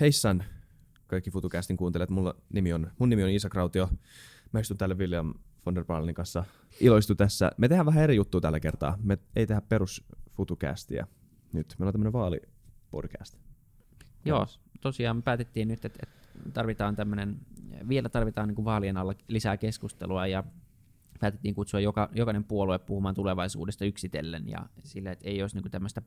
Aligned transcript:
Heissan 0.00 0.44
kaikki 1.06 1.30
FutuCastin 1.30 1.76
kuuntelijat. 1.76 2.10
Mulla 2.10 2.34
nimi 2.52 2.72
on, 2.72 2.90
mun 2.98 3.08
nimi 3.08 3.22
on 3.22 3.30
Iisa 3.30 3.48
Krautio. 3.48 3.88
Mä 4.52 4.60
istun 4.60 4.76
täällä 4.76 4.94
William 4.94 5.34
von 5.66 5.74
der 5.74 5.84
Baalenin 5.84 6.14
kanssa. 6.14 6.44
Iloistu 6.80 7.14
tässä. 7.14 7.50
Me 7.56 7.68
tehdään 7.68 7.86
vähän 7.86 8.04
eri 8.04 8.16
juttua 8.16 8.40
tällä 8.40 8.60
kertaa. 8.60 8.98
Me 9.02 9.18
ei 9.36 9.46
tehdä 9.46 9.60
perus 9.60 10.04
FutuCastia. 10.30 11.06
Nyt 11.52 11.74
meillä 11.78 11.88
on 11.88 11.92
tämmönen 11.92 12.12
vaalipodcast. 12.12 13.38
Joo, 14.24 14.46
tosiaan 14.80 15.16
me 15.16 15.22
päätettiin 15.22 15.68
nyt, 15.68 15.84
että, 15.84 15.98
että 16.02 16.50
tarvitaan 16.52 16.96
tämmönen, 16.96 17.36
vielä 17.88 18.08
tarvitaan 18.08 18.48
niin 18.48 18.56
kuin 18.56 18.64
vaalien 18.64 18.96
alla 18.96 19.14
lisää 19.28 19.56
keskustelua 19.56 20.26
ja 20.26 20.44
päätettiin 21.20 21.54
kutsua 21.54 21.80
joka, 21.80 22.08
jokainen 22.14 22.44
puolue 22.44 22.78
puhumaan 22.78 23.14
tulevaisuudesta 23.14 23.84
yksitellen 23.84 24.48
ja 24.48 24.66
sille, 24.84 25.10
että 25.10 25.28
ei 25.28 25.42
olisi 25.42 25.56
niin 25.56 25.70
tämmöistä 25.70 26.02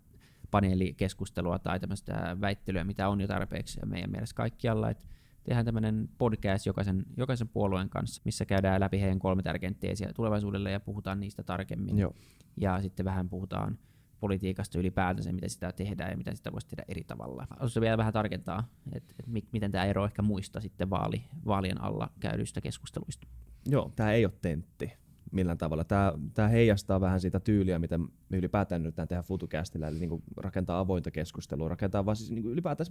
paneelikeskustelua 0.53 1.59
tai 1.59 1.79
tämmöistä 1.79 2.37
väittelyä, 2.41 2.83
mitä 2.83 3.09
on 3.09 3.21
jo 3.21 3.27
tarpeeksi 3.27 3.79
meidän 3.85 4.11
mielestä 4.11 4.35
kaikkialla. 4.35 4.89
Että 4.89 5.07
tehdään 5.43 5.65
tämmöinen 5.65 6.09
podcast 6.17 6.65
jokaisen, 6.65 7.05
jokaisen 7.17 7.47
puolueen 7.47 7.89
kanssa, 7.89 8.21
missä 8.25 8.45
käydään 8.45 8.79
läpi 8.79 9.01
heidän 9.01 9.19
kolme 9.19 9.43
tärkeintä 9.43 9.87
tulevaisuudelle 10.15 10.71
ja 10.71 10.79
puhutaan 10.79 11.19
niistä 11.19 11.43
tarkemmin. 11.43 11.97
Joo. 11.97 12.13
Ja 12.57 12.81
sitten 12.81 13.05
vähän 13.05 13.29
puhutaan 13.29 13.77
politiikasta 14.19 14.79
ylipäätänsä, 14.79 15.31
miten 15.31 15.49
sitä 15.49 15.71
tehdään 15.71 16.11
ja 16.11 16.17
miten 16.17 16.37
sitä 16.37 16.51
voisi 16.51 16.67
tehdä 16.67 16.83
eri 16.87 17.03
tavalla. 17.03 17.47
Haluaisin 17.49 17.81
vielä 17.81 17.97
vähän 17.97 18.13
tarkentaa, 18.13 18.67
että, 18.93 19.13
että 19.19 19.31
miten 19.51 19.71
tämä 19.71 19.85
ero 19.85 20.05
ehkä 20.05 20.21
muista 20.21 20.61
sitten 20.61 20.89
vaali, 20.89 21.23
vaalien 21.45 21.81
alla 21.81 22.09
käydyistä 22.19 22.61
keskusteluista. 22.61 23.27
Joo, 23.65 23.91
tämä 23.95 24.11
ei 24.11 24.25
ole 24.25 24.33
tentti 24.41 24.93
millään 25.33 25.57
tavalla. 25.57 25.83
Tämä, 25.83 26.13
tämä 26.33 26.47
heijastaa 26.47 27.01
vähän 27.01 27.19
sitä 27.19 27.39
tyyliä, 27.39 27.79
mitä 27.79 27.97
me 27.97 28.37
ylipäätään 28.37 28.81
yritetään 28.81 29.07
tehdä 29.07 29.23
FutuCastilla, 29.23 29.87
eli 29.87 29.99
niin 29.99 30.09
kuin 30.09 30.23
rakentaa 30.37 30.79
avointa 30.79 31.11
keskustelua, 31.11 31.69
rakentaa 31.69 32.05
vaan 32.05 32.15
siis 32.15 32.31
niin 32.31 32.43
kuin 32.43 32.53
ylipäätään 32.53 32.87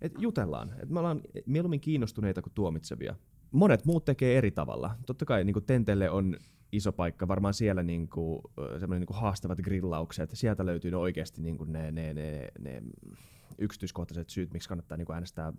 että 0.00 0.18
jutellaan. 0.22 0.72
Että 0.72 0.94
me 0.94 0.98
ollaan 0.98 1.20
mieluummin 1.46 1.80
kiinnostuneita 1.80 2.42
kuin 2.42 2.52
tuomitsevia. 2.54 3.14
Monet 3.52 3.84
muut 3.84 4.04
tekee 4.04 4.38
eri 4.38 4.50
tavalla. 4.50 4.96
Totta 5.06 5.24
kai 5.24 5.44
niin 5.44 5.54
kuin 5.54 5.64
Tentelle 5.64 6.10
on 6.10 6.36
iso 6.72 6.92
paikka, 6.92 7.28
varmaan 7.28 7.54
siellä 7.54 7.82
niin 7.82 8.08
kuin, 8.08 8.42
niin 8.88 9.06
kuin 9.06 9.16
haastavat 9.16 9.58
grillaukset, 9.58 10.30
sieltä 10.34 10.66
löytyy 10.66 10.90
ne 10.90 10.96
oikeasti 10.96 11.42
niin 11.42 11.58
kuin 11.58 11.72
ne, 11.72 11.92
ne, 11.92 12.14
ne, 12.14 12.48
ne 12.58 12.82
yksityiskohtaiset 13.58 14.30
syyt, 14.30 14.52
miksi 14.52 14.68
kannattaa 14.68 14.98
niin 14.98 15.06
kuin 15.06 15.14
äänestää 15.14 15.52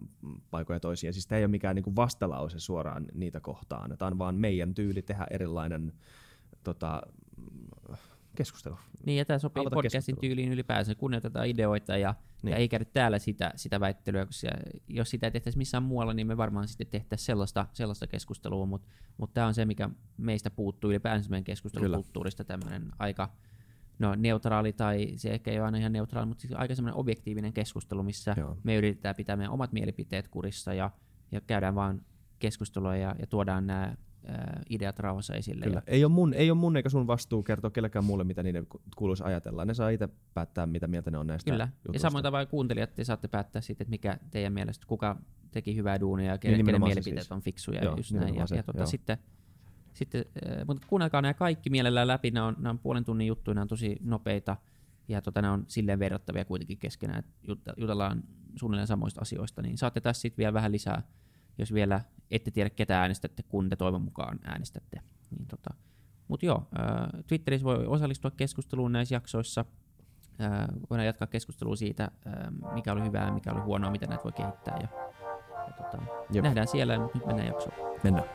paikoja 0.52 0.80
toisia. 0.80 1.14
Siis 1.14 1.28
tämä 1.28 1.38
ei 1.38 1.44
ole 1.46 1.52
mikään 1.52 1.76
niin 1.76 1.84
kuin 1.84 1.96
vastalause 1.96 2.60
suoraan 2.60 3.06
niitä 3.14 3.40
kohtaan. 3.40 3.98
Tämä 3.98 4.12
on 4.12 4.18
vaan 4.18 4.36
meidän 4.36 4.74
tyyli 4.74 5.02
tehdä 5.02 5.28
erilainen 5.32 5.94
tota, 6.64 7.02
keskustelu. 8.36 8.78
Niin, 9.06 9.18
ja 9.18 9.26
tämä 9.26 9.40
sopii 9.40 9.62
Aloita 9.62 9.76
podcastin 9.76 10.20
tyyliin 10.22 10.52
ylipäänsä. 10.52 10.96
Kunnioitetaan 10.96 11.48
ideoita 11.48 11.98
ja, 11.98 12.16
niin. 12.44 12.52
ja 12.52 12.58
ei 12.58 12.70
käydä 12.70 12.86
täällä 12.86 13.20
sitä, 13.20 13.52
sitä 13.56 13.80
väittelyä, 13.80 14.26
koska 14.26 14.48
jos 14.88 15.10
sitä 15.10 15.28
ei 15.28 15.32
tehtäisi 15.32 15.58
missään 15.58 15.84
muualla, 15.84 16.14
niin 16.14 16.28
me 16.28 16.38
varmaan 16.38 16.68
sitten 16.68 16.88
tehtäisiin 16.88 17.26
sellaista, 17.26 17.68
sellaista 17.74 18.08
keskustelua, 18.08 18.66
mutta 18.66 18.88
mut 19.18 19.34
tämä 19.34 19.48
on 19.48 19.54
se, 19.54 19.66
mikä 19.66 19.90
meistä 20.18 20.52
puuttuu 20.52 20.90
ylipäänsä 20.90 21.30
meidän 21.30 21.44
keskustelukulttuurista, 21.44 22.44
tämmöinen 22.44 22.92
aika 23.00 23.30
no, 24.00 24.16
neutraali 24.16 24.74
tai 24.74 25.14
se 25.16 25.30
ehkä 25.30 25.52
ei 25.52 25.58
ole 25.58 25.66
aina 25.66 25.78
ihan 25.78 25.94
neutraali, 25.94 26.28
mutta 26.28 26.42
siis 26.42 26.54
aika 26.54 26.76
semmoinen 26.76 27.00
objektiivinen 27.00 27.54
keskustelu, 27.54 28.04
missä 28.04 28.36
Joo. 28.38 28.58
me 28.64 28.76
yritetään 28.76 29.16
pitää 29.16 29.36
meidän 29.36 29.54
omat 29.54 29.72
mielipiteet 29.72 30.28
kurissa 30.28 30.74
ja, 30.74 30.92
ja 31.32 31.42
käydään 31.42 31.76
vaan 31.76 32.02
keskustelua 32.40 32.96
ja, 32.96 33.16
ja 33.20 33.28
tuodaan 33.28 33.68
nämä 33.68 33.96
ideat 34.70 35.00
rauhassa 35.00 35.34
esille. 35.34 35.66
Kyllä. 35.66 35.78
Ja... 35.88 35.94
Ei, 35.94 36.06
ole 36.06 36.12
mun, 36.12 36.34
ei 36.34 36.52
ole 36.52 36.60
mun 36.60 36.78
eikä 36.78 36.90
sun 36.90 37.08
vastuu 37.08 37.44
kertoa 37.44 37.72
kellekään 37.72 38.06
muulle, 38.06 38.24
mitä 38.24 38.44
niiden 38.44 38.68
kuuluisi 38.96 39.24
ajatella. 39.24 39.66
Ne 39.66 39.74
saa 39.74 39.90
itse 39.90 40.10
päättää, 40.34 40.66
mitä 40.66 40.88
mieltä 40.88 41.12
ne 41.12 41.18
on 41.18 41.28
näistä 41.28 41.52
Kyllä. 41.52 41.68
Jutusta. 41.68 41.96
Ja 41.96 42.00
samoin 42.00 42.24
tavalla 42.24 42.46
kuuntelijat, 42.46 42.96
te 42.96 43.04
saatte 43.04 43.28
päättää 43.28 43.62
sitten, 43.62 43.86
että 43.86 43.90
mikä 43.90 44.18
teidän 44.32 44.54
mielestä, 44.54 44.86
kuka 44.88 45.18
teki 45.52 45.76
hyvää 45.76 46.00
duunia 46.00 46.32
ja 46.32 46.38
kenen, 46.38 46.58
niin, 46.58 46.66
kenen 46.66 46.82
mielipiteet 46.82 47.22
siis. 47.22 47.32
on 47.32 47.42
fiksuja. 47.42 47.84
Joo, 47.84 47.98
just 47.98 48.12
näin. 48.12 48.36
Ja, 48.36 48.46
ja 48.56 48.64
tuota, 48.64 48.86
sitten 48.86 49.18
sitten, 49.98 50.26
äh, 50.48 50.66
mutta 50.68 50.88
kuunnelkaa 50.88 51.22
nämä 51.22 51.34
kaikki 51.34 51.70
mielellään 51.70 52.08
läpi, 52.08 52.32
nämä 52.32 52.46
on, 52.46 52.56
nämä 52.58 52.70
on 52.70 52.80
puolen 52.80 53.06
tunnin 53.06 53.28
juttuja, 53.28 53.56
nämä 53.56 53.62
on 53.62 53.68
tosi 53.68 53.98
nopeita 54.02 54.58
ja 55.08 55.22
tota, 55.22 55.42
nämä 55.42 55.54
on 55.54 55.66
silleen 55.68 56.00
verrattavia 56.00 56.46
kuitenkin 56.46 56.78
keskenään, 56.78 57.20
että 57.20 57.74
jutellaan 57.78 58.24
suunnilleen 58.56 58.88
samoista 58.88 59.22
asioista, 59.22 59.62
niin 59.62 59.78
saatte 59.78 60.02
tässä 60.02 60.22
sitten 60.22 60.38
vielä 60.38 60.54
vähän 60.54 60.72
lisää, 60.72 61.04
jos 61.58 61.74
vielä 61.74 62.02
ette 62.32 62.52
tiedä 62.52 62.70
ketä 62.70 63.02
äänestätte, 63.02 63.44
kun 63.44 63.70
te 63.70 63.76
toivon 63.76 64.02
mukaan 64.02 64.40
äänestätte. 64.44 65.02
Niin 65.32 65.48
tota, 65.48 65.70
mutta 66.28 66.46
joo, 66.46 66.68
äh, 66.80 67.24
Twitterissä 67.28 67.66
voi 67.66 67.86
osallistua 67.86 68.32
keskusteluun 68.32 68.92
näissä 68.92 69.16
jaksoissa. 69.16 69.66
Äh, 70.42 70.68
voidaan 70.90 71.06
jatkaa 71.06 71.28
keskustelua 71.28 71.76
siitä, 71.76 72.12
mikä 72.74 72.92
oli 72.92 73.04
hyvää, 73.04 73.32
mikä 73.32 73.54
oli 73.54 73.62
huonoa, 73.62 73.92
mitä 73.92 74.08
näitä 74.08 74.24
voi 74.24 74.32
kehittää. 74.32 74.80
Ja, 74.82 75.07
ja 75.68 75.74
tota, 75.84 75.98
nähdään 76.42 76.68
siellä, 76.68 77.00
mutta 77.00 77.18
nyt 77.18 77.28
mennään 77.28 77.48
jaksoon. 77.48 77.76
Mennään. 78.04 78.26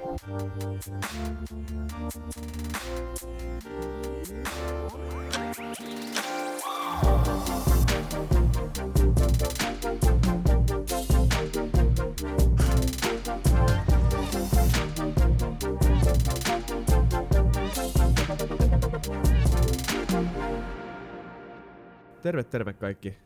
Terve, 22.22 22.44
terve 22.44 22.72
kaikki 22.72 23.16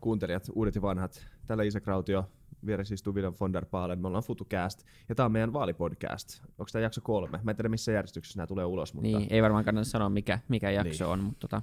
kuuntelijat, 0.00 0.50
uudet 0.54 0.74
ja 0.74 0.82
vanhat. 0.82 1.26
Tällä 1.46 1.62
Isa 1.62 1.80
Krautio, 1.80 2.24
vieressä 2.66 2.94
istuu 2.94 3.14
William 3.14 3.34
von 3.40 3.52
der 3.52 3.66
Paalen, 3.66 3.98
me 3.98 4.06
ollaan 4.06 4.24
FutuCast, 4.24 4.84
ja 5.08 5.14
tämä 5.14 5.24
on 5.24 5.32
meidän 5.32 5.52
vaalipodcast. 5.52 6.42
Onko 6.42 6.68
tämä 6.72 6.82
jakso 6.82 7.00
kolme? 7.00 7.40
Mä 7.42 7.50
en 7.50 7.56
tiedä, 7.56 7.68
missä 7.68 7.92
järjestyksessä 7.92 8.38
nämä 8.38 8.46
tulee 8.46 8.64
ulos. 8.64 8.94
Mutta... 8.94 9.18
Niin, 9.18 9.26
ei 9.30 9.42
varmaan 9.42 9.64
kannata 9.64 9.84
sanoa, 9.84 10.08
mikä, 10.08 10.38
mikä 10.48 10.70
jakso 10.70 11.04
niin. 11.04 11.12
on, 11.12 11.24
mutta 11.24 11.48
tota, 11.48 11.62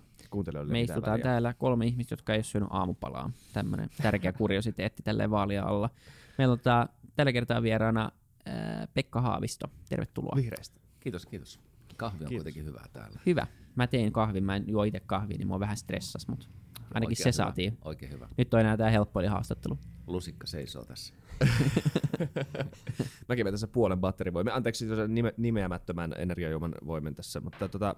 me 0.66 0.81
istutaan 0.81 1.12
väliä. 1.12 1.23
täällä 1.23 1.53
kolme 1.53 1.85
ihmistä, 1.85 2.13
jotka 2.13 2.34
ei 2.34 2.38
ole 2.38 2.44
syönyt 2.44 2.69
aamupalaa. 2.72 3.31
Tämmöinen 3.53 3.89
tärkeä 4.01 4.34
kuriositeetti 4.34 5.03
tälle 5.03 5.29
vaalia 5.29 5.63
alla. 5.63 5.89
Meillä 6.38 6.51
on 6.51 6.59
tää, 6.59 6.88
tällä 7.16 7.33
kertaa 7.33 7.62
vieraana 7.62 8.12
ää, 8.45 8.88
Pekka 8.94 9.22
Haavisto. 9.22 9.68
Tervetuloa. 9.89 10.35
Vihreistä. 10.35 10.79
Kiitos, 11.00 11.25
kiitos. 11.25 11.59
Kahvi 11.97 12.23
on 12.23 12.29
kiitos. 12.29 12.44
kuitenkin 12.44 12.66
hyvää 12.66 12.85
täällä. 12.94 13.19
Hyvä. 13.25 13.47
Mä 13.75 13.88
tein 13.88 14.12
kahvin, 14.12 14.44
mä 14.44 14.56
en 14.56 14.63
juo 14.68 14.83
itse 14.83 15.00
kahvia, 15.00 15.38
niin 15.38 15.47
mua 15.47 15.59
vähän 15.59 15.78
stressas, 15.78 16.28
mutta 16.28 16.47
Ainakin 16.94 17.08
Oikein 17.08 17.16
se 17.18 17.24
hyvä. 17.24 17.32
saatiin. 17.32 17.78
Oikein 17.86 18.12
hyvä. 18.12 18.30
Nyt 18.38 18.54
on 18.54 18.59
enää 18.59 18.78
tämä 18.78 18.90
helppo 18.90 19.30
haastattelu. 19.30 19.78
Lusikka 20.08 20.48
seisoo 20.48 20.86
tässä. 20.86 21.14
Mäkin 23.30 23.46
tässä 23.52 23.68
puolen 23.68 24.00
batterivoimen. 24.00 24.54
Anteeksi 24.54 24.86
nime, 25.08 25.34
nimeämättömän 25.38 26.14
energiajuoman 26.18 26.76
voimen 26.86 27.16
tässä, 27.16 27.40
mutta 27.40 27.70
tota, 27.70 27.96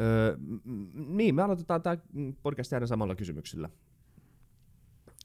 öö, 0.00 0.36
niin, 0.94 1.34
me 1.34 1.42
aloitetaan 1.42 1.82
tämä 1.82 1.96
podcast 2.42 2.72
aina 2.72 2.86
samalla 2.86 3.14
kysymyksellä. 3.14 3.68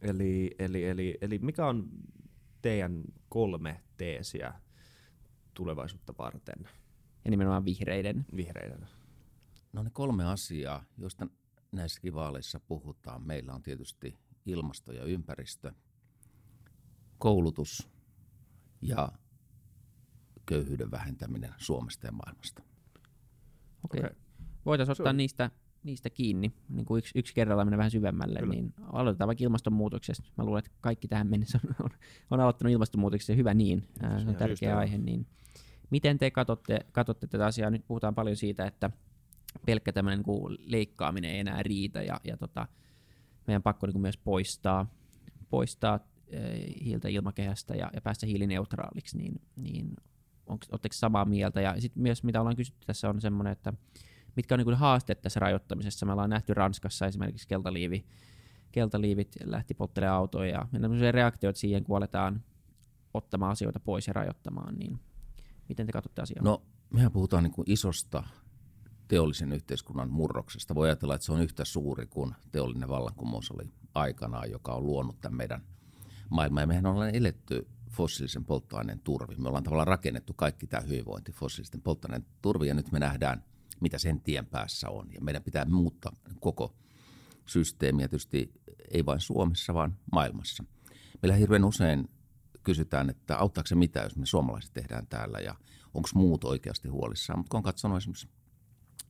Eli, 0.01 0.55
eli, 0.59 0.85
eli, 0.85 1.17
eli 1.21 1.39
mikä 1.39 1.65
on 1.65 1.89
teidän 2.61 3.01
kolme 3.29 3.81
teesiä 3.97 4.53
tulevaisuutta 5.53 6.13
varten? 6.17 6.69
Ja 7.25 7.31
nimenomaan 7.31 7.65
vihreiden. 7.65 8.25
Vihreiden. 8.35 8.87
No 9.73 9.83
ne 9.83 9.89
kolme 9.93 10.25
asiaa, 10.25 10.83
joista 10.97 11.27
näissäkin 11.71 12.13
vaaleissa 12.13 12.59
puhutaan. 12.59 13.27
Meillä 13.27 13.53
on 13.53 13.63
tietysti 13.63 14.17
ilmasto 14.45 14.91
ja 14.91 15.03
ympäristö, 15.03 15.73
koulutus 17.17 17.89
ja 18.81 19.11
köyhyyden 20.45 20.91
vähentäminen 20.91 21.53
Suomesta 21.57 22.07
ja 22.07 22.11
maailmasta. 22.11 22.63
Okei. 23.83 23.99
Okay. 23.99 24.15
Voitaisiin 24.65 24.91
ottaa 24.91 25.13
niistä, 25.13 25.51
niistä 25.83 26.09
kiinni, 26.09 26.51
niin 26.69 26.85
kuin 26.85 26.99
yksi, 26.99 27.19
yksi 27.19 27.33
kerrallaan 27.33 27.67
mennä 27.67 27.77
vähän 27.77 27.91
syvemmälle, 27.91 28.39
Kyllä. 28.39 28.53
niin 28.53 28.73
aloitetaan 28.91 29.27
vaikka 29.27 29.43
ilmastonmuutoksesta. 29.43 30.23
Mä 30.37 30.45
luulen, 30.45 30.59
että 30.59 30.71
kaikki 30.81 31.07
tähän 31.07 31.27
mennessä 31.27 31.59
on, 31.65 31.75
on, 31.83 31.89
on 32.31 32.39
aloittanut 32.39 32.71
ilmastonmuutoksesta, 32.71 33.33
hyvä 33.33 33.53
niin, 33.53 33.87
se 34.23 34.29
on 34.29 34.35
tärkeä 34.35 34.77
aihe. 34.77 34.97
Niin 34.97 35.27
miten 35.89 36.17
te 36.17 36.31
katsotte, 36.31 36.85
katsotte 36.91 37.27
tätä 37.27 37.45
asiaa? 37.45 37.69
Nyt 37.69 37.87
puhutaan 37.87 38.15
paljon 38.15 38.35
siitä, 38.35 38.65
että 38.65 38.89
pelkkä 39.65 39.93
tämmöinen 39.93 40.23
niin 40.27 40.57
leikkaaminen 40.65 41.31
ei 41.31 41.39
enää 41.39 41.63
riitä 41.63 42.01
ja, 42.01 42.19
ja 42.23 42.37
tota, 42.37 42.67
meidän 43.47 43.63
pakko 43.63 43.87
niin 43.87 43.93
kuin 43.93 44.01
myös 44.01 44.17
poistaa, 44.17 44.85
poistaa 45.49 45.93
äh, 45.93 46.01
hiiltä 46.83 47.07
ilmakehästä 47.07 47.75
ja, 47.75 47.89
ja 47.93 48.01
päästä 48.01 48.25
hiilineutraaliksi, 48.25 49.17
niin, 49.17 49.41
niin 49.55 49.95
oletteko 50.47 50.93
samaa 50.93 51.25
mieltä? 51.25 51.61
Ja 51.61 51.81
sitten 51.81 52.03
myös 52.03 52.23
mitä 52.23 52.39
ollaan 52.39 52.55
kysytty 52.55 52.85
tässä 52.85 53.09
on 53.09 53.21
semmoinen, 53.21 53.53
että 53.53 53.73
mitkä 54.35 54.55
on 54.55 54.59
niin 54.59 54.65
kuin 54.65 54.77
haasteet 54.77 55.21
tässä 55.21 55.39
rajoittamisessa. 55.39 56.05
Me 56.05 56.11
ollaan 56.11 56.29
nähty 56.29 56.53
Ranskassa 56.53 57.05
esimerkiksi 57.05 57.47
keltaliivi, 57.47 58.05
keltaliivit 58.71 59.35
lähti 59.43 59.73
pottelemaan 59.73 60.17
autoja 60.17 60.51
ja 60.51 60.67
on 60.71 61.13
reaktioita 61.13 61.59
siihen, 61.59 61.83
kun 61.83 61.97
aletaan 61.97 62.43
ottamaan 63.13 63.51
asioita 63.51 63.79
pois 63.79 64.07
ja 64.07 64.13
rajoittamaan, 64.13 64.75
niin 64.75 64.99
miten 65.69 65.85
te 65.85 65.91
katsotte 65.91 66.21
asiaa? 66.21 66.43
No, 66.43 66.61
mehän 66.89 67.11
puhutaan 67.11 67.43
niin 67.43 67.53
kuin 67.53 67.71
isosta 67.71 68.23
teollisen 69.11 69.51
yhteiskunnan 69.51 70.09
murroksesta. 70.09 70.75
Voi 70.75 70.87
ajatella, 70.87 71.15
että 71.15 71.25
se 71.25 71.31
on 71.31 71.41
yhtä 71.41 71.65
suuri 71.65 72.05
kuin 72.05 72.35
teollinen 72.51 72.89
vallankumous 72.89 73.51
oli 73.51 73.69
aikanaan, 73.93 74.51
joka 74.51 74.73
on 74.73 74.85
luonut 74.85 75.21
tämän 75.21 75.37
meidän 75.37 75.61
maailmaa. 76.29 76.61
Ja 76.61 76.67
mehän 76.67 76.85
ollaan 76.85 77.15
eletty 77.15 77.67
fossiilisen 77.89 78.45
polttoaineen 78.45 78.99
turvi. 78.99 79.35
Me 79.35 79.47
ollaan 79.47 79.63
tavallaan 79.63 79.87
rakennettu 79.87 80.33
kaikki 80.33 80.67
tämä 80.67 80.81
hyvinvointi 80.81 81.31
fossiilisten 81.31 81.81
polttoaineen 81.81 82.25
turvi 82.41 82.67
ja 82.67 82.73
nyt 82.73 82.91
me 82.91 82.99
nähdään, 82.99 83.43
mitä 83.79 83.97
sen 83.97 84.21
tien 84.21 84.45
päässä 84.45 84.89
on. 84.89 85.13
Ja 85.13 85.21
meidän 85.21 85.43
pitää 85.43 85.65
muuttaa 85.65 86.11
koko 86.39 86.75
systeemiä 87.45 88.07
tietysti 88.07 88.51
ei 88.91 89.05
vain 89.05 89.19
Suomessa, 89.19 89.73
vaan 89.73 89.97
maailmassa. 90.11 90.63
Meillä 91.21 91.35
hirveän 91.35 91.65
usein 91.65 92.09
kysytään, 92.63 93.09
että 93.09 93.37
auttaako 93.37 93.67
se 93.67 93.75
mitä, 93.75 93.99
jos 93.99 94.15
me 94.15 94.25
suomalaiset 94.25 94.73
tehdään 94.73 95.07
täällä 95.07 95.39
ja 95.39 95.55
onko 95.93 96.09
muut 96.15 96.43
oikeasti 96.43 96.87
huolissaan. 96.87 97.39
Mutta 97.39 97.49
kun 97.49 97.57
on 97.57 97.63
katsonut 97.63 97.97
esimerkiksi 97.97 98.40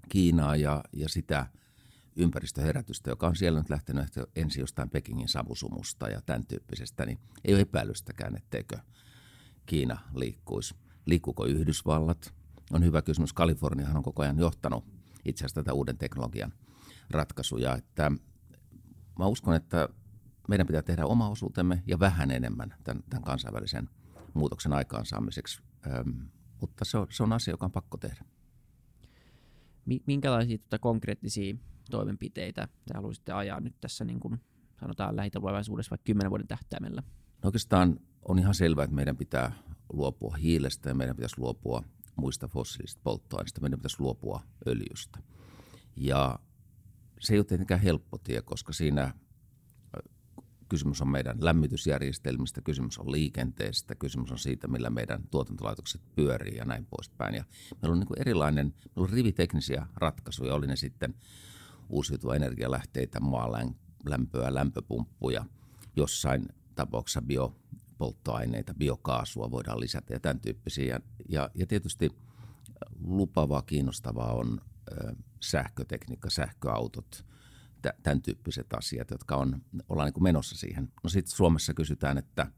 Kiinaa 0.09 0.55
ja, 0.55 0.83
ja 0.93 1.09
sitä 1.09 1.47
ympäristöherätystä, 2.15 3.09
joka 3.09 3.27
on 3.27 3.35
siellä 3.35 3.59
nyt 3.59 3.69
lähtenyt 3.69 4.05
ensin 4.35 4.59
jostain 4.59 4.89
Pekingin 4.89 5.27
savusumusta 5.27 6.09
ja 6.09 6.21
tämän 6.21 6.45
tyyppisestä, 6.45 7.05
niin 7.05 7.19
ei 7.45 7.53
ole 7.53 7.61
epäilystäkään, 7.61 8.35
etteikö 8.35 8.77
Kiina 9.65 9.97
liikkuisi. 10.13 10.75
Liikkuuko 11.05 11.45
Yhdysvallat? 11.45 12.33
On 12.71 12.83
hyvä 12.83 13.01
kysymys. 13.01 13.33
Kaliforniahan 13.33 13.97
on 13.97 14.03
koko 14.03 14.21
ajan 14.21 14.39
johtanut 14.39 14.85
itse 15.25 15.45
asiassa 15.45 15.61
tätä 15.61 15.73
uuden 15.73 15.97
teknologian 15.97 16.53
ratkaisuja. 17.09 17.75
Että 17.75 18.11
mä 19.19 19.25
uskon, 19.25 19.55
että 19.55 19.89
meidän 20.47 20.67
pitää 20.67 20.81
tehdä 20.81 21.05
oma 21.05 21.29
osuutemme 21.29 21.83
ja 21.87 21.99
vähän 21.99 22.31
enemmän 22.31 22.73
tämän, 22.83 23.03
tämän 23.09 23.23
kansainvälisen 23.23 23.89
muutoksen 24.33 24.73
aikaansaamiseksi. 24.73 25.61
Öm, 25.87 26.29
mutta 26.61 26.85
se 26.85 26.97
on, 26.97 27.07
se 27.09 27.23
on 27.23 27.33
asia, 27.33 27.53
joka 27.53 27.65
on 27.65 27.71
pakko 27.71 27.97
tehdä. 27.97 28.25
Minkälaisia 30.05 30.57
tuota 30.57 30.79
konkreettisia 30.79 31.55
toimenpiteitä 31.91 32.67
te 32.85 32.93
haluaisitte 32.93 33.31
ajaa 33.31 33.59
nyt 33.59 33.75
tässä 33.81 34.05
niin 34.05 34.19
kuin 34.19 34.39
sanotaan 34.79 35.15
lähitulevaisuudessa 35.15 35.89
vaikka 35.89 36.05
kymmenen 36.05 36.29
vuoden 36.29 36.47
tähtäimellä? 36.47 37.03
No 37.43 37.47
oikeastaan 37.47 37.99
on 38.27 38.39
ihan 38.39 38.55
selvää, 38.55 38.83
että 38.83 38.95
meidän 38.95 39.17
pitää 39.17 39.51
luopua 39.93 40.35
hiilestä 40.35 40.89
ja 40.89 40.95
meidän 40.95 41.15
pitäisi 41.15 41.39
luopua 41.39 41.83
muista 42.15 42.47
fossiilisista 42.47 43.01
polttoaineista, 43.03 43.61
meidän 43.61 43.79
pitäisi 43.79 43.99
luopua 43.99 44.43
öljystä. 44.67 45.19
Ja 45.95 46.39
se 47.19 47.33
ei 47.33 47.39
ole 47.39 47.45
tietenkään 47.45 47.81
helppo 47.81 48.17
tie, 48.17 48.41
koska 48.41 48.73
siinä 48.73 49.13
kysymys 50.71 51.01
on 51.01 51.07
meidän 51.07 51.37
lämmitysjärjestelmistä, 51.39 52.61
kysymys 52.61 52.97
on 52.97 53.11
liikenteestä, 53.11 53.95
kysymys 53.95 54.31
on 54.31 54.39
siitä, 54.39 54.67
millä 54.67 54.89
meidän 54.89 55.23
tuotantolaitokset 55.31 56.01
pyörii 56.15 56.57
ja 56.57 56.65
näin 56.65 56.85
poispäin. 56.85 57.35
Ja 57.35 57.43
meillä 57.81 57.93
on 57.93 57.99
niin 57.99 58.21
erilainen, 58.21 58.65
meillä 58.65 59.07
on 59.07 59.09
riviteknisiä 59.09 59.87
ratkaisuja, 59.95 60.55
oli 60.55 60.67
ne 60.67 60.75
sitten 60.75 61.15
uusiutuva 61.89 62.35
energialähteitä, 62.35 63.19
maalämpöä, 63.19 64.53
lämpöpumppuja, 64.53 65.45
jossain 65.95 66.45
tapauksessa 66.75 67.21
biopolttoaineita, 67.21 68.73
biokaasua 68.73 69.51
voidaan 69.51 69.79
lisätä 69.79 70.13
ja 70.13 70.19
tämän 70.19 70.39
tyyppisiä. 70.39 70.85
Ja, 70.85 70.99
ja, 71.29 71.49
ja 71.55 71.67
tietysti 71.67 72.09
lupavaa, 73.03 73.61
kiinnostavaa 73.61 74.33
on 74.33 74.61
ö, 74.91 75.15
sähkötekniikka, 75.39 76.29
sähköautot, 76.29 77.25
tämän 78.03 78.21
tyyppiset 78.21 78.73
asiat, 78.73 79.11
jotka 79.11 79.35
on, 79.35 79.61
ollaan 79.89 80.05
niin 80.07 80.13
kuin 80.13 80.23
menossa 80.23 80.57
siihen. 80.57 80.91
No 81.03 81.09
sitten 81.09 81.35
Suomessa 81.35 81.73
kysytään, 81.73 82.17
että 82.17 82.51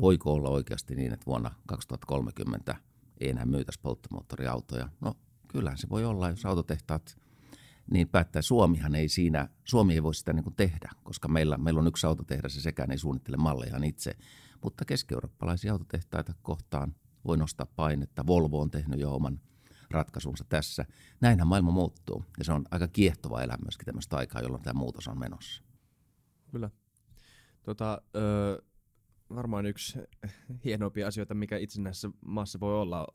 voiko 0.00 0.32
olla 0.32 0.48
oikeasti 0.48 0.94
niin, 0.94 1.12
että 1.12 1.26
vuonna 1.26 1.50
2030 1.66 2.76
ei 3.20 3.30
enää 3.30 3.46
myytäisi 3.46 3.80
polttomoottoriautoja. 3.80 4.88
No 5.00 5.14
kyllähän 5.48 5.78
se 5.78 5.88
voi 5.88 6.04
olla, 6.04 6.30
jos 6.30 6.46
autotehtaat 6.46 7.18
niin 7.90 8.08
päättää. 8.08 8.42
Suomihan 8.42 8.94
ei 8.94 9.08
siinä, 9.08 9.48
Suomi 9.64 9.94
ei 9.94 10.02
voi 10.02 10.14
sitä 10.14 10.32
niin 10.32 10.54
tehdä, 10.56 10.90
koska 11.02 11.28
meillä, 11.28 11.58
meillä 11.58 11.80
on 11.80 11.86
yksi 11.86 12.06
autotehdas 12.06 12.56
ja 12.56 12.62
sekään 12.62 12.90
ei 12.90 12.98
suunnittele 12.98 13.36
mallejaan 13.36 13.84
itse. 13.84 14.16
Mutta 14.62 14.84
keski-eurooppalaisia 14.84 15.72
autotehtaita 15.72 16.34
kohtaan 16.42 16.94
voi 17.24 17.36
nostaa 17.36 17.66
painetta. 17.76 18.26
Volvo 18.26 18.60
on 18.60 18.70
tehnyt 18.70 19.00
jo 19.00 19.14
oman 19.14 19.40
ratkaisunsa 19.92 20.44
tässä. 20.48 20.84
Näinhän 21.20 21.48
maailma 21.48 21.70
muuttuu 21.70 22.24
ja 22.38 22.44
se 22.44 22.52
on 22.52 22.64
aika 22.70 22.88
kiehtova 22.88 23.42
elää 23.42 23.56
myöskin 23.64 23.86
tämmöistä 23.86 24.16
aikaa, 24.16 24.42
jolloin 24.42 24.62
tämä 24.62 24.78
muutos 24.78 25.08
on 25.08 25.18
menossa. 25.18 25.62
Kyllä. 26.50 26.70
Tota, 27.62 28.02
ö, 28.16 28.62
varmaan 29.34 29.66
yksi 29.66 29.98
hienoimpia 30.64 31.06
asioita, 31.06 31.34
mikä 31.34 31.56
itsenäisessä 31.56 32.10
maassa 32.26 32.60
voi 32.60 32.80
olla, 32.80 33.06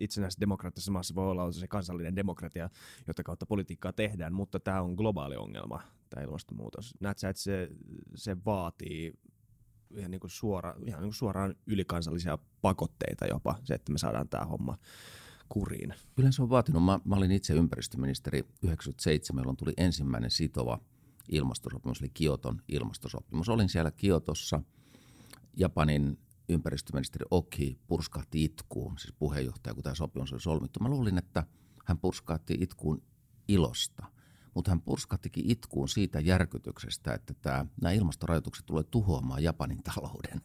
itsenäisessä 0.00 0.40
demokraattisessa 0.40 0.92
maassa 0.92 1.14
voi 1.14 1.30
olla, 1.30 1.44
on 1.44 1.54
se 1.54 1.68
kansallinen 1.68 2.16
demokratia, 2.16 2.70
jota 3.06 3.22
kautta 3.22 3.46
politiikkaa 3.46 3.92
tehdään, 3.92 4.32
mutta 4.32 4.60
tämä 4.60 4.82
on 4.82 4.94
globaali 4.94 5.36
ongelma, 5.36 5.82
tämä 6.10 6.22
ilmastonmuutos. 6.22 6.94
Näet 7.00 7.18
sä, 7.18 7.28
että 7.28 7.42
se, 7.42 7.68
se 8.14 8.36
vaatii 8.44 9.12
ihan, 9.96 10.10
niin 10.10 10.20
kuin 10.20 10.30
suora, 10.30 10.74
ihan 10.86 11.00
niin 11.00 11.08
kuin 11.08 11.14
suoraan 11.14 11.54
ylikansallisia 11.66 12.38
pakotteita 12.62 13.26
jopa, 13.26 13.58
se, 13.64 13.74
että 13.74 13.92
me 13.92 13.98
saadaan 13.98 14.28
tämä 14.28 14.44
homma 14.44 14.78
kuriin? 15.52 15.94
Kyllä 16.16 16.32
se 16.32 16.42
on 16.42 16.50
vaatinut. 16.50 16.84
Mä, 16.84 16.98
mä 17.04 17.16
olin 17.16 17.30
itse 17.30 17.54
ympäristöministeri 17.54 18.44
97, 18.62 19.40
jolloin 19.40 19.56
tuli 19.56 19.72
ensimmäinen 19.76 20.30
sitova 20.30 20.80
ilmastosopimus, 21.28 22.00
eli 22.00 22.10
Kioton 22.14 22.62
ilmastosopimus. 22.68 23.48
Olin 23.48 23.68
siellä 23.68 23.90
Kiotossa. 23.90 24.62
Japanin 25.56 26.18
ympäristöministeri 26.48 27.26
Oki 27.30 27.78
purskahti 27.86 28.44
itkuun, 28.44 28.98
siis 28.98 29.14
puheenjohtaja, 29.18 29.74
kun 29.74 29.82
tämä 29.82 29.94
sopimus 29.94 30.32
oli 30.32 30.40
solmittu. 30.40 30.80
Mä 30.80 30.88
luulin, 30.88 31.18
että 31.18 31.44
hän 31.84 31.98
purskahti 31.98 32.56
itkuun 32.60 33.02
ilosta– 33.48 34.06
mutta 34.54 34.70
hän 34.70 34.80
purskahtikin 34.80 35.50
itkuun 35.50 35.88
siitä 35.88 36.20
järkytyksestä, 36.20 37.14
että 37.14 37.34
tämä, 37.34 37.66
nämä 37.80 37.92
ilmastorajoitukset 37.92 38.66
tulee 38.66 38.82
tuhoamaan 38.82 39.42
Japanin 39.42 39.82
talouden. 39.82 40.40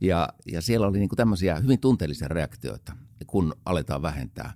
Ja, 0.00 0.28
ja 0.52 0.62
siellä 0.62 0.86
oli 0.86 0.98
niinku 0.98 1.16
tämmöisiä 1.16 1.60
hyvin 1.60 1.80
tunteellisia 1.80 2.28
reaktioita, 2.28 2.96
kun 3.30 3.54
aletaan 3.64 4.02
vähentää 4.02 4.52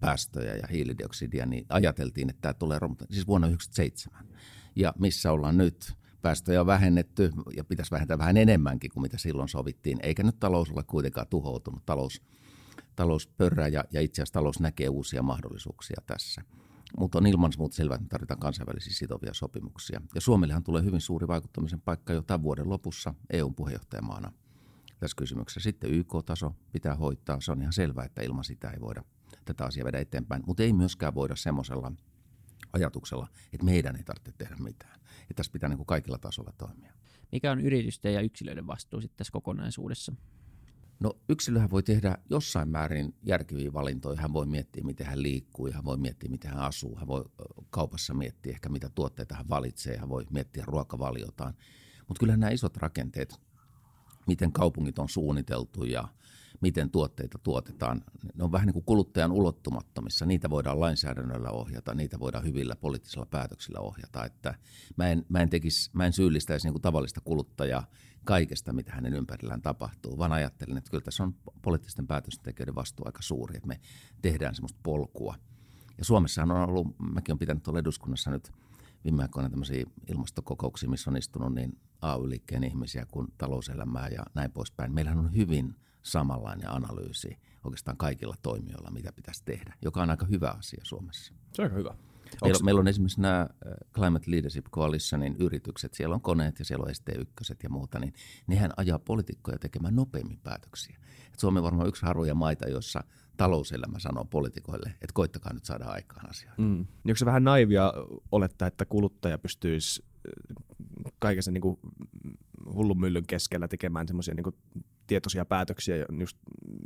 päästöjä 0.00 0.54
ja 0.54 0.66
hiilidioksidia, 0.72 1.46
niin 1.46 1.66
ajateltiin, 1.68 2.30
että 2.30 2.40
tämä 2.40 2.54
tulee 2.54 2.78
romuttaa, 2.78 3.06
siis 3.10 3.26
vuonna 3.26 3.46
1997. 3.46 4.40
Ja 4.76 4.92
missä 4.98 5.32
ollaan 5.32 5.56
nyt? 5.56 5.92
Päästöjä 6.22 6.60
on 6.60 6.66
vähennetty 6.66 7.32
ja 7.56 7.64
pitäisi 7.64 7.90
vähentää 7.90 8.18
vähän 8.18 8.36
enemmänkin 8.36 8.90
kuin 8.90 9.02
mitä 9.02 9.18
silloin 9.18 9.48
sovittiin, 9.48 9.98
eikä 10.02 10.22
nyt 10.22 10.40
talous 10.40 10.70
ole 10.70 10.82
kuitenkaan 10.82 11.26
tuhoutunut. 11.26 11.86
Talous, 11.86 12.22
talous 12.96 13.26
pörrää 13.26 13.68
ja, 13.68 13.84
ja 13.92 14.00
itse 14.00 14.22
asiassa 14.22 14.32
talous 14.32 14.60
näkee 14.60 14.88
uusia 14.88 15.22
mahdollisuuksia 15.22 16.02
tässä. 16.06 16.42
Mutta 16.98 17.18
on 17.18 17.26
ilman 17.26 17.52
muuta 17.58 17.76
selvää, 17.76 17.94
että 17.94 18.04
me 18.04 18.08
tarvitaan 18.08 18.40
kansainvälisiä 18.40 18.92
sitovia 18.94 19.34
sopimuksia. 19.34 20.00
Ja 20.14 20.20
Suomellehan 20.20 20.64
tulee 20.64 20.82
hyvin 20.82 21.00
suuri 21.00 21.28
vaikuttamisen 21.28 21.80
paikka 21.80 22.12
jo 22.12 22.22
tämän 22.22 22.42
vuoden 22.42 22.68
lopussa 22.68 23.14
EUn 23.30 23.54
puheenjohtajamaana 23.54 24.32
tässä 25.00 25.16
kysymyksessä. 25.16 25.60
Sitten 25.60 25.90
YK-taso 25.90 26.54
pitää 26.72 26.94
hoitaa. 26.94 27.40
Se 27.40 27.52
on 27.52 27.60
ihan 27.60 27.72
selvää, 27.72 28.04
että 28.04 28.22
ilman 28.22 28.44
sitä 28.44 28.70
ei 28.70 28.80
voida 28.80 29.04
tätä 29.44 29.64
asiaa 29.64 29.84
vedä 29.84 29.98
eteenpäin. 29.98 30.42
Mutta 30.46 30.62
ei 30.62 30.72
myöskään 30.72 31.14
voida 31.14 31.36
semmoisella 31.36 31.92
ajatuksella, 32.72 33.28
että 33.52 33.64
meidän 33.64 33.96
ei 33.96 34.02
tarvitse 34.02 34.32
tehdä 34.38 34.56
mitään. 34.56 35.00
Ja 35.28 35.34
tässä 35.34 35.52
pitää 35.52 35.68
niin 35.68 35.76
kuin 35.76 35.86
kaikilla 35.86 36.18
tasolla 36.18 36.52
toimia. 36.58 36.92
Mikä 37.32 37.52
on 37.52 37.60
yritysten 37.60 38.14
ja 38.14 38.20
yksilöiden 38.20 38.66
vastuu 38.66 39.00
sitten 39.00 39.16
tässä 39.16 39.32
kokonaisuudessa? 39.32 40.12
No 41.00 41.12
yksilöhän 41.28 41.70
voi 41.70 41.82
tehdä 41.82 42.18
jossain 42.30 42.68
määrin 42.68 43.14
järkeviä 43.22 43.72
valintoja. 43.72 44.20
Hän 44.20 44.32
voi 44.32 44.46
miettiä, 44.46 44.84
miten 44.84 45.06
hän 45.06 45.22
liikkuu, 45.22 45.68
hän 45.72 45.84
voi 45.84 45.96
miettiä, 45.96 46.30
miten 46.30 46.50
hän 46.50 46.60
asuu. 46.60 46.96
Hän 46.96 47.06
voi 47.08 47.24
kaupassa 47.70 48.14
miettiä 48.14 48.52
ehkä, 48.52 48.68
mitä 48.68 48.90
tuotteita 48.94 49.34
hän 49.34 49.48
valitsee. 49.48 49.96
Hän 49.96 50.08
voi 50.08 50.26
miettiä 50.30 50.64
ruokavaliotaan. 50.66 51.54
Mutta 52.08 52.20
kyllä 52.20 52.36
nämä 52.36 52.50
isot 52.50 52.76
rakenteet, 52.76 53.40
miten 54.30 54.52
kaupungit 54.52 54.98
on 54.98 55.08
suunniteltu 55.08 55.84
ja 55.84 56.08
miten 56.60 56.90
tuotteita 56.90 57.38
tuotetaan, 57.38 58.02
ne 58.34 58.44
on 58.44 58.52
vähän 58.52 58.66
niin 58.66 58.74
kuin 58.74 58.84
kuluttajan 58.84 59.32
ulottumattomissa. 59.32 60.26
Niitä 60.26 60.50
voidaan 60.50 60.80
lainsäädännöllä 60.80 61.50
ohjata, 61.50 61.94
niitä 61.94 62.18
voidaan 62.20 62.44
hyvillä 62.44 62.76
poliittisilla 62.76 63.26
päätöksillä 63.26 63.80
ohjata. 63.80 64.24
Että 64.24 64.54
mä, 64.96 65.08
en, 65.08 65.26
mä, 65.28 65.40
en 65.40 65.50
tekisi, 65.50 65.90
mä 65.92 66.06
en 66.06 66.12
syyllistäisi 66.12 66.66
niin 66.66 66.72
kuin 66.72 66.82
tavallista 66.82 67.20
kuluttajaa 67.20 67.86
kaikesta, 68.24 68.72
mitä 68.72 68.92
hänen 68.92 69.14
ympärillään 69.14 69.62
tapahtuu, 69.62 70.18
vaan 70.18 70.32
ajattelen, 70.32 70.76
että 70.76 70.90
kyllä 70.90 71.04
tässä 71.04 71.22
on 71.22 71.34
poliittisten 71.62 72.06
päätöstekijöiden 72.06 72.74
vastuu 72.74 73.06
aika 73.06 73.22
suuri, 73.22 73.56
että 73.56 73.68
me 73.68 73.80
tehdään 74.22 74.54
semmoista 74.54 74.80
polkua. 74.82 75.34
Ja 75.98 76.04
Suomessahan 76.04 76.50
on 76.50 76.68
ollut, 76.68 76.86
mäkin 76.98 77.32
olen 77.32 77.38
pitänyt 77.38 77.62
tuolla 77.62 77.80
eduskunnassa 77.80 78.30
nyt 78.30 78.52
viime 79.04 79.22
aikoina 79.22 79.50
tämmöisiä 79.50 79.84
ilmastokokouksia, 80.08 80.88
missä 80.88 81.10
on 81.10 81.16
istunut 81.16 81.54
niin 81.54 81.78
AY-liikkeen 82.02 82.64
ihmisiä 82.64 83.06
kuin 83.10 83.26
talouselämää 83.38 84.08
ja 84.08 84.22
näin 84.34 84.52
poispäin. 84.52 84.94
Meillähän 84.94 85.18
on 85.18 85.34
hyvin 85.34 85.74
samanlainen 86.02 86.70
analyysi 86.70 87.38
oikeastaan 87.64 87.96
kaikilla 87.96 88.36
toimijoilla, 88.42 88.90
mitä 88.90 89.12
pitäisi 89.12 89.44
tehdä, 89.44 89.74
joka 89.82 90.02
on 90.02 90.10
aika 90.10 90.26
hyvä 90.26 90.48
asia 90.48 90.80
Suomessa. 90.84 91.34
Se 91.52 91.62
on 91.62 91.66
aika 91.66 91.76
hyvä. 91.76 91.94
Meillä, 92.42 92.56
Onks... 92.56 92.62
meillä 92.62 92.78
on 92.78 92.88
esimerkiksi 92.88 93.20
nämä 93.20 93.40
äh, 93.40 93.48
Climate 93.94 94.30
Leadership 94.30 94.66
Coalitionin 94.66 95.36
yritykset, 95.38 95.94
siellä 95.94 96.14
on 96.14 96.20
koneet 96.20 96.58
ja 96.58 96.64
siellä 96.64 96.82
on 96.82 96.90
ST1 96.90 97.56
ja 97.62 97.70
muuta, 97.70 97.98
niin 97.98 98.14
nehän 98.46 98.70
ajaa 98.76 98.98
poliitikkoja 98.98 99.58
tekemään 99.58 99.96
nopeammin 99.96 100.40
päätöksiä. 100.42 100.98
Et 101.32 101.38
Suomi 101.38 101.58
on 101.58 101.64
varmaan 101.64 101.88
yksi 101.88 102.06
harvoja 102.06 102.34
maita, 102.34 102.68
jossa 102.68 103.04
talouselämä 103.40 103.98
sanoo 103.98 104.24
poliitikoille, 104.24 104.90
että 104.90 105.12
koittakaa 105.14 105.52
nyt 105.52 105.64
saada 105.64 105.84
aikaan 105.84 106.30
asioita. 106.30 106.62
Mm. 106.62 106.76
Niin 106.76 107.10
onko 107.10 107.16
se 107.16 107.26
vähän 107.26 107.44
naivia 107.44 107.92
olettaa, 108.32 108.68
että 108.68 108.84
kuluttaja 108.84 109.38
pystyisi 109.38 110.04
äh, 110.04 111.12
kaikessa 111.18 111.50
niin 111.50 111.60
kuin 111.60 111.78
hullun 112.74 113.00
myllyn 113.00 113.26
keskellä 113.26 113.68
tekemään 113.68 114.08
semmoisia 114.08 114.34
niin 114.34 114.54
tietoisia 115.06 115.44
päätöksiä 115.44 116.06
just 116.20 116.38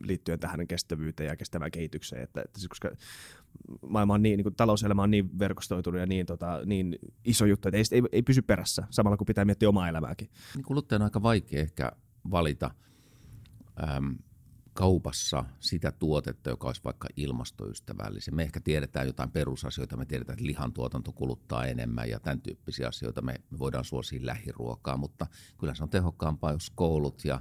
liittyen 0.03 0.41
tähän 0.41 0.67
kestävyyteen 0.67 1.29
ja 1.29 1.37
kestävään 1.37 1.71
kehitykseen. 1.71 2.23
Että, 2.23 2.43
että 2.43 2.59
siis 2.61 2.69
koska 2.69 2.91
maailma 3.89 4.15
on 4.15 4.23
niin, 4.23 4.37
niin 4.37 4.45
kuin 4.45 4.55
talouselämä 4.55 5.03
on 5.03 5.11
niin 5.11 5.39
verkostoitunut 5.39 6.01
ja 6.01 6.07
niin, 6.07 6.27
tota, 6.27 6.61
niin 6.67 6.99
iso 7.25 7.47
juttu, 7.47 7.69
että 7.69 7.79
ei, 7.79 7.85
ei, 7.91 8.03
ei 8.13 8.23
pysy 8.23 8.43
perässä 8.43 8.87
samalla 8.91 9.17
kun 9.17 9.27
pitää 9.27 9.45
miettiä 9.45 9.69
omaa 9.69 9.89
elämääkin. 9.89 10.31
Niin 10.55 10.65
kuluttajan 10.65 11.03
on 11.03 11.07
aika 11.07 11.23
vaikea 11.23 11.61
ehkä 11.61 11.93
valita 12.31 12.71
äm, 13.97 14.19
kaupassa 14.75 15.45
sitä 15.61 15.93
tuotetta, 15.93 16.51
joka 16.51 16.67
olisi 16.67 16.85
vaikka 16.85 17.09
ilmastoystävällisen. 17.17 18.35
Me 18.35 18.43
ehkä 18.43 18.61
tiedetään 18.61 19.07
jotain 19.07 19.31
perusasioita, 19.31 19.97
me 19.97 20.05
tiedetään, 20.05 20.35
että 20.35 20.47
lihantuotanto 20.47 21.13
kuluttaa 21.13 21.67
enemmän 21.67 22.09
ja 22.09 22.21
tämän 22.21 22.41
tyyppisiä 22.41 22.89
asioita. 22.89 23.23
Me, 23.23 23.35
me 23.51 23.59
voidaan 23.59 23.85
suosia 23.85 24.27
lähiruokaa, 24.27 24.97
mutta 24.97 25.27
kyllä 25.59 25.75
se 25.75 25.83
on 25.83 25.91
tehokkaampaa, 25.91 26.53
jos 26.53 26.71
koulut 26.71 27.25
ja 27.25 27.41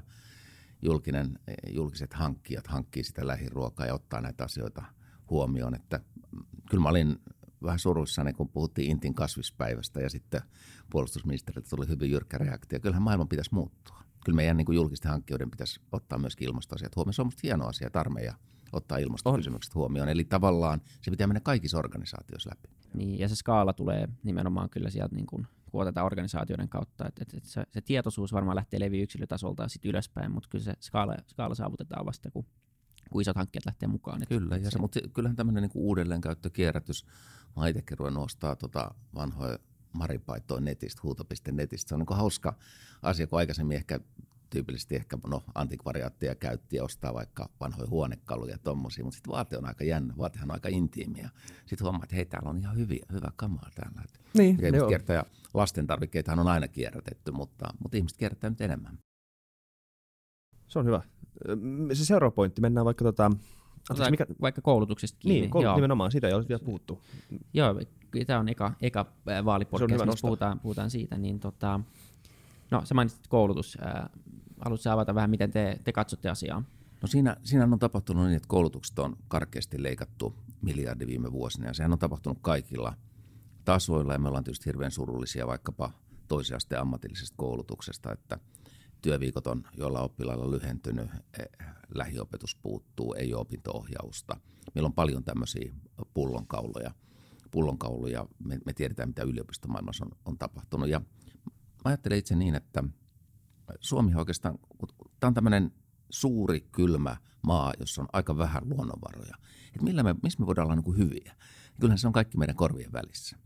julkinen, 0.82 1.40
julkiset 1.70 2.14
hankkijat 2.14 2.68
hankkii 2.68 3.04
sitä 3.04 3.28
lähiruokaa 3.28 3.86
ja 3.86 3.94
ottaa 3.94 4.22
näitä 4.22 4.44
asioita 4.44 4.84
huomioon. 5.30 5.76
Että 5.76 6.00
mm, 6.32 6.44
kyllä 6.70 6.84
mä 6.84 6.90
olin 6.90 7.20
vähän 7.64 7.80
suruissani, 7.80 8.34
kun 8.34 8.50
puhuttiin 8.50 8.92
Intin 8.92 9.14
kasvispäivästä 9.14 10.02
ja 10.02 10.10
sitten 10.10 10.42
puolustusministeriltä 10.90 11.70
tuli 11.70 11.88
hyvin 11.88 12.12
jyrkkä 12.12 12.38
reaktio. 12.38 12.80
Kyllähän 12.80 13.04
maailman 13.04 13.30
pitäisi 13.30 13.54
muuttua 13.54 14.03
kyllä 14.26 14.36
meidän 14.36 14.58
niin 14.58 14.66
kuin 14.66 14.76
julkisten 14.76 15.12
hankkijoiden 15.12 15.52
pitäisi 15.52 15.80
ottaa 15.92 16.18
myöskin 16.18 16.48
ilmastoasiat 16.48 16.96
huomioon. 16.96 17.14
Se 17.14 17.22
on 17.22 17.28
musta 17.28 17.42
hieno 17.44 17.68
asia, 17.68 17.88
että 17.88 18.00
armeija 18.00 18.34
ottaa 18.74 18.98
ilmastokysymykset 18.98 19.76
huomioon. 19.76 20.10
Eli 20.10 20.24
tavallaan 20.24 20.82
se 21.02 21.12
pitää 21.12 21.28
mennä 21.28 21.40
kaikissa 21.40 21.78
organisaatioissa 21.78 22.50
läpi. 22.50 22.70
Niin, 22.94 23.20
ja 23.20 23.30
se 23.30 23.36
skaala 23.36 23.74
tulee 23.74 24.08
nimenomaan 24.24 24.70
kyllä 24.70 24.90
sieltä 24.90 25.16
niin 25.16 25.28
kuin, 25.28 25.48
kun 25.72 25.82
otetaan 25.82 26.06
organisaatioiden 26.06 26.70
kautta. 26.70 27.08
Et, 27.08 27.20
et, 27.22 27.34
et 27.34 27.46
se, 27.46 27.64
se, 27.72 27.82
tietoisuus 27.82 28.34
varmaan 28.34 28.56
lähtee 28.56 28.80
leviä 28.80 29.04
yksilötasolta 29.04 29.64
ja 29.64 29.70
sitten 29.70 29.90
ylöspäin, 29.90 30.32
mutta 30.32 30.50
kyllä 30.50 30.64
se 30.64 30.74
skaala, 30.80 31.16
skaala 31.28 31.56
saavutetaan 31.56 32.06
vasta, 32.06 32.32
kun, 32.32 32.46
kun 33.12 33.22
isot 33.22 33.36
hankkeet 33.36 33.66
lähtee 33.66 33.88
mukaan. 33.88 34.24
Et, 34.24 34.30
kyllä, 34.30 34.58
ja 34.58 34.72
se, 34.72 34.80
mutta 34.80 35.00
kyllähän 35.14 35.36
tämmöinen 35.36 35.64
niin 35.64 35.72
uudelleenkäyttö, 35.74 36.50
kierrätys, 36.50 37.06
mä 37.56 37.68
itsekin 37.68 37.98
ruvennut 37.98 38.24
ostaa 38.24 38.56
tota 38.56 38.96
vanhoja 39.16 39.60
maripaitoa 39.94 40.60
netistä, 40.60 41.02
huuto.netistä. 41.04 41.90
Se 41.90 41.96
on 41.96 42.00
niin 42.00 42.18
hauska 42.18 42.54
asia, 43.02 43.28
kun 43.28 43.40
aikaisemmin 43.40 43.78
ehkä 43.78 44.00
tyypillisesti 44.54 44.96
ehkä 44.96 45.18
no, 45.28 45.44
antikvariaattia 45.56 46.36
käytti 46.36 46.76
ja 46.76 46.84
ostaa 46.84 47.14
vaikka 47.14 47.50
vanhoja 47.60 47.90
huonekaluja 47.90 48.52
ja 48.52 48.58
tommosia, 48.58 49.04
mutta 49.04 49.16
sitten 49.16 49.32
vaate 49.32 49.58
on 49.58 49.66
aika 49.66 49.84
jännä, 49.84 50.14
vaatehan 50.18 50.52
on 50.52 50.54
aika 50.54 50.70
intiimiä. 50.70 51.30
Sitten 51.66 51.86
huomaa, 51.86 52.04
että 52.04 52.16
hei, 52.16 52.26
täällä 52.26 52.50
on 52.50 52.58
ihan 52.58 52.78
hyviä, 52.78 53.06
hyvä 53.12 53.32
kamaa 53.36 53.70
täällä. 53.76 54.02
Niin, 54.34 54.58
kiertää, 54.88 55.16
ja 55.16 55.26
lasten 55.54 55.88
tarvikkeitahan 55.88 56.40
on 56.40 56.48
aina 56.48 56.68
kierrätetty, 56.68 57.32
mutta, 57.32 57.74
mutta 57.80 57.98
ihmiset 57.98 58.18
kierrättää 58.18 58.50
nyt 58.50 58.62
enemmän. 58.62 59.00
Se 60.68 60.80
on 60.80 60.86
hyvä. 60.86 61.02
Se 61.94 62.06
seuraava 62.06 62.32
pointti, 62.32 62.62
mennään 62.62 62.86
vaikka 62.86 63.04
tota, 63.04 63.32
Anteeksi, 63.90 64.12
mikä... 64.12 64.26
Vaikka 64.42 64.62
koulutuksesta 64.62 65.18
kiinni. 65.20 65.40
Niin, 65.40 65.50
koulut, 65.50 65.76
nimenomaan, 65.76 66.12
siitä 66.12 66.28
ei 66.28 66.34
ole 66.34 66.48
vielä 66.50 66.64
puhuttu. 66.66 67.02
Joo, 67.54 67.76
tämä 68.28 68.40
on 68.40 68.50
eka, 68.50 68.74
eka 68.82 69.06
vaalipodcast, 69.46 70.06
missä 70.06 70.22
puhutaan, 70.22 70.60
puhutaan 70.60 70.90
siitä. 70.90 71.18
Niin 71.18 71.40
tota, 71.40 71.80
no, 72.72 72.82
sä 72.86 72.94
mainitsit 72.94 73.28
koulutus. 73.28 73.78
haluatko 74.60 74.90
avata 74.90 75.16
vähän, 75.16 75.30
miten 75.30 75.52
te, 75.52 75.80
te 75.84 75.92
katsotte 75.92 76.30
asiaa? 76.30 76.64
No 77.02 77.08
siinä, 77.08 77.38
siinä 77.44 77.64
on 77.64 77.80
tapahtunut 77.80 78.26
niin, 78.26 78.36
että 78.36 78.48
koulutukset 78.48 79.00
on 79.00 79.18
karkeasti 79.28 79.84
leikattu 79.84 80.36
miljardi 80.62 81.08
viime 81.08 81.32
vuosina, 81.32 81.68
ja 81.68 81.74
sehän 81.74 81.94
on 81.94 82.00
tapahtunut 82.00 82.38
kaikilla 82.42 82.94
tasoilla, 83.66 84.14
ja 84.14 84.20
me 84.20 84.28
ollaan 84.28 84.44
tietysti 84.44 84.66
hirveän 84.66 84.92
surullisia 84.92 85.48
vaikkapa 85.48 85.92
toisen 86.28 86.58
asteen 86.58 86.82
ammatillisesta 86.82 87.36
koulutuksesta, 87.38 88.12
että 88.12 88.38
työviikot 89.04 89.48
on 89.48 89.64
joilla 89.78 90.02
oppilailla 90.02 90.52
lyhentynyt, 90.52 91.10
e, 91.40 91.44
lähiopetus 91.96 92.56
puuttuu, 92.56 93.14
ei 93.14 93.34
ole 93.34 93.42
opinto-ohjausta. 93.42 94.40
Meillä 94.76 94.88
on 94.88 94.94
paljon 94.94 95.24
tämmöisiä 95.24 95.74
pullonkauloja, 96.14 96.92
pullonkauloja. 97.52 98.26
Me, 98.44 98.60
me 98.66 98.74
tiedetään, 98.74 99.10
mitä 99.10 99.24
yliopistomaailmassa 99.24 100.06
on, 100.06 100.12
on 100.26 100.38
tapahtunut. 100.38 100.90
Ja 100.90 101.00
mä 101.00 101.86
ajattelen 101.86 102.18
itse 102.18 102.36
niin, 102.36 102.56
että 102.56 102.84
Suomi 103.80 104.16
oikeastaan, 104.16 104.60
tämä 105.20 105.28
on 105.28 105.34
tämmöinen 105.34 105.72
suuri, 106.10 106.62
kylmä 106.72 107.18
maa, 107.42 107.74
jossa 107.80 108.02
on 108.02 108.08
aika 108.14 108.38
vähän 108.38 108.70
luonnonvaroja. 108.70 109.36
Että 109.68 109.84
millä 109.84 110.04
me, 110.04 110.16
missä 110.24 110.40
me 110.40 110.46
voidaan 110.46 110.66
olla 110.66 110.76
niin 110.76 110.84
kuin 110.84 110.98
hyviä? 110.98 111.36
Kyllähän 111.80 111.98
se 111.98 112.08
on 112.08 112.14
kaikki 112.14 112.38
meidän 112.38 112.56
korvien 112.56 112.94
välissä. 112.94 113.38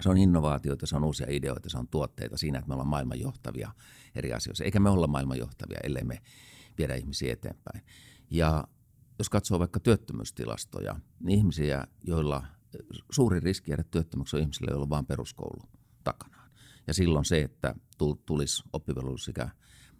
Se 0.00 0.08
on 0.08 0.18
innovaatioita, 0.18 0.86
se 0.86 0.96
on 0.96 1.04
uusia 1.04 1.26
ideoita, 1.30 1.68
se 1.70 1.78
on 1.78 1.88
tuotteita 1.88 2.36
siinä, 2.36 2.58
että 2.58 2.68
me 2.68 2.74
ollaan 2.74 2.88
maailman 2.88 3.20
johtavia 3.20 3.72
eri 4.14 4.32
asioissa. 4.32 4.64
Eikä 4.64 4.80
me 4.80 4.90
olla 4.90 5.06
maailman 5.06 5.38
johtavia, 5.38 5.78
ellei 5.82 6.04
me 6.04 6.18
viedä 6.78 6.94
ihmisiä 6.94 7.32
eteenpäin. 7.32 7.84
Ja 8.30 8.64
jos 9.18 9.28
katsoo 9.28 9.58
vaikka 9.58 9.80
työttömyystilastoja, 9.80 10.96
niin 11.20 11.38
ihmisiä, 11.38 11.86
joilla 12.04 12.46
suuri 13.10 13.40
riski 13.40 13.70
jäädä 13.70 13.84
työttömäksi 13.90 14.36
on 14.36 14.42
ihmisille, 14.42 14.70
joilla 14.70 14.84
on 14.84 14.90
vain 14.90 15.06
peruskoulu 15.06 15.62
takanaan. 16.04 16.50
Ja 16.86 16.94
silloin 16.94 17.24
se, 17.24 17.42
että 17.42 17.74
tulisi 18.26 18.62
oppivelvollisuusikä 18.72 19.48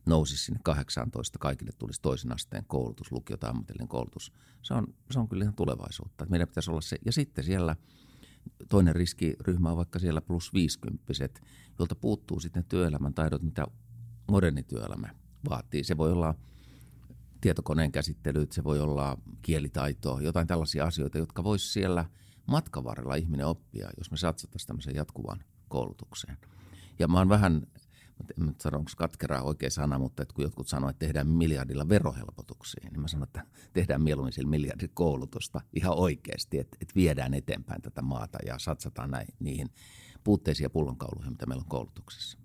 nousisi 0.07 0.45
sinne 0.45 0.61
18, 0.65 1.39
kaikille 1.39 1.71
tulisi 1.79 2.03
toisen 2.03 2.33
asteen 2.33 2.65
koulutus, 2.67 3.13
lukio 3.13 3.37
tai 3.37 3.51
ammatillinen 3.51 3.89
koulutus. 3.89 4.33
Se 4.63 4.75
on, 4.75 4.95
se 5.11 5.19
on 5.19 5.29
kyllä 5.29 5.43
ihan 5.43 5.55
tulevaisuutta. 5.55 6.27
Meidän 6.29 6.49
pitäisi 6.49 6.71
olla 6.71 6.81
se. 6.81 6.97
Ja 7.05 7.13
sitten 7.13 7.45
siellä 7.45 7.77
toinen 8.69 8.97
riskiryhmä 8.97 9.71
on 9.71 9.77
vaikka 9.77 9.99
siellä 9.99 10.21
plus 10.21 10.55
50 10.55 11.05
jolta 11.79 11.95
puuttuu 11.95 12.41
sitten 12.41 12.65
työelämän 12.65 13.15
taidot, 13.15 13.43
mitä 13.43 13.67
moderni 14.31 14.63
työelämä 14.63 15.09
vaatii. 15.49 15.85
Se 15.85 15.97
voi 15.97 16.13
olla 16.13 16.35
tietokoneen 17.41 17.93
käsittelyt, 17.93 18.53
se 18.53 18.65
voi 18.65 18.81
olla 18.81 19.19
kielitaito, 19.43 20.19
jotain 20.21 20.47
tällaisia 20.47 20.85
asioita, 20.85 21.19
jotka 21.19 21.45
voisi 21.45 21.73
siellä 21.73 22.05
matkan 22.47 22.85
varrella 22.85 23.15
ihminen 23.15 23.47
oppia, 23.47 23.91
jos 23.99 24.11
me 24.11 24.17
satsattaisiin 24.17 24.67
tämmöiseen 24.67 24.97
jatkuvaan 24.97 25.45
koulutukseen. 25.69 26.39
Ja 26.99 27.09
mä 27.09 27.19
oon 27.19 27.29
vähän, 27.29 27.67
en 28.41 28.55
sano, 28.61 28.79
onko 28.79 28.91
katkeraa 28.97 29.43
oikea 29.43 29.71
sana, 29.71 29.99
mutta 29.99 30.23
että 30.23 30.35
kun 30.35 30.45
jotkut 30.45 30.69
sanoo, 30.69 30.91
että 30.91 31.07
tehdään 31.07 31.27
miljardilla 31.27 31.89
verohelpotuksia, 31.89 32.91
niin 32.91 33.01
mä 33.01 33.09
sanon, 33.09 33.27
että 33.27 33.45
tehdään 33.73 34.03
mieluummin 34.03 34.33
sillä 34.33 34.51
miljardin 34.51 34.91
koulutusta 34.95 35.61
ihan 35.73 35.99
oikeasti, 35.99 36.59
että, 36.59 36.77
että 36.81 36.95
viedään 36.95 37.35
eteenpäin 37.35 37.83
tätä 37.83 38.03
maata 38.03 38.39
ja 38.47 38.59
satsataan 38.59 39.11
näin, 39.11 39.29
niihin 39.41 39.69
puutteisiin 40.25 40.65
ja 40.65 40.71
pullonkauluihin, 40.71 41.33
mitä 41.33 41.47
meillä 41.47 41.63
on 41.63 41.69
koulutuksessa. 41.69 42.39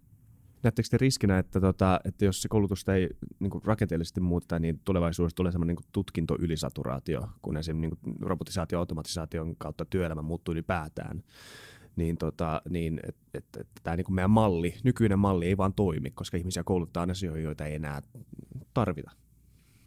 Näettekö 0.64 0.90
te 0.90 0.98
riskinä, 0.98 1.40
että, 1.40 1.62
tota, 1.62 2.00
että 2.06 2.26
jos 2.26 2.42
se 2.42 2.48
koulutusta 2.48 2.96
ei 2.96 3.10
niin 3.40 3.50
kuin 3.50 3.64
rakenteellisesti 3.64 4.22
muuttaa, 4.22 4.60
niin 4.60 4.82
tulevaisuudessa 4.86 5.36
tulee 5.36 5.52
semmoinen 5.52 5.76
niin 5.76 5.90
tutkinto-ylisaturaatio, 5.92 7.30
kun 7.42 7.58
esimerkiksi 7.58 8.06
niin 8.06 8.20
robotisaatio 8.22 8.76
ja 8.78 8.80
automatisaation 8.80 9.56
kautta 9.56 9.86
työelämä 9.86 10.22
muuttuu 10.22 10.52
ylipäätään 10.52 11.24
niin, 11.96 12.18
tota, 12.18 12.62
niin 12.70 13.00
että 13.08 13.22
et, 13.34 13.46
et, 13.60 13.68
tämä 13.84 13.96
niin 13.96 14.14
meidän 14.14 14.32
malli, 14.32 14.76
nykyinen 14.84 15.20
malli 15.20 15.46
ei 15.46 15.58
vaan 15.58 15.74
toimi, 15.74 16.12
koska 16.12 16.38
ihmisiä 16.38 16.64
kouluttaa 16.64 17.08
asioihin, 17.12 17.44
joita 17.44 17.66
ei 17.66 17.76
enää 17.76 18.02
tarvita. 18.74 19.12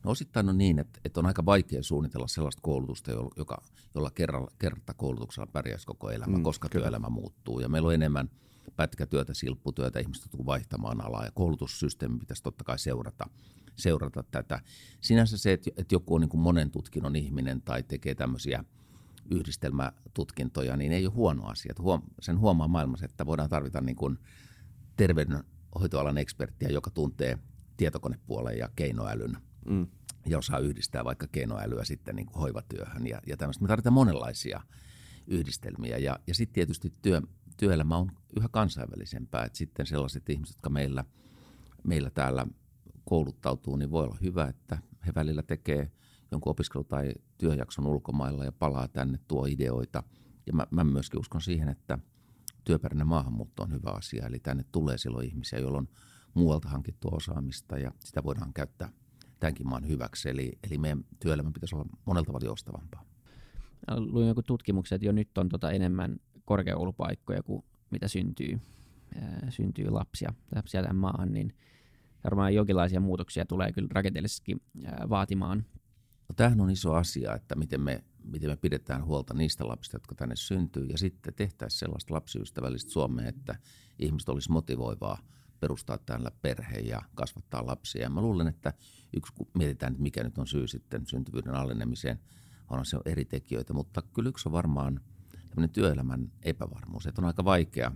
No 0.04 0.10
osittain 0.10 0.48
on 0.48 0.58
niin, 0.58 0.78
että, 0.78 1.00
että 1.04 1.20
on 1.20 1.26
aika 1.26 1.44
vaikea 1.44 1.82
suunnitella 1.82 2.26
sellaista 2.26 2.62
koulutusta, 2.62 3.10
joka, 3.36 3.62
jolla 3.94 4.10
kerralla, 4.10 4.50
kerta 4.58 4.94
koulutuksella 4.94 5.46
pärjäisi 5.52 5.86
koko 5.86 6.10
elämä, 6.10 6.36
mm, 6.36 6.42
koska 6.42 6.68
kyllä. 6.68 6.82
työelämä 6.82 7.08
muuttuu. 7.08 7.60
Ja 7.60 7.68
meillä 7.68 7.88
on 7.88 7.94
enemmän 7.94 8.30
pätkätyötä, 8.76 9.34
silpputyötä, 9.34 9.98
ihmiset 9.98 10.24
joutuu 10.24 10.46
vaihtamaan 10.46 11.00
alaa 11.00 11.24
ja 11.24 11.30
koulutussysteemi 11.30 12.18
pitäisi 12.18 12.42
totta 12.42 12.64
kai 12.64 12.78
seurata, 12.78 13.24
seurata 13.76 14.24
tätä. 14.30 14.60
Sinänsä 15.00 15.38
se, 15.38 15.52
että, 15.52 15.70
että 15.76 15.94
joku 15.94 16.14
on 16.14 16.20
niin 16.20 16.28
kuin 16.28 16.40
monen 16.40 16.70
tutkinnon 16.70 17.16
ihminen 17.16 17.62
tai 17.62 17.82
tekee 17.82 18.14
tämmöisiä– 18.14 18.64
yhdistelmätutkintoja, 19.30 20.76
niin 20.76 20.92
ei 20.92 21.06
ole 21.06 21.14
huono 21.14 21.46
asia. 21.46 21.74
Huom- 21.78 22.02
sen 22.20 22.38
huomaa 22.38 22.68
maailmassa, 22.68 23.04
että 23.04 23.26
voidaan 23.26 23.48
tarvita 23.48 23.80
niin 23.80 23.96
kuin 23.96 24.18
terveydenhoitoalan 24.96 26.18
eksperttiä, 26.18 26.68
joka 26.68 26.90
tuntee 26.90 27.38
tietokonepuolen 27.76 28.58
ja 28.58 28.68
keinoälyn 28.76 29.36
mm. 29.68 29.86
ja 30.26 30.38
osaa 30.38 30.58
yhdistää 30.58 31.04
vaikka 31.04 31.26
keinoälyä 31.32 31.84
sitten 31.84 32.16
niin 32.16 32.26
kuin 32.26 32.40
hoivatyöhön 32.40 33.06
ja, 33.06 33.20
ja 33.26 33.36
tämmöistä. 33.36 33.62
Me 33.62 33.68
tarvitaan 33.68 33.92
monenlaisia 33.92 34.60
yhdistelmiä 35.26 35.98
ja, 35.98 36.18
ja 36.26 36.34
sitten 36.34 36.54
tietysti 36.54 36.92
työ, 37.02 37.20
työelämä 37.56 37.96
on 37.96 38.10
yhä 38.36 38.48
kansainvälisempää, 38.50 39.44
että 39.44 39.58
sitten 39.58 39.86
sellaiset 39.86 40.30
ihmiset, 40.30 40.56
jotka 40.56 40.70
meillä, 40.70 41.04
meillä 41.82 42.10
täällä 42.10 42.46
kouluttautuu, 43.04 43.76
niin 43.76 43.90
voi 43.90 44.04
olla 44.04 44.16
hyvä, 44.22 44.44
että 44.44 44.78
he 45.06 45.12
välillä 45.14 45.42
tekee– 45.42 45.90
jonkun 46.36 46.50
opiskelu- 46.50 46.84
tai 46.84 47.12
työjakson 47.38 47.86
ulkomailla 47.86 48.44
ja 48.44 48.52
palaa 48.52 48.88
tänne, 48.88 49.18
tuo 49.28 49.46
ideoita. 49.46 50.02
Ja 50.46 50.52
mä, 50.52 50.66
mä 50.70 50.84
myöskin 50.84 51.20
uskon 51.20 51.40
siihen, 51.40 51.68
että 51.68 51.98
työperäinen 52.64 53.06
maahanmuutto 53.06 53.62
on 53.62 53.72
hyvä 53.72 53.90
asia. 53.90 54.26
Eli 54.26 54.38
tänne 54.38 54.64
tulee 54.72 54.98
silloin 54.98 55.26
ihmisiä, 55.26 55.58
joilla 55.58 55.78
on 55.78 55.88
muualta 56.34 56.68
hankittua 56.68 57.10
osaamista 57.14 57.78
ja 57.78 57.92
sitä 58.04 58.24
voidaan 58.24 58.52
käyttää 58.52 58.88
tämänkin 59.40 59.68
maan 59.68 59.88
hyväksi. 59.88 60.28
Eli, 60.28 60.58
eli 60.62 60.78
meidän 60.78 61.04
työelämä 61.20 61.50
pitäisi 61.52 61.74
olla 61.74 61.88
monella 62.04 62.26
tavalla 62.26 62.46
joustavampaa. 62.46 63.04
Luin 63.96 64.28
joku 64.28 64.42
tutkimukset, 64.42 64.96
että 64.96 65.06
jo 65.06 65.12
nyt 65.12 65.38
on 65.38 65.48
tota 65.48 65.70
enemmän 65.70 66.16
korkeakoulupaikkoja 66.44 67.42
kuin 67.42 67.64
mitä 67.90 68.08
syntyy, 68.08 68.60
ää, 69.20 69.46
syntyy 69.50 69.90
lapsia, 69.90 70.34
lapsia 70.54 70.82
tämän 70.82 70.96
maahan, 70.96 71.32
niin 71.32 71.54
varmaan 72.24 72.54
jonkinlaisia 72.54 73.00
muutoksia 73.00 73.46
tulee 73.46 73.72
kyllä 73.72 73.88
rakenteellisestikin 73.92 74.62
vaatimaan. 75.08 75.64
No, 76.28 76.34
tämähän 76.36 76.60
on 76.60 76.70
iso 76.70 76.94
asia, 76.94 77.34
että 77.34 77.54
miten 77.54 77.80
me, 77.80 78.04
miten 78.24 78.50
me 78.50 78.56
pidetään 78.56 79.04
huolta 79.04 79.34
niistä 79.34 79.68
lapsista, 79.68 79.96
jotka 79.96 80.14
tänne 80.14 80.36
syntyy, 80.36 80.86
ja 80.86 80.98
sitten 80.98 81.34
tehtäisiin 81.34 81.78
sellaista 81.78 82.14
lapsiystävällistä 82.14 82.90
Suomea, 82.90 83.28
että 83.28 83.56
ihmiset 83.98 84.28
olisi 84.28 84.50
motivoivaa 84.50 85.18
perustaa 85.60 85.98
täällä 85.98 86.30
perhe 86.42 86.78
ja 86.78 87.02
kasvattaa 87.14 87.66
lapsia. 87.66 88.02
Ja 88.02 88.10
mä 88.10 88.20
luulen, 88.20 88.46
että 88.46 88.72
yksi, 89.16 89.32
kun 89.34 89.48
mietitään, 89.54 89.92
että 89.92 90.02
mikä 90.02 90.24
nyt 90.24 90.38
on 90.38 90.46
syy 90.46 90.66
sitten 90.66 91.06
syntyvyyden 91.06 91.54
alenemiseen, 91.54 92.20
on 92.70 92.86
se 92.86 92.98
eri 93.04 93.24
tekijöitä, 93.24 93.72
mutta 93.72 94.02
kyllä 94.02 94.28
yksi 94.28 94.48
on 94.48 94.52
varmaan 94.52 95.00
työelämän 95.72 96.32
epävarmuus, 96.42 97.06
että 97.06 97.20
on 97.20 97.26
aika 97.26 97.44
vaikea 97.44 97.92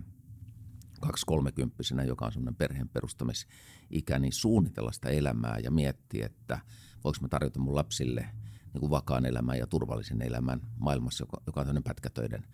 kaksikolmekymppisenä, 1.01 2.03
joka 2.03 2.25
on 2.25 2.31
semmoinen 2.31 2.55
perheen 2.55 2.89
perustamisikä, 2.89 4.19
niin 4.19 4.33
suunnitella 4.33 4.91
sitä 4.91 5.09
elämää 5.09 5.57
ja 5.63 5.71
miettiä, 5.71 6.25
että 6.25 6.59
voiko 7.03 7.17
mä 7.21 7.27
tarjota 7.27 7.59
mun 7.59 7.75
lapsille 7.75 8.29
niin 8.73 8.79
kuin 8.79 8.89
vakaan 8.89 9.25
elämän 9.25 9.57
ja 9.57 9.67
turvallisen 9.67 10.21
elämän 10.21 10.61
maailmassa, 10.77 11.23
joka, 11.23 11.41
joka 11.47 11.59
on 11.59 11.65
tämmöinen 11.65 11.83
pätkätöiden 11.83 12.47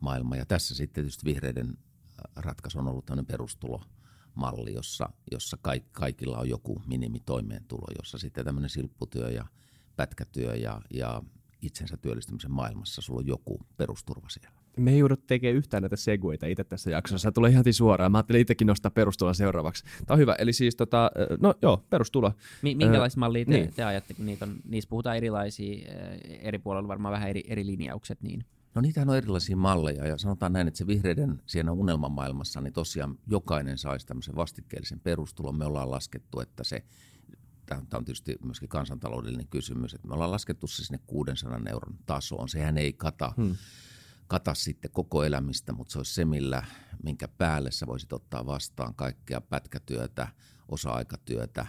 maailma. 0.00 0.36
Ja 0.36 0.46
tässä 0.46 0.74
sitten 0.74 1.04
tietysti 1.04 1.24
vihreiden 1.24 1.68
äh, 1.68 2.44
ratkaisu 2.44 2.78
on 2.78 2.88
ollut 2.88 3.06
tämmöinen 3.06 3.26
perustulomalli, 3.26 4.74
jossa, 4.74 5.08
jossa 5.30 5.58
kaikilla 5.92 6.38
on 6.38 6.48
joku 6.48 6.82
minimitoimeentulo, 6.86 7.86
jossa 7.98 8.18
sitten 8.18 8.44
tämmöinen 8.44 8.70
silpputyö 8.70 9.30
ja 9.30 9.46
pätkätyö 9.96 10.54
ja, 10.54 10.80
ja 10.90 11.22
itsensä 11.62 11.96
työllistymisen 11.96 12.50
maailmassa 12.50 13.02
sulla 13.02 13.20
on 13.20 13.26
joku 13.26 13.60
perusturva 13.76 14.28
siellä 14.28 14.55
me 14.76 14.92
ei 14.92 14.98
joudut 14.98 15.26
tekemään 15.26 15.56
yhtään 15.56 15.82
näitä 15.82 15.96
seguita 15.96 16.46
itse 16.46 16.64
tässä 16.64 16.90
jaksossa. 16.90 17.32
Tulee 17.32 17.50
ihan 17.50 17.64
suoraan. 17.70 18.12
Mä 18.12 18.18
ajattelin 18.18 18.40
itsekin 18.40 18.66
nostaa 18.66 18.90
perustuloa 18.90 19.34
seuraavaksi. 19.34 19.84
Tämä 19.84 20.14
on 20.14 20.18
hyvä. 20.18 20.34
Eli 20.38 20.52
siis, 20.52 20.76
tota, 20.76 21.10
no 21.40 21.54
joo, 21.62 21.84
perustulo. 21.90 22.32
Mi- 22.62 22.74
minkälaisia 22.74 23.20
mallia 23.20 23.44
te, 23.44 23.50
niin. 23.50 23.72
te 23.74 23.84
ajatte, 23.84 24.14
kun 24.14 24.26
niitä 24.26 24.44
on, 24.44 24.56
niissä 24.64 24.88
puhutaan 24.88 25.16
erilaisia, 25.16 25.92
eri 26.40 26.58
puolilla 26.58 26.88
varmaan 26.88 27.12
vähän 27.12 27.30
eri, 27.30 27.44
eri 27.48 27.66
linjaukset. 27.66 28.22
Niin. 28.22 28.44
No 28.74 28.82
niitähän 28.82 29.10
on 29.10 29.16
erilaisia 29.16 29.56
malleja 29.56 30.06
ja 30.06 30.18
sanotaan 30.18 30.52
näin, 30.52 30.68
että 30.68 30.78
se 30.78 30.86
vihreiden 30.86 31.42
siinä 31.46 31.72
unelmamaailmassa, 31.72 32.60
niin 32.60 32.72
tosiaan 32.72 33.18
jokainen 33.26 33.78
saisi 33.78 34.06
tämmöisen 34.06 34.36
vastikkeellisen 34.36 35.00
perustulon. 35.00 35.58
Me 35.58 35.64
ollaan 35.64 35.90
laskettu, 35.90 36.40
että 36.40 36.64
se 36.64 36.84
tämä 37.66 37.82
on 37.94 38.04
tietysti 38.04 38.36
myöskin 38.44 38.68
kansantaloudellinen 38.68 39.48
kysymys, 39.48 39.94
että 39.94 40.08
me 40.08 40.14
ollaan 40.14 40.30
laskettu 40.30 40.66
se 40.66 40.84
sinne 40.84 41.00
600 41.06 41.60
euron 41.70 41.98
tasoon. 42.06 42.48
Sehän 42.48 42.78
ei 42.78 42.92
kata 42.92 43.32
hmm 43.36 43.56
kata 44.28 44.54
sitten 44.54 44.90
koko 44.90 45.24
elämistä, 45.24 45.72
mutta 45.72 45.92
se 45.92 45.98
olisi 45.98 46.14
se, 46.14 46.24
millä, 46.24 46.62
minkä 47.02 47.28
päälle 47.28 47.70
sä 47.70 47.86
voisit 47.86 48.12
ottaa 48.12 48.46
vastaan 48.46 48.94
kaikkea 48.94 49.40
pätkätyötä, 49.40 50.28
osa-aikatyötä, 50.68 51.66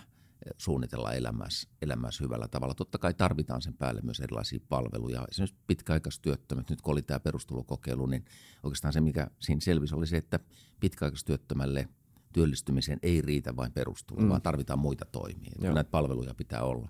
suunnitella 0.57 1.13
elämässä, 1.13 1.69
elämässä 1.81 2.23
hyvällä 2.23 2.47
tavalla. 2.47 2.73
Totta 2.73 2.97
kai 2.97 3.13
tarvitaan 3.13 3.61
sen 3.61 3.73
päälle 3.73 4.01
myös 4.01 4.19
erilaisia 4.19 4.59
palveluja. 4.69 5.25
Esimerkiksi 5.31 5.59
pitkäaikaistyöttömät, 5.67 6.69
nyt 6.69 6.81
kun 6.81 6.91
oli 6.91 7.01
tämä 7.01 7.19
perustulokokeilu, 7.19 8.05
niin 8.05 8.25
oikeastaan 8.63 8.93
se, 8.93 9.01
mikä 9.01 9.27
siinä 9.39 9.61
selvisi, 9.61 9.95
oli 9.95 10.07
se, 10.07 10.17
että 10.17 10.39
pitkäaikaistyöttömälle 10.79 11.89
työllistymiseen 12.33 12.99
ei 13.03 13.21
riitä 13.21 13.55
vain 13.55 13.71
perustulo, 13.71 14.21
mm. 14.21 14.29
vaan 14.29 14.41
tarvitaan 14.41 14.79
muita 14.79 15.05
toimia. 15.05 15.51
Näitä 15.73 15.91
palveluja 15.91 16.33
pitää 16.33 16.63
olla, 16.63 16.89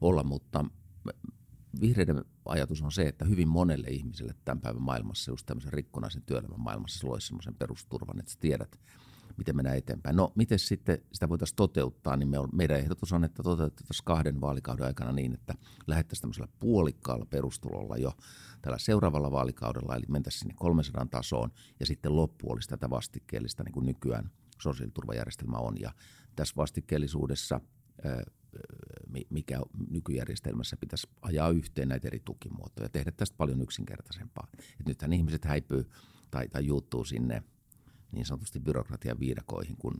olla 0.00 0.24
mutta 0.24 0.64
vihreiden 1.80 2.24
ajatus 2.44 2.82
on 2.82 2.92
se, 2.92 3.02
että 3.02 3.24
hyvin 3.24 3.48
monelle 3.48 3.88
ihmiselle 3.88 4.34
tämän 4.44 4.60
päivän 4.60 4.82
maailmassa, 4.82 5.30
just 5.30 5.46
tämmöisen 5.46 5.72
rikkonaisen 5.72 6.22
työelämän 6.22 6.60
maailmassa, 6.60 6.98
se 6.98 7.06
loisi 7.06 7.26
semmoisen 7.26 7.54
perusturvan, 7.54 8.18
että 8.18 8.32
sä 8.32 8.38
tiedät, 8.40 8.80
miten 9.36 9.56
mennään 9.56 9.76
eteenpäin. 9.76 10.16
No, 10.16 10.32
miten 10.34 10.58
sitten 10.58 10.98
sitä 11.12 11.28
voitaisiin 11.28 11.56
toteuttaa, 11.56 12.16
niin 12.16 12.28
me 12.28 12.38
on, 12.38 12.48
meidän 12.52 12.78
ehdotus 12.78 13.12
on, 13.12 13.24
että 13.24 13.42
toteutettaisiin 13.42 14.04
kahden 14.04 14.40
vaalikauden 14.40 14.86
aikana 14.86 15.12
niin, 15.12 15.34
että 15.34 15.54
lähettäisiin 15.86 16.20
tämmöisellä 16.20 16.48
puolikkaalla 16.58 17.26
perustulolla 17.26 17.96
jo 17.96 18.12
tällä 18.62 18.78
seuraavalla 18.78 19.30
vaalikaudella, 19.30 19.96
eli 19.96 20.04
mentäisiin 20.08 20.40
sinne 20.40 20.54
300 20.56 21.06
tasoon, 21.06 21.50
ja 21.80 21.86
sitten 21.86 22.16
loppu 22.16 22.52
olisi 22.52 22.68
tätä 22.68 22.90
vastikkeellista, 22.90 23.62
niin 23.64 23.72
kuin 23.72 23.86
nykyään 23.86 24.30
sosiaaliturvajärjestelmä 24.58 25.56
on. 25.56 25.80
Ja 25.80 25.92
tässä 26.36 26.54
vastikkeellisuudessa 26.56 27.60
mikä 29.30 29.60
nykyjärjestelmässä 29.90 30.76
pitäisi 30.76 31.08
ajaa 31.22 31.50
yhteen 31.50 31.88
näitä 31.88 32.08
eri 32.08 32.20
tukimuotoja 32.24 32.84
ja 32.84 32.88
tehdä 32.88 33.12
tästä 33.12 33.36
paljon 33.36 33.62
yksinkertaisempaa. 33.62 34.48
Et 34.80 34.86
nythän 34.86 35.12
ihmiset 35.12 35.44
häipyy 35.44 35.90
tai, 36.30 36.48
tai 36.48 36.66
juuttuu 36.66 37.04
sinne 37.04 37.42
niin 38.12 38.26
sanotusti 38.26 38.60
byrokratian 38.60 39.20
viidakoihin, 39.20 39.76
kun 39.76 39.94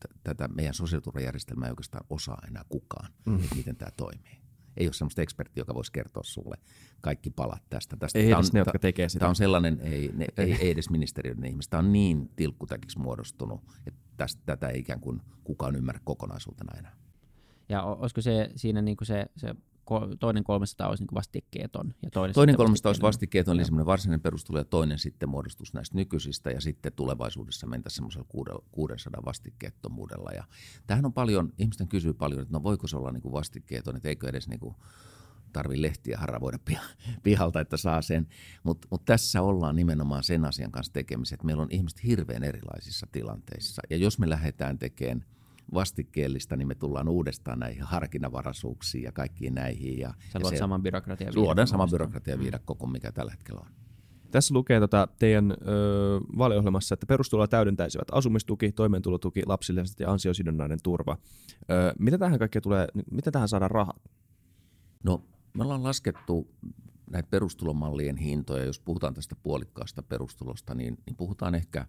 t- 0.00 0.20
tätä 0.24 0.48
meidän 0.48 0.74
sosiaaliturvajärjestelmää 0.74 1.66
ei 1.66 1.72
oikeastaan 1.72 2.06
osaa 2.10 2.42
enää 2.48 2.64
kukaan, 2.68 3.12
mm. 3.26 3.42
että 3.42 3.56
miten 3.56 3.76
tämä 3.76 3.90
toimii. 3.96 4.42
Ei 4.76 4.86
ole 4.86 4.92
sellaista 4.92 5.22
eksperttiä, 5.22 5.60
joka 5.60 5.74
voisi 5.74 5.92
kertoa 5.92 6.22
sulle 6.22 6.56
kaikki 7.00 7.30
palat 7.30 7.62
tästä. 7.70 7.96
tästä 7.96 8.18
ei 8.18 8.26
edes 8.26 8.36
on, 8.36 8.50
ne, 8.52 8.58
jotka 8.58 8.78
tekee 8.78 9.08
sitä. 9.08 9.18
Tämä 9.18 9.28
on 9.28 9.36
sellainen, 9.36 9.80
ei, 9.80 10.10
ne, 10.14 10.26
ei, 10.36 10.52
ei 10.52 10.70
edes 10.70 10.90
ministeriöiden 10.90 11.44
ihmistä. 11.44 11.70
Tämä 11.70 11.86
on 11.86 11.92
niin 11.92 12.30
tilkkutäkiksi 12.36 12.98
muodostunut, 12.98 13.60
että 13.86 14.00
tästä, 14.16 14.42
tätä 14.46 14.68
ei 14.68 14.80
ikään 14.80 15.00
kuin 15.00 15.22
kukaan 15.44 15.76
ymmärrä 15.76 16.00
kokonaisuutena 16.04 16.78
enää. 16.78 17.01
Ja 17.72 17.82
olisiko 17.82 18.20
se 18.20 18.50
siinä 18.56 18.82
niin 18.82 18.96
kuin 18.96 19.06
se, 19.06 19.26
se 19.36 19.54
toinen 20.20 20.44
300 20.44 20.88
olisi 20.88 21.02
niin 21.02 21.14
vastikkeeton. 21.14 21.94
Ja 22.02 22.10
toinen 22.10 22.34
toinen 22.34 22.56
300 22.56 22.90
olisi 22.90 23.02
vastikkeeton, 23.02 23.54
eli 23.54 23.64
semmoinen 23.64 23.86
varsinainen 23.86 24.20
perustulo, 24.20 24.58
ja 24.58 24.64
toinen 24.64 24.98
sitten 24.98 25.28
muodostus 25.28 25.74
näistä 25.74 25.96
nykyisistä, 25.96 26.50
ja 26.50 26.60
sitten 26.60 26.92
tulevaisuudessa 26.92 27.66
mentäisiin 27.66 27.96
semmoisella 27.96 28.62
600 28.72 29.22
vastikkeettomuudella. 29.24 30.30
Ja 30.30 30.44
tämähän 30.86 31.04
on 31.04 31.12
paljon, 31.12 31.52
ihmisten 31.58 31.88
kysyy 31.88 32.12
paljon, 32.12 32.42
että 32.42 32.52
no 32.52 32.62
voiko 32.62 32.86
se 32.86 32.96
olla 32.96 33.12
niin 33.12 33.22
kuin 33.22 33.32
vastikkeeton, 33.32 33.96
että 33.96 34.08
eikö 34.08 34.28
edes 34.28 34.48
niin 34.48 34.60
kuin 34.60 34.74
tarvi 35.52 35.82
lehtiä 35.82 36.18
haravoida 36.18 36.58
pihalta, 37.22 37.60
että 37.60 37.76
saa 37.76 38.02
sen. 38.02 38.26
Mutta 38.62 38.88
mut 38.90 39.04
tässä 39.04 39.42
ollaan 39.42 39.76
nimenomaan 39.76 40.24
sen 40.24 40.44
asian 40.44 40.72
kanssa 40.72 40.92
tekemisissä, 40.92 41.34
että 41.34 41.46
meillä 41.46 41.62
on 41.62 41.70
ihmiset 41.70 42.04
hirveän 42.04 42.44
erilaisissa 42.44 43.06
tilanteissa. 43.12 43.82
Ja 43.90 43.96
jos 43.96 44.18
me 44.18 44.28
lähdetään 44.28 44.78
tekemään 44.78 45.24
vastikkeellista, 45.74 46.56
niin 46.56 46.68
me 46.68 46.74
tullaan 46.74 47.08
uudestaan 47.08 47.58
näihin 47.58 47.82
harkinnanvaraisuuksiin 47.82 49.04
ja 49.04 49.12
kaikkiin 49.12 49.54
näihin. 49.54 49.98
Ja, 49.98 50.14
Sä 50.32 50.38
luot 50.40 50.54
se, 50.54 50.58
saman 50.58 50.82
byrokratian 50.82 51.32
Luodaan 51.36 51.68
saman 51.68 51.90
byrokratian 51.90 52.38
viidakko 52.38 52.74
kuin 52.74 52.92
mikä 52.92 53.12
tällä 53.12 53.30
hetkellä 53.32 53.60
on. 53.60 53.72
Tässä 54.30 54.54
lukee 54.54 54.80
tota 54.80 55.08
teidän 55.18 55.50
ö, 55.50 55.54
vaaliohjelmassa, 56.38 56.94
että 56.94 57.06
perustuloa 57.06 57.48
täydentäisivät 57.48 58.08
asumistuki, 58.12 58.72
toimeentulotuki, 58.72 59.42
lapsilliset 59.46 60.00
ja 60.00 60.12
ansiosidonnainen 60.12 60.78
turva. 60.82 61.18
Ö, 61.70 61.92
mitä 61.98 62.18
tähän 62.18 62.38
kaikkea 62.38 62.60
tulee, 62.60 62.86
mitä 63.10 63.30
tähän 63.30 63.48
saadaan 63.48 63.70
rahat? 63.70 64.02
No 65.04 65.24
me 65.54 65.62
ollaan 65.64 65.82
laskettu 65.82 66.54
näitä 67.10 67.28
perustulomallien 67.30 68.16
hintoja, 68.16 68.64
jos 68.64 68.80
puhutaan 68.80 69.14
tästä 69.14 69.36
puolikkaasta 69.42 70.02
perustulosta, 70.02 70.74
niin, 70.74 70.98
niin 71.06 71.16
puhutaan 71.16 71.54
ehkä 71.54 71.86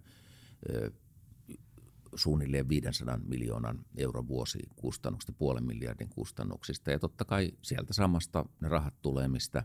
suunnilleen 2.16 2.68
500 2.68 3.18
miljoonan 3.18 3.84
euron 3.96 4.28
vuosikustannuksista, 4.28 5.32
puolen 5.32 5.64
miljardin 5.64 6.08
kustannuksista. 6.08 6.90
Ja 6.90 6.98
totta 6.98 7.24
kai 7.24 7.52
sieltä 7.62 7.92
samasta 7.92 8.44
ne 8.60 8.68
rahat 8.68 8.94
tulee, 9.02 9.28
mistä, 9.28 9.64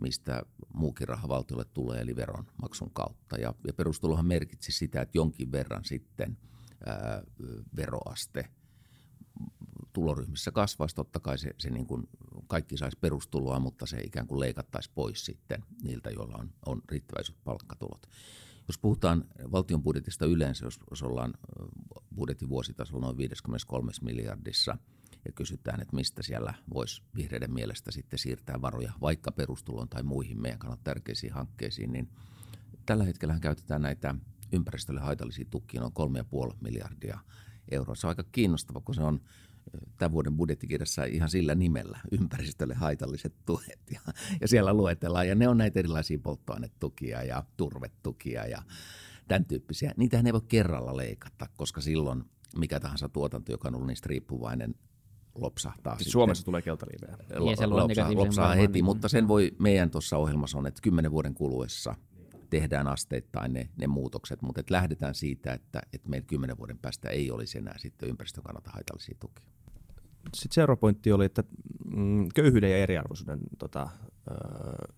mistä 0.00 0.42
muukin 0.74 1.08
raha 1.08 1.28
valtiolle 1.28 1.64
tulee, 1.64 2.00
eli 2.00 2.16
veronmaksun 2.16 2.90
kautta. 2.92 3.36
Ja, 3.36 3.54
ja 3.66 3.72
perustulohan 3.72 4.26
merkitsi 4.26 4.72
sitä, 4.72 5.00
että 5.00 5.18
jonkin 5.18 5.52
verran 5.52 5.84
sitten 5.84 6.38
ää, 6.86 7.22
veroaste 7.76 8.48
tuloryhmissä 9.92 10.52
kasvaisi. 10.52 10.94
Totta 10.94 11.20
kai 11.20 11.38
se, 11.38 11.50
se 11.58 11.70
niin 11.70 11.86
kuin 11.86 12.08
kaikki 12.46 12.76
saisi 12.76 12.98
perustuloa, 13.00 13.60
mutta 13.60 13.86
se 13.86 14.00
ikään 14.00 14.26
kuin 14.26 14.40
leikattaisi 14.40 14.90
pois 14.94 15.24
sitten 15.24 15.64
niiltä, 15.82 16.10
joilla 16.10 16.36
on, 16.36 16.50
on 16.66 16.82
riittäväiset 16.88 17.36
palkkatulot. 17.44 18.06
Jos 18.70 18.78
puhutaan 18.78 19.24
valtion 19.52 19.82
budjetista 19.82 20.26
yleensä, 20.26 20.66
jos, 20.66 20.80
jos 20.90 21.02
ollaan 21.02 21.34
budjetin 22.14 22.48
vuositasolla 22.48 23.06
noin 23.06 23.16
53 23.16 23.92
miljardissa 24.02 24.76
ja 25.24 25.32
kysytään, 25.32 25.80
että 25.80 25.96
mistä 25.96 26.22
siellä 26.22 26.54
voisi 26.74 27.02
vihreiden 27.16 27.52
mielestä 27.52 27.90
sitten 27.90 28.18
siirtää 28.18 28.62
varoja 28.62 28.92
vaikka 29.00 29.32
perustuloon 29.32 29.88
tai 29.88 30.02
muihin 30.02 30.42
meidän 30.42 30.58
kannalta 30.58 30.84
tärkeisiin 30.84 31.32
hankkeisiin, 31.32 31.92
niin 31.92 32.08
tällä 32.86 33.04
hetkellä 33.04 33.38
käytetään 33.40 33.82
näitä 33.82 34.14
ympäristölle 34.52 35.00
haitallisia 35.00 35.44
tukia 35.50 35.80
noin 35.80 35.92
3,5 36.50 36.56
miljardia 36.60 37.18
euroa. 37.70 37.94
Se 37.94 38.06
on 38.06 38.08
aika 38.08 38.24
kiinnostava, 38.32 38.80
kun 38.80 38.94
se 38.94 39.02
on 39.02 39.20
tämän 39.98 40.12
vuoden 40.12 40.36
budjettikirjassa 40.36 41.04
ihan 41.04 41.30
sillä 41.30 41.54
nimellä, 41.54 41.98
ympäristölle 42.20 42.74
haitalliset 42.74 43.34
tuet. 43.46 43.80
Ja, 43.92 44.00
ja 44.40 44.48
siellä 44.48 44.74
luetellaan, 44.74 45.28
ja 45.28 45.34
ne 45.34 45.48
on 45.48 45.58
näitä 45.58 45.78
erilaisia 45.78 46.18
polttoainetukia 46.18 47.22
ja 47.22 47.44
turvetukia 47.56 48.46
ja 48.46 48.62
tämän 49.28 49.44
tyyppisiä. 49.44 49.94
Niitähän 49.96 50.26
ei 50.26 50.32
voi 50.32 50.42
kerralla 50.48 50.96
leikata, 50.96 51.46
koska 51.56 51.80
silloin 51.80 52.24
mikä 52.56 52.80
tahansa 52.80 53.08
tuotanto, 53.08 53.52
joka 53.52 53.68
on 53.68 53.74
ollut 53.74 53.86
niistä 53.86 54.08
riippuvainen, 54.08 54.74
lopsahtaa. 55.34 55.98
Siis 55.98 56.12
Suomessa 56.12 56.44
tulee 56.44 56.62
keltaliiveä. 56.62 57.16
Lopsaa, 57.36 58.14
lopsaa 58.14 58.54
heti, 58.54 58.72
niin. 58.72 58.84
mutta 58.84 59.08
sen 59.08 59.28
voi, 59.28 59.52
meidän 59.58 59.90
tuossa 59.90 60.16
ohjelmassa 60.16 60.58
on, 60.58 60.66
että 60.66 60.80
kymmenen 60.82 61.10
vuoden 61.10 61.34
kuluessa 61.34 61.94
tehdään 62.50 62.88
asteittain 62.88 63.52
ne, 63.52 63.68
ne 63.76 63.86
muutokset, 63.86 64.42
mutta 64.42 64.60
et 64.60 64.70
lähdetään 64.70 65.14
siitä, 65.14 65.52
että, 65.52 65.80
että 65.92 66.08
meillä 66.08 66.26
kymmenen 66.26 66.58
vuoden 66.58 66.78
päästä 66.78 67.08
ei 67.08 67.30
olisi 67.30 67.58
enää 67.58 67.78
sitten 67.78 68.08
ympäristön 68.08 68.44
kannalta 68.44 68.70
haitallisia 68.70 69.16
tukia. 69.20 69.44
Sitten 70.34 70.54
seuraava 70.54 70.80
pointti 70.80 71.12
oli, 71.12 71.24
että 71.24 71.44
mm, 71.84 72.28
köyhyyden 72.34 72.70
ja 72.70 72.76
eriarvoisuuden 72.76 73.40
tota, 73.58 73.88
öö, 74.30 74.94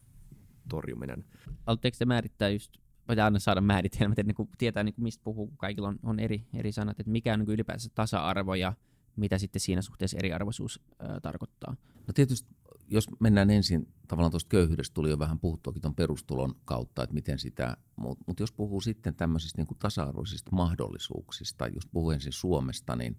torjuminen. 0.68 1.24
Haluatteko 1.66 1.96
te 1.98 2.04
määrittää 2.04 2.48
just, 2.48 2.76
pitää 3.06 3.24
aina 3.24 3.38
saada 3.38 3.60
määritelmät, 3.60 4.18
että 4.18 4.32
niin 4.38 4.48
tietää 4.58 4.82
niin 4.82 4.94
kuin 4.94 5.02
mistä 5.02 5.24
puhuu, 5.24 5.46
kun 5.46 5.56
kaikilla 5.56 5.88
on, 5.88 5.98
on 6.02 6.20
eri, 6.20 6.46
eri 6.54 6.72
sanat, 6.72 7.00
että 7.00 7.12
mikä 7.12 7.32
on 7.32 7.38
niin 7.38 7.50
ylipäänsä 7.50 7.90
tasa-arvo 7.94 8.54
ja 8.54 8.72
mitä 9.16 9.38
sitten 9.38 9.60
siinä 9.60 9.82
suhteessa 9.82 10.18
eriarvoisuus 10.18 10.80
ö, 11.02 11.20
tarkoittaa? 11.20 11.76
No 12.06 12.12
tietysti, 12.14 12.54
jos 12.88 13.06
mennään 13.20 13.50
ensin, 13.50 13.88
tavallaan 14.08 14.30
tuosta 14.30 14.48
köyhyydestä 14.48 14.94
tuli 14.94 15.10
jo 15.10 15.18
vähän 15.18 15.38
puhuttuakin 15.38 15.82
tuon 15.82 15.94
perustulon 15.94 16.54
kautta, 16.64 17.02
että 17.02 17.14
miten 17.14 17.38
sitä, 17.38 17.76
mutta 17.96 18.24
mut 18.26 18.40
jos 18.40 18.52
puhuu 18.52 18.80
sitten 18.80 19.14
tämmöisistä 19.14 19.58
niin 19.58 19.66
kuin 19.66 19.78
tasa-arvoisista 19.78 20.50
mahdollisuuksista, 20.52 21.66
jos 21.66 21.86
puhuu 21.86 22.10
ensin 22.10 22.32
Suomesta, 22.32 22.96
niin 22.96 23.16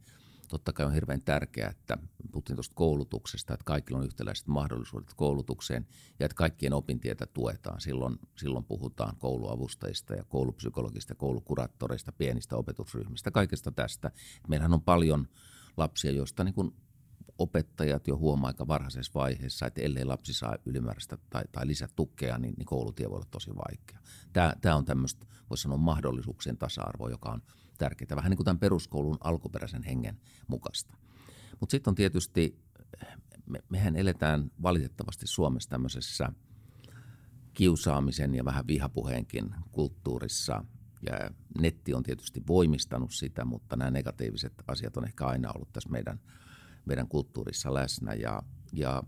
totta 0.50 0.74
kai 0.74 0.86
on 0.86 0.94
hirveän 0.94 1.22
tärkeää, 1.22 1.70
että 1.70 1.98
puhuttiin 2.32 2.56
tuosta 2.56 2.76
koulutuksesta, 2.76 3.54
että 3.54 3.64
kaikilla 3.64 4.00
on 4.00 4.06
yhtäläiset 4.06 4.48
mahdollisuudet 4.48 5.14
koulutukseen 5.16 5.88
ja 6.20 6.26
että 6.26 6.36
kaikkien 6.36 6.74
opintietä 6.74 7.26
tuetaan. 7.26 7.82
Silloin, 7.82 8.20
silloin 8.36 8.66
puhutaan 8.66 9.16
kouluavustajista 9.18 10.14
ja 10.14 10.24
koulupsykologista 10.24 11.16
koulukuraattoreista, 11.16 12.12
pienistä 12.12 12.56
opetusryhmistä, 12.56 13.32
kaikesta 13.32 13.72
tästä. 13.72 14.12
Meillähän 14.48 14.74
on 14.74 14.82
paljon 14.82 15.28
lapsia, 15.78 16.12
joista 16.12 16.44
niin 16.44 16.74
opettajat 17.44 18.08
jo 18.08 18.18
huomaa 18.18 18.48
aika 18.48 18.68
varhaisessa 18.68 19.12
vaiheessa, 19.16 19.68
että 19.68 19.82
ellei 19.82 20.06
lapsi 20.06 20.34
saa 20.34 20.58
ylimääräistä 20.66 21.18
tai, 21.30 21.44
tai 21.52 21.68
lisätukea, 21.68 22.38
niin, 22.38 22.54
niin 22.58 22.66
koulutie 22.66 23.10
voi 23.10 23.16
olla 23.16 23.28
tosi 23.32 23.56
vaikea. 23.56 24.00
Tämä, 24.34 24.54
tämä 24.62 24.76
on 24.76 24.86
tämmöistä, 24.86 25.26
voisi 25.50 25.62
sanoa, 25.62 25.78
mahdollisuuksien 25.78 26.58
tasa-arvo, 26.58 27.10
joka 27.10 27.30
on 27.30 27.42
tärkeää, 27.78 28.16
vähän 28.16 28.30
niin 28.30 28.38
kuin 28.38 28.46
tämän 28.46 28.60
peruskoulun 28.60 29.18
alkuperäisen 29.20 29.84
hengen 29.84 30.20
mukaista. 30.48 30.98
Mutta 31.60 31.72
sitten 31.72 31.92
on 31.92 31.96
tietysti, 31.96 32.60
me, 33.46 33.60
mehän 33.70 33.96
eletään 33.96 34.52
valitettavasti 34.62 35.28
Suomessa 35.28 35.70
tämmöisessä 35.70 36.30
kiusaamisen 37.54 38.36
ja 38.36 38.46
vähän 38.46 38.68
vihapuheenkin 38.68 39.56
kulttuurissa. 39.72 40.66
Ja 41.10 41.30
netti 41.60 41.94
on 41.94 42.04
tietysti 42.04 42.44
voimistanut 42.48 43.14
sitä, 43.14 43.46
mutta 43.46 43.76
nämä 43.76 43.92
negatiiviset 43.92 44.54
asiat 44.68 44.98
on 44.98 45.06
ehkä 45.06 45.26
aina 45.26 45.52
ollut 45.52 45.74
tässä 45.74 45.90
meidän, 45.90 46.20
meidän 46.86 47.08
kulttuurissa 47.08 47.74
läsnä. 47.74 48.14
Ja, 48.14 48.44
ja 48.74 49.04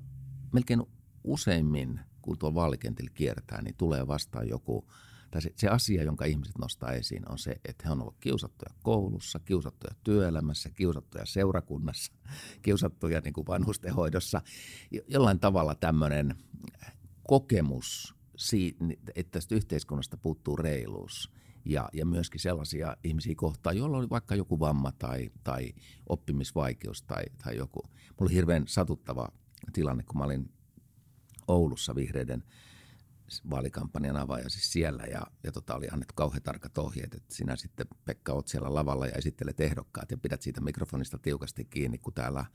melkein 0.54 0.84
useimmin, 1.24 2.00
kun 2.22 2.38
tuolla 2.38 2.56
vaalikentillä 2.56 3.12
kiertää, 3.14 3.62
niin 3.62 3.76
tulee 3.78 4.08
vastaan 4.08 4.50
joku 4.50 4.88
tai 5.32 5.42
se, 5.42 5.52
se 5.56 5.68
asia, 5.68 6.04
jonka 6.04 6.26
ihmiset 6.26 6.58
nostaa 6.58 6.92
esiin, 6.92 7.32
on 7.32 7.40
se, 7.40 7.52
että 7.66 7.84
he 7.86 7.92
on 7.92 8.02
ollut 8.02 8.18
kiusattuja 8.20 8.74
koulussa, 8.84 9.40
kiusattuja 9.40 9.96
työelämässä, 10.04 10.70
kiusattuja 10.70 11.26
seurakunnassa, 11.26 12.14
kiusattuja 12.62 13.22
niin 13.22 13.34
kuin 13.34 13.48
vanhustenhoidossa. 13.48 14.42
Jollain 15.08 15.40
tavalla 15.40 15.76
tämmöinen 15.76 16.36
kokemus, 17.28 18.16
siitä, 18.38 18.86
että 19.16 19.32
tästä 19.32 19.56
yhteiskunnasta 19.56 20.18
puuttuu 20.18 20.56
reiluus 20.56 21.32
ja, 21.66 21.90
ja 21.94 22.06
myöskin 22.06 22.42
sellaisia 22.42 22.98
ihmisiä 23.04 23.34
kohtaan, 23.38 23.78
joilla 23.78 23.98
oli 23.98 24.10
vaikka 24.10 24.36
joku 24.36 24.60
vamma 24.60 24.92
tai, 24.92 25.30
tai 25.44 25.74
oppimisvaikeus 26.10 27.04
tai, 27.04 27.24
tai 27.44 27.58
joku. 27.58 27.80
Mulla 27.84 28.20
oli 28.20 28.34
hirveän 28.34 28.64
satuttava 28.68 29.30
tilanne, 29.74 30.04
kun 30.04 30.18
mä 30.18 30.24
olin 30.24 30.52
Oulussa 31.48 31.96
vihreiden– 31.96 32.44
vaalikampanjan 33.50 34.18
avaaja 34.18 34.50
siis 34.50 34.72
siellä 34.72 35.04
ja, 35.04 35.22
ja 35.44 35.52
tota, 35.52 35.76
oli 35.76 35.88
annettu 35.92 36.14
kauhean 36.18 36.44
tarkat 36.44 36.78
ohjeet, 36.78 37.14
että 37.14 37.36
sinä 37.36 37.56
sitten 37.56 37.88
Pekka 38.06 38.34
oot 38.34 38.48
siellä 38.48 38.74
lavalla 38.74 39.08
ja 39.08 39.14
esittelet 39.14 39.60
ehdokkaat 39.60 40.12
ja 40.12 40.18
pidät 40.18 40.42
siitä 40.42 40.62
mikrofonista 40.62 41.18
tiukasti 41.18 41.66
kiinni, 41.66 41.98
kun 41.98 42.14
täällä 42.14 42.46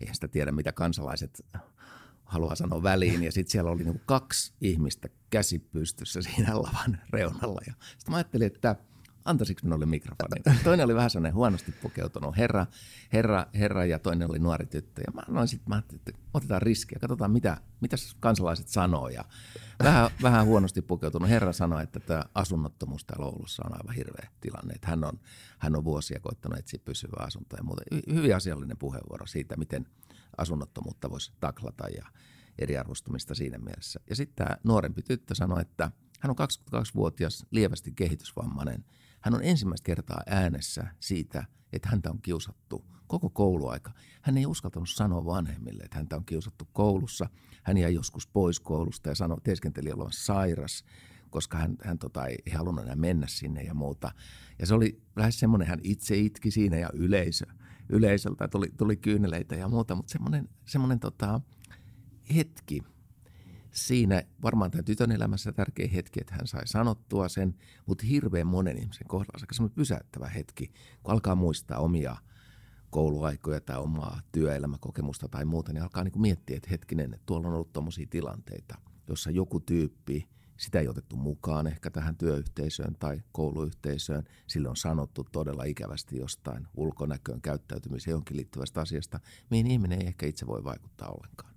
eihän 0.00 0.14
sitä 0.14 0.28
tiedä, 0.28 0.52
mitä 0.52 0.72
kansalaiset 0.72 1.46
haluaa 2.32 2.54
sanoa 2.54 2.82
väliin. 2.82 3.22
Ja 3.22 3.32
sitten 3.32 3.52
siellä 3.52 3.70
oli 3.70 3.84
niinku 3.84 4.02
kaksi 4.06 4.52
ihmistä 4.60 5.08
käsi 5.30 5.58
pystyssä 5.58 6.22
siinä 6.22 6.56
lavan 6.62 7.00
reunalla. 7.10 7.60
Ja 7.66 7.72
sitten 7.80 8.10
mä 8.10 8.16
ajattelin, 8.16 8.46
että– 8.46 8.76
antaisinko 9.24 9.60
minulle 9.64 9.86
mikrofonin. 9.86 10.42
Toinen 10.64 10.84
oli 10.84 10.94
vähän 10.94 11.10
sellainen 11.10 11.34
huonosti 11.34 11.72
pukeutunut 11.72 12.36
herra, 12.36 12.66
herra, 13.12 13.46
herra 13.54 13.84
ja 13.84 13.98
toinen 13.98 14.30
oli 14.30 14.38
nuori 14.38 14.66
tyttö. 14.66 15.02
Ja 15.06 15.12
mä 15.12 15.22
annoin 15.28 15.48
sitten, 15.48 15.68
mä 15.68 15.82
että 15.94 16.12
otetaan 16.34 16.62
riskiä, 16.62 16.98
katsotaan 17.00 17.30
mitä, 17.30 17.56
mitä 17.80 17.96
kansalaiset 18.20 18.68
sanoo. 18.68 19.08
Ja 19.08 19.24
vähän, 19.82 20.10
vähän 20.22 20.46
huonosti 20.46 20.82
pukeutunut 20.82 21.28
herra 21.28 21.52
sanoi, 21.52 21.82
että 21.82 22.00
tämä 22.00 22.22
asunnottomuus 22.34 23.04
täällä 23.04 23.26
Oulussa 23.26 23.62
on 23.66 23.72
aivan 23.72 23.94
hirveä 23.94 24.28
tilanne. 24.40 24.74
Että 24.74 24.88
hän, 24.88 25.04
on, 25.04 25.20
hän 25.58 25.76
on 25.76 25.84
vuosia 25.84 26.20
koittanut 26.20 26.58
etsiä 26.58 26.80
pysyvää 26.84 27.26
asuntoa 27.26 27.58
ja 27.58 27.64
muuten. 27.64 27.86
Hyvin 28.14 28.36
asiallinen 28.36 28.76
puheenvuoro 28.76 29.26
siitä, 29.26 29.56
miten 29.56 29.86
asunnottomuutta 30.36 31.10
voisi 31.10 31.32
taklata 31.40 31.88
ja 31.88 32.06
eriarvostumista 32.58 33.34
siinä 33.34 33.58
mielessä. 33.58 34.00
Ja 34.10 34.16
sitten 34.16 34.46
tämä 34.46 34.56
nuorempi 34.64 35.02
tyttö 35.02 35.34
sanoi, 35.34 35.60
että 35.60 35.90
hän 36.20 36.30
on 36.30 36.48
22-vuotias, 36.48 37.46
lievästi 37.50 37.92
kehitysvammainen– 37.92 38.84
hän 39.22 39.34
on 39.34 39.44
ensimmäistä 39.44 39.86
kertaa 39.86 40.22
äänessä 40.26 40.86
siitä, 41.00 41.44
että 41.72 41.88
häntä 41.88 42.10
on 42.10 42.22
kiusattu 42.22 42.84
koko 43.06 43.30
kouluaika. 43.30 43.92
Hän 44.22 44.38
ei 44.38 44.46
uskaltanut 44.46 44.90
sanoa 44.90 45.24
vanhemmille, 45.24 45.82
että 45.82 45.96
häntä 45.96 46.16
on 46.16 46.24
kiusattu 46.24 46.68
koulussa. 46.72 47.28
Hän 47.62 47.78
jäi 47.78 47.94
joskus 47.94 48.26
pois 48.26 48.60
koulusta 48.60 49.08
ja 49.08 49.14
sanoi, 49.14 49.40
tieskenteli 49.44 49.92
olevansa 49.92 50.24
sairas, 50.24 50.84
koska 51.30 51.58
hän, 51.58 51.76
hän 51.84 51.98
tota, 51.98 52.26
ei, 52.26 52.38
ei 52.46 52.52
halunnut 52.52 52.84
enää 52.84 52.96
mennä 52.96 53.26
sinne 53.26 53.62
ja 53.62 53.74
muuta. 53.74 54.12
Ja 54.58 54.66
se 54.66 54.74
oli 54.74 55.02
lähes 55.16 55.38
semmoinen, 55.40 55.68
hän 55.68 55.80
itse 55.82 56.16
itki 56.16 56.50
siinä 56.50 56.76
ja 56.76 56.90
yleisö, 56.92 57.46
yleisöltä 57.92 58.48
tuli, 58.48 58.68
tuli 58.76 58.96
kyyneleitä 58.96 59.54
ja 59.54 59.68
muuta, 59.68 59.94
mutta 59.94 60.12
semmoinen, 60.12 60.48
semmoinen 60.66 61.00
tota, 61.00 61.40
hetki, 62.34 62.82
siinä 63.72 64.22
varmaan 64.42 64.70
tämän 64.70 64.84
tytön 64.84 65.12
elämässä 65.12 65.52
tärkeä 65.52 65.88
hetki, 65.88 66.20
että 66.20 66.34
hän 66.34 66.46
sai 66.46 66.66
sanottua 66.66 67.28
sen, 67.28 67.54
mutta 67.86 68.06
hirveän 68.06 68.46
monen 68.46 68.78
ihmisen 68.78 69.06
kohdalla 69.06 69.46
se 69.52 69.62
on 69.62 69.70
pysäyttävä 69.70 70.28
hetki, 70.28 70.72
kun 71.02 71.12
alkaa 71.12 71.34
muistaa 71.34 71.78
omia 71.78 72.16
kouluaikoja 72.90 73.60
tai 73.60 73.76
omaa 73.76 74.20
työelämäkokemusta 74.32 75.28
tai 75.28 75.44
muuta, 75.44 75.72
niin 75.72 75.82
alkaa 75.82 76.04
niin 76.04 76.12
kuin 76.12 76.22
miettiä, 76.22 76.56
että 76.56 76.70
hetkinen, 76.70 77.14
että 77.14 77.26
tuolla 77.26 77.48
on 77.48 77.54
ollut 77.54 77.72
tuommoisia 77.72 78.06
tilanteita, 78.10 78.74
jossa 79.08 79.30
joku 79.30 79.60
tyyppi, 79.60 80.28
sitä 80.56 80.80
ei 80.80 80.88
otettu 80.88 81.16
mukaan 81.16 81.66
ehkä 81.66 81.90
tähän 81.90 82.16
työyhteisöön 82.16 82.96
tai 82.98 83.22
kouluyhteisöön. 83.32 84.24
Sille 84.46 84.68
on 84.68 84.76
sanottu 84.76 85.26
todella 85.32 85.64
ikävästi 85.64 86.16
jostain 86.16 86.66
ulkonäköön, 86.74 87.40
käyttäytymiseen, 87.40 88.12
johonkin 88.12 88.36
liittyvästä 88.36 88.80
asiasta, 88.80 89.20
mihin 89.50 89.66
ihminen 89.66 90.00
ei 90.00 90.06
ehkä 90.06 90.26
itse 90.26 90.46
voi 90.46 90.64
vaikuttaa 90.64 91.08
ollenkaan. 91.08 91.54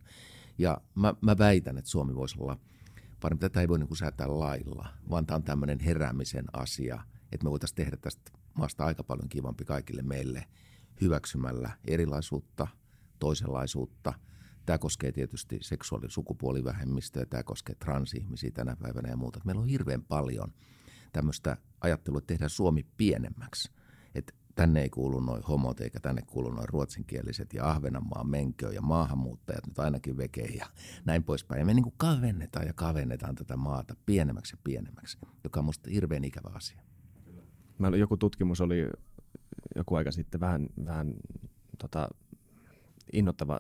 Ja 0.57 0.81
mä, 0.95 1.13
mä 1.21 1.37
väitän, 1.37 1.77
että 1.77 1.91
Suomi 1.91 2.15
voisi 2.15 2.35
olla 2.39 2.57
parempi. 3.19 3.41
Tätä 3.41 3.61
ei 3.61 3.67
voi 3.67 3.79
niin 3.79 3.87
kuin 3.87 3.97
säätää 3.97 4.39
lailla, 4.39 4.87
vaan 5.09 5.25
tämä 5.25 5.35
on 5.35 5.43
tämmöinen 5.43 5.79
heräämisen 5.79 6.45
asia, 6.53 7.01
että 7.31 7.43
me 7.43 7.51
voitaisiin 7.51 7.75
tehdä 7.75 7.97
tästä 7.97 8.31
maasta 8.53 8.85
aika 8.85 9.03
paljon 9.03 9.29
kivampi 9.29 9.65
kaikille 9.65 10.01
meille 10.01 10.45
hyväksymällä 11.01 11.71
erilaisuutta, 11.87 12.67
toisenlaisuutta. 13.19 14.13
Tämä 14.65 14.77
koskee 14.77 15.11
tietysti 15.11 15.59
seksuaali- 15.61 16.09
sukupuolivähemmistöä, 16.09 17.25
tämä 17.25 17.43
koskee 17.43 17.75
transihmisiä 17.75 18.51
tänä 18.51 18.75
päivänä 18.75 19.09
ja 19.09 19.17
muuta. 19.17 19.39
Meillä 19.45 19.61
on 19.61 19.67
hirveän 19.67 20.03
paljon 20.03 20.53
tämmöistä 21.11 21.57
ajattelua, 21.81 22.17
että 22.17 22.27
tehdään 22.27 22.49
Suomi 22.49 22.85
pienemmäksi. 22.97 23.71
Että 24.15 24.33
tänne 24.55 24.81
ei 24.81 24.89
kuulu 24.89 25.19
noin 25.19 25.43
homot 25.43 25.81
eikä 25.81 25.99
tänne 25.99 26.21
kuulu 26.21 26.51
noin 26.51 26.69
ruotsinkieliset 26.69 27.53
ja 27.53 27.69
Ahvenanmaan 27.69 28.29
menkö 28.29 28.73
ja 28.73 28.81
maahanmuuttajat 28.81 29.67
nyt 29.67 29.79
ainakin 29.79 30.17
veke 30.17 30.41
ja 30.41 30.65
näin 31.05 31.23
poispäin. 31.23 31.59
Ja 31.59 31.65
me 31.65 31.73
niin 31.73 31.83
kuin 31.83 31.95
kavennetaan 31.97 32.67
ja 32.67 32.73
kavennetaan 32.73 33.35
tätä 33.35 33.57
maata 33.57 33.95
pienemmäksi 34.05 34.53
ja 34.53 34.59
pienemmäksi, 34.63 35.17
joka 35.43 35.59
on 35.59 35.65
musta 35.65 35.89
hirveän 35.89 36.23
ikävä 36.23 36.51
asia. 36.53 36.81
Meillä 37.77 37.97
joku 37.97 38.17
tutkimus 38.17 38.61
oli 38.61 38.89
joku 39.75 39.95
aika 39.95 40.11
sitten 40.11 40.41
vähän, 40.41 40.69
vähän 40.85 41.13
tota, 41.77 42.09
innoittava 43.13 43.59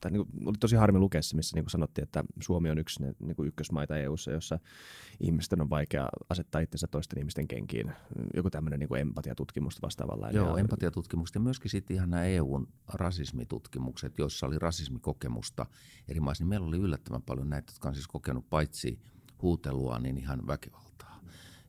tai 0.00 0.10
niin 0.10 0.26
kuin, 0.26 0.48
oli 0.48 0.56
tosi 0.60 0.76
harmi 0.76 0.98
lukea 0.98 1.22
se, 1.22 1.36
missä 1.36 1.56
niin 1.56 1.64
kuin 1.64 1.70
sanottiin, 1.70 2.02
että 2.02 2.24
Suomi 2.42 2.70
on 2.70 2.78
yksi 2.78 3.02
niin 3.02 3.36
kuin 3.36 3.48
ykkösmaita 3.48 3.96
EU-ssa, 3.96 4.30
jossa 4.30 4.58
ihmisten 5.20 5.60
on 5.60 5.70
vaikea 5.70 6.08
asettaa 6.30 6.60
itsensä 6.60 6.86
toisten 6.86 7.18
ihmisten 7.18 7.48
kenkiin. 7.48 7.92
Joku 8.34 8.50
tämmöinen 8.50 8.80
niin 8.80 8.96
empatiatutkimus 8.96 9.82
vastaavalla. 9.82 10.30
Joo, 10.30 10.56
ja, 10.56 10.60
empatiatutkimus 10.60 11.30
ja 11.34 11.40
myöskin 11.40 11.70
sitten 11.70 11.94
ihan 11.94 12.10
nämä 12.10 12.24
EUn 12.24 12.68
rasismitutkimukset, 12.88 14.18
joissa 14.18 14.46
oli 14.46 14.58
rasismikokemusta 14.58 15.66
eri 16.08 16.20
maissa, 16.20 16.44
niin 16.44 16.48
meillä 16.48 16.66
oli 16.66 16.78
yllättävän 16.78 17.22
paljon 17.22 17.50
näitä, 17.50 17.72
jotka 17.72 17.88
on 17.88 17.94
siis 17.94 18.08
kokenut 18.08 18.50
paitsi 18.50 18.98
huutelua, 19.42 19.98
niin 19.98 20.18
ihan 20.18 20.46
väkivaltaa. 20.46 21.20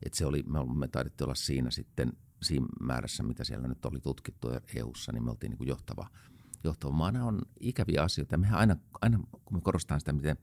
Et 0.06 0.14
se 0.14 0.26
oli, 0.26 0.44
me, 0.44 0.60
me 0.76 0.88
taidettiin 0.88 1.26
olla 1.26 1.36
siinä 1.36 1.72
sitten 1.72 2.14
siinä 2.42 2.66
määrässä, 2.82 3.24
mitä 3.24 3.44
siellä 3.44 3.68
nyt 3.68 3.86
oli 3.86 4.00
tutkittu 4.00 4.48
EU-ssa, 4.76 5.12
niin 5.12 5.24
me 5.24 5.32
oltiin 5.32 5.50
niin 5.50 5.58
kuin 5.58 5.68
johtava– 5.68 6.08
johtava. 6.64 7.12
Nämä 7.12 7.26
on 7.26 7.42
ikäviä 7.60 8.04
asioita. 8.04 8.38
Mehän 8.38 8.60
aina, 8.60 8.76
aina, 9.02 9.20
kun 9.46 9.58
me 9.58 9.62
korostetaan 9.62 10.00
sitä, 10.00 10.14
miten 10.14 10.38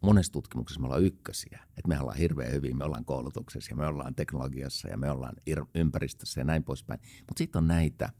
monessa 0.00 0.32
tutkimuksessa 0.32 0.80
me 0.80 0.86
ollaan 0.86 1.04
ykkösiä. 1.04 1.60
Että 1.68 1.88
me 1.88 2.00
ollaan 2.00 2.18
hirveän 2.18 2.52
hyvin, 2.52 2.76
me 2.76 2.84
ollaan 2.84 3.04
koulutuksessa 3.04 3.72
ja 3.72 3.76
me 3.76 3.86
ollaan 3.86 4.14
teknologiassa 4.14 4.88
ja 4.88 4.96
me 4.96 5.10
ollaan 5.10 5.34
ympäristössä 5.74 6.40
ja 6.40 6.44
näin 6.44 6.64
poispäin. 6.64 7.00
Mutta 7.20 7.38
sitten 7.38 7.58
on 7.58 7.68
näitä 7.68 8.10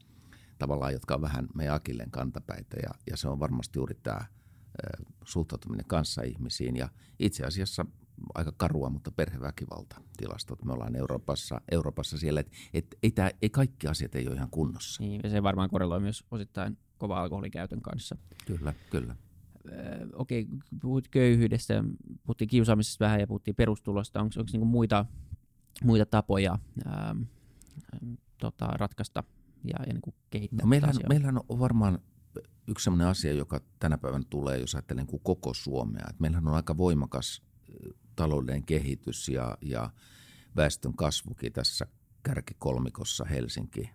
tavallaan, 0.57 0.93
jotka 0.93 1.15
on 1.15 1.21
vähän 1.21 1.47
meidän 1.55 1.75
akilleen 1.75 2.11
kantapäitä 2.11 2.77
ja, 2.83 2.89
ja 3.11 3.17
se 3.17 3.27
on 3.27 3.39
varmasti 3.39 3.79
juuri 3.79 3.95
tämä 4.03 4.21
suhtautuminen 5.25 5.85
kanssa 5.85 6.21
ihmisiin 6.21 6.75
ja 6.75 6.89
itse 7.19 7.45
asiassa 7.45 7.85
aika 8.33 8.53
karua, 8.57 8.89
mutta 8.89 9.11
perheväkivalta 9.11 10.01
tilastot. 10.17 10.65
Me 10.65 10.73
ollaan 10.73 10.95
Euroopassa, 10.95 11.61
Euroopassa 11.71 12.17
siellä, 12.17 12.39
että 12.39 12.57
et, 12.73 12.95
ei, 13.03 13.13
ei 13.41 13.49
kaikki 13.49 13.87
asiat 13.87 14.15
ei 14.15 14.27
ole 14.27 14.35
ihan 14.35 14.49
kunnossa. 14.49 15.03
Niin, 15.03 15.21
ja 15.23 15.29
se 15.29 15.43
varmaan 15.43 15.69
korreloi 15.69 15.99
myös 15.99 16.23
osittain 16.31 16.77
kova 16.97 17.21
alkoholikäytön 17.21 17.81
kanssa. 17.81 18.17
Kyllä, 18.45 18.73
kyllä. 18.89 19.15
Öö, 19.71 20.07
okei, 20.13 20.41
okay, 20.41 20.57
puhut 20.81 21.07
köyhyydestä, 21.07 21.83
puhuttiin 22.23 22.47
kiusaamisesta 22.47 23.05
vähän 23.05 23.19
ja 23.19 23.27
puhuttiin 23.27 23.55
perustulosta. 23.55 24.21
Onko 24.21 24.35
niinku 24.51 24.65
muita, 24.65 25.05
muita 25.83 26.05
tapoja 26.05 26.59
ää, 26.85 27.15
tota, 28.37 28.67
ratkaista 28.67 29.23
ja, 29.63 29.85
ja 29.87 29.93
niinku 29.93 30.13
kehittää 30.29 30.65
no 30.65 30.69
meillähän, 30.69 30.95
meillähän 31.09 31.39
on 31.49 31.59
varmaan 31.59 31.99
yksi 32.67 32.83
sellainen 32.83 33.07
asia, 33.07 33.33
joka 33.33 33.61
tänä 33.79 33.97
päivänä 33.97 34.25
tulee, 34.29 34.57
jos 34.57 34.75
ajattelen 34.75 35.07
kuin 35.07 35.21
koko 35.23 35.53
Suomea. 35.53 36.05
Että 36.09 36.21
meillähän 36.21 36.47
on 36.47 36.53
aika 36.55 36.77
voimakas 36.77 37.41
taloudellinen 38.15 38.65
kehitys 38.65 39.29
ja, 39.29 39.57
ja 39.61 39.89
väestön 40.55 40.93
kasvukin 40.93 41.53
tässä 41.53 41.87
kärkikolmikossa 42.23 43.25
Helsinki, 43.25 43.89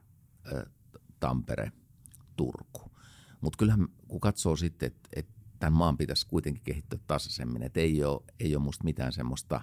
Tampere, 1.20 1.72
Turku. 2.36 2.89
Mutta 3.40 3.56
kyllähän 3.56 3.88
kun 4.08 4.20
katsoo 4.20 4.56
sitten, 4.56 4.86
että 4.86 5.08
et 5.16 5.26
tämän 5.58 5.72
maan 5.72 5.96
pitäisi 5.96 6.26
kuitenkin 6.26 6.62
kehittyä 6.64 6.98
tasaisemmin, 7.06 7.62
että 7.62 7.80
ei 7.80 8.04
ole, 8.04 8.22
ei 8.40 8.56
ole 8.56 8.64
musta 8.64 8.84
mitään 8.84 9.12
semmoista 9.12 9.60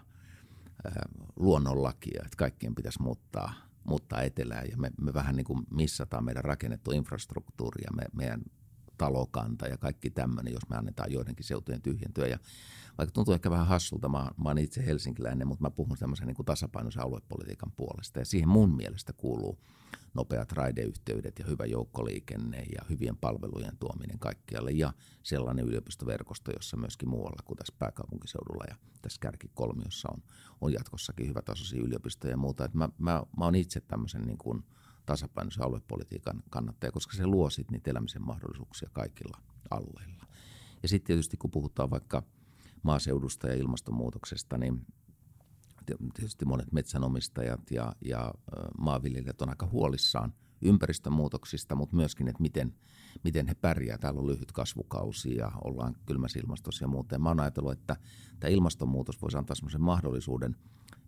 luonnonlakia, 1.35 2.21
että 2.25 2.37
kaikkien 2.37 2.75
pitäisi 2.75 3.01
muuttaa, 3.01 3.53
muuttaa 3.83 4.21
etelään 4.21 4.67
ja 4.71 4.77
me, 4.77 4.91
me 5.01 5.13
vähän 5.13 5.35
niin 5.35 5.45
kuin 5.45 5.63
missataan 5.69 6.25
meidän 6.25 6.43
rakennettu 6.43 6.91
infrastruktuuri 6.91 7.83
ja 7.83 7.91
me, 7.95 8.03
meidän 8.13 8.41
talokanta 8.97 9.67
ja 9.67 9.77
kaikki 9.77 10.09
tämmöinen, 10.09 10.53
jos 10.53 10.69
me 10.69 10.77
annetaan 10.77 11.11
joidenkin 11.11 11.45
seutujen 11.45 11.81
tyhjentyä. 11.81 12.27
Ja 12.27 12.39
vaikka 12.97 13.11
tuntuu 13.11 13.33
ehkä 13.33 13.49
vähän 13.49 13.67
hassulta, 13.67 14.09
mä, 14.09 14.31
mä 14.43 14.49
olen 14.49 14.63
itse 14.63 14.85
helsinkiläinen, 14.85 15.47
mutta 15.47 15.61
mä 15.61 15.69
puhun 15.69 15.97
tämmöisen 15.97 16.27
niin 16.27 16.45
tasapainoisen 16.45 17.03
aluepolitiikan 17.03 17.71
puolesta. 17.71 18.19
Ja 18.19 18.25
siihen 18.25 18.49
mun 18.49 18.75
mielestä 18.75 19.13
kuuluu 19.13 19.59
nopeat 20.17 20.51
raideyhteydet 20.51 21.39
ja 21.39 21.45
hyvä 21.45 21.65
joukkoliikenne 21.65 22.57
ja 22.57 22.85
hyvien 22.89 23.17
palvelujen 23.17 23.77
tuominen 23.77 24.19
kaikkialle 24.19 24.71
ja 24.71 24.93
sellainen 25.23 25.65
yliopistoverkosto, 25.65 26.51
jossa 26.51 26.77
myöskin 26.77 27.09
muualla 27.09 27.41
kuin 27.45 27.57
tässä 27.57 27.73
pääkaupunkiseudulla 27.79 28.63
ja 28.69 28.75
tässä 29.01 29.19
kärkikolmiossa 29.21 30.09
on, 30.11 30.23
on 30.61 30.73
jatkossakin 30.73 31.33
tasoisia 31.45 31.81
yliopistoja 31.81 32.31
ja 32.31 32.37
muuta. 32.37 32.65
Että 32.65 32.77
mä, 32.77 32.89
mä, 32.97 33.23
mä 33.37 33.45
oon 33.45 33.55
itse 33.55 33.81
tämmöisen 33.81 34.21
niin 34.21 34.37
kuin 34.37 34.63
tasapainoisen 35.05 35.63
aluepolitiikan 35.63 36.43
kannattaja, 36.49 36.91
koska 36.91 37.17
se 37.17 37.27
luo 37.27 37.49
sitten 37.49 37.73
niitä 37.73 37.91
elämisen 37.91 38.25
mahdollisuuksia 38.25 38.89
kaikilla 38.93 39.37
alueilla. 39.69 40.27
Ja 40.83 40.89
sitten 40.89 41.07
tietysti 41.07 41.37
kun 41.37 41.51
puhutaan 41.51 41.89
vaikka 41.89 42.23
maaseudusta 42.83 43.47
ja 43.47 43.55
ilmastonmuutoksesta, 43.55 44.57
niin 44.57 44.85
tietysti 46.13 46.45
monet 46.45 46.71
metsänomistajat 46.71 47.71
ja, 47.71 47.93
ja 48.01 48.33
maanviljelijät 48.77 49.41
on 49.41 49.49
aika 49.49 49.67
huolissaan 49.71 50.33
ympäristömuutoksista, 50.61 51.75
mutta 51.75 51.95
myöskin, 51.95 52.27
että 52.27 52.41
miten, 52.41 52.73
miten 53.23 53.47
he 53.47 53.53
pärjää. 53.53 53.97
Täällä 53.97 54.19
on 54.19 54.27
lyhyt 54.27 54.51
kasvukausi 54.51 55.35
ja 55.35 55.51
ollaan 55.63 55.95
kylmässä 56.05 56.39
ilmastossa 56.39 56.83
ja 56.83 56.87
muuta. 56.87 57.15
Ja 57.15 57.19
mä 57.19 57.29
oon 57.29 57.39
ajatellut, 57.39 57.71
että 57.71 57.95
tämä 58.39 58.51
ilmastonmuutos 58.51 59.21
voisi 59.21 59.37
antaa 59.37 59.55
sellaisen 59.55 59.81
mahdollisuuden– 59.81 60.55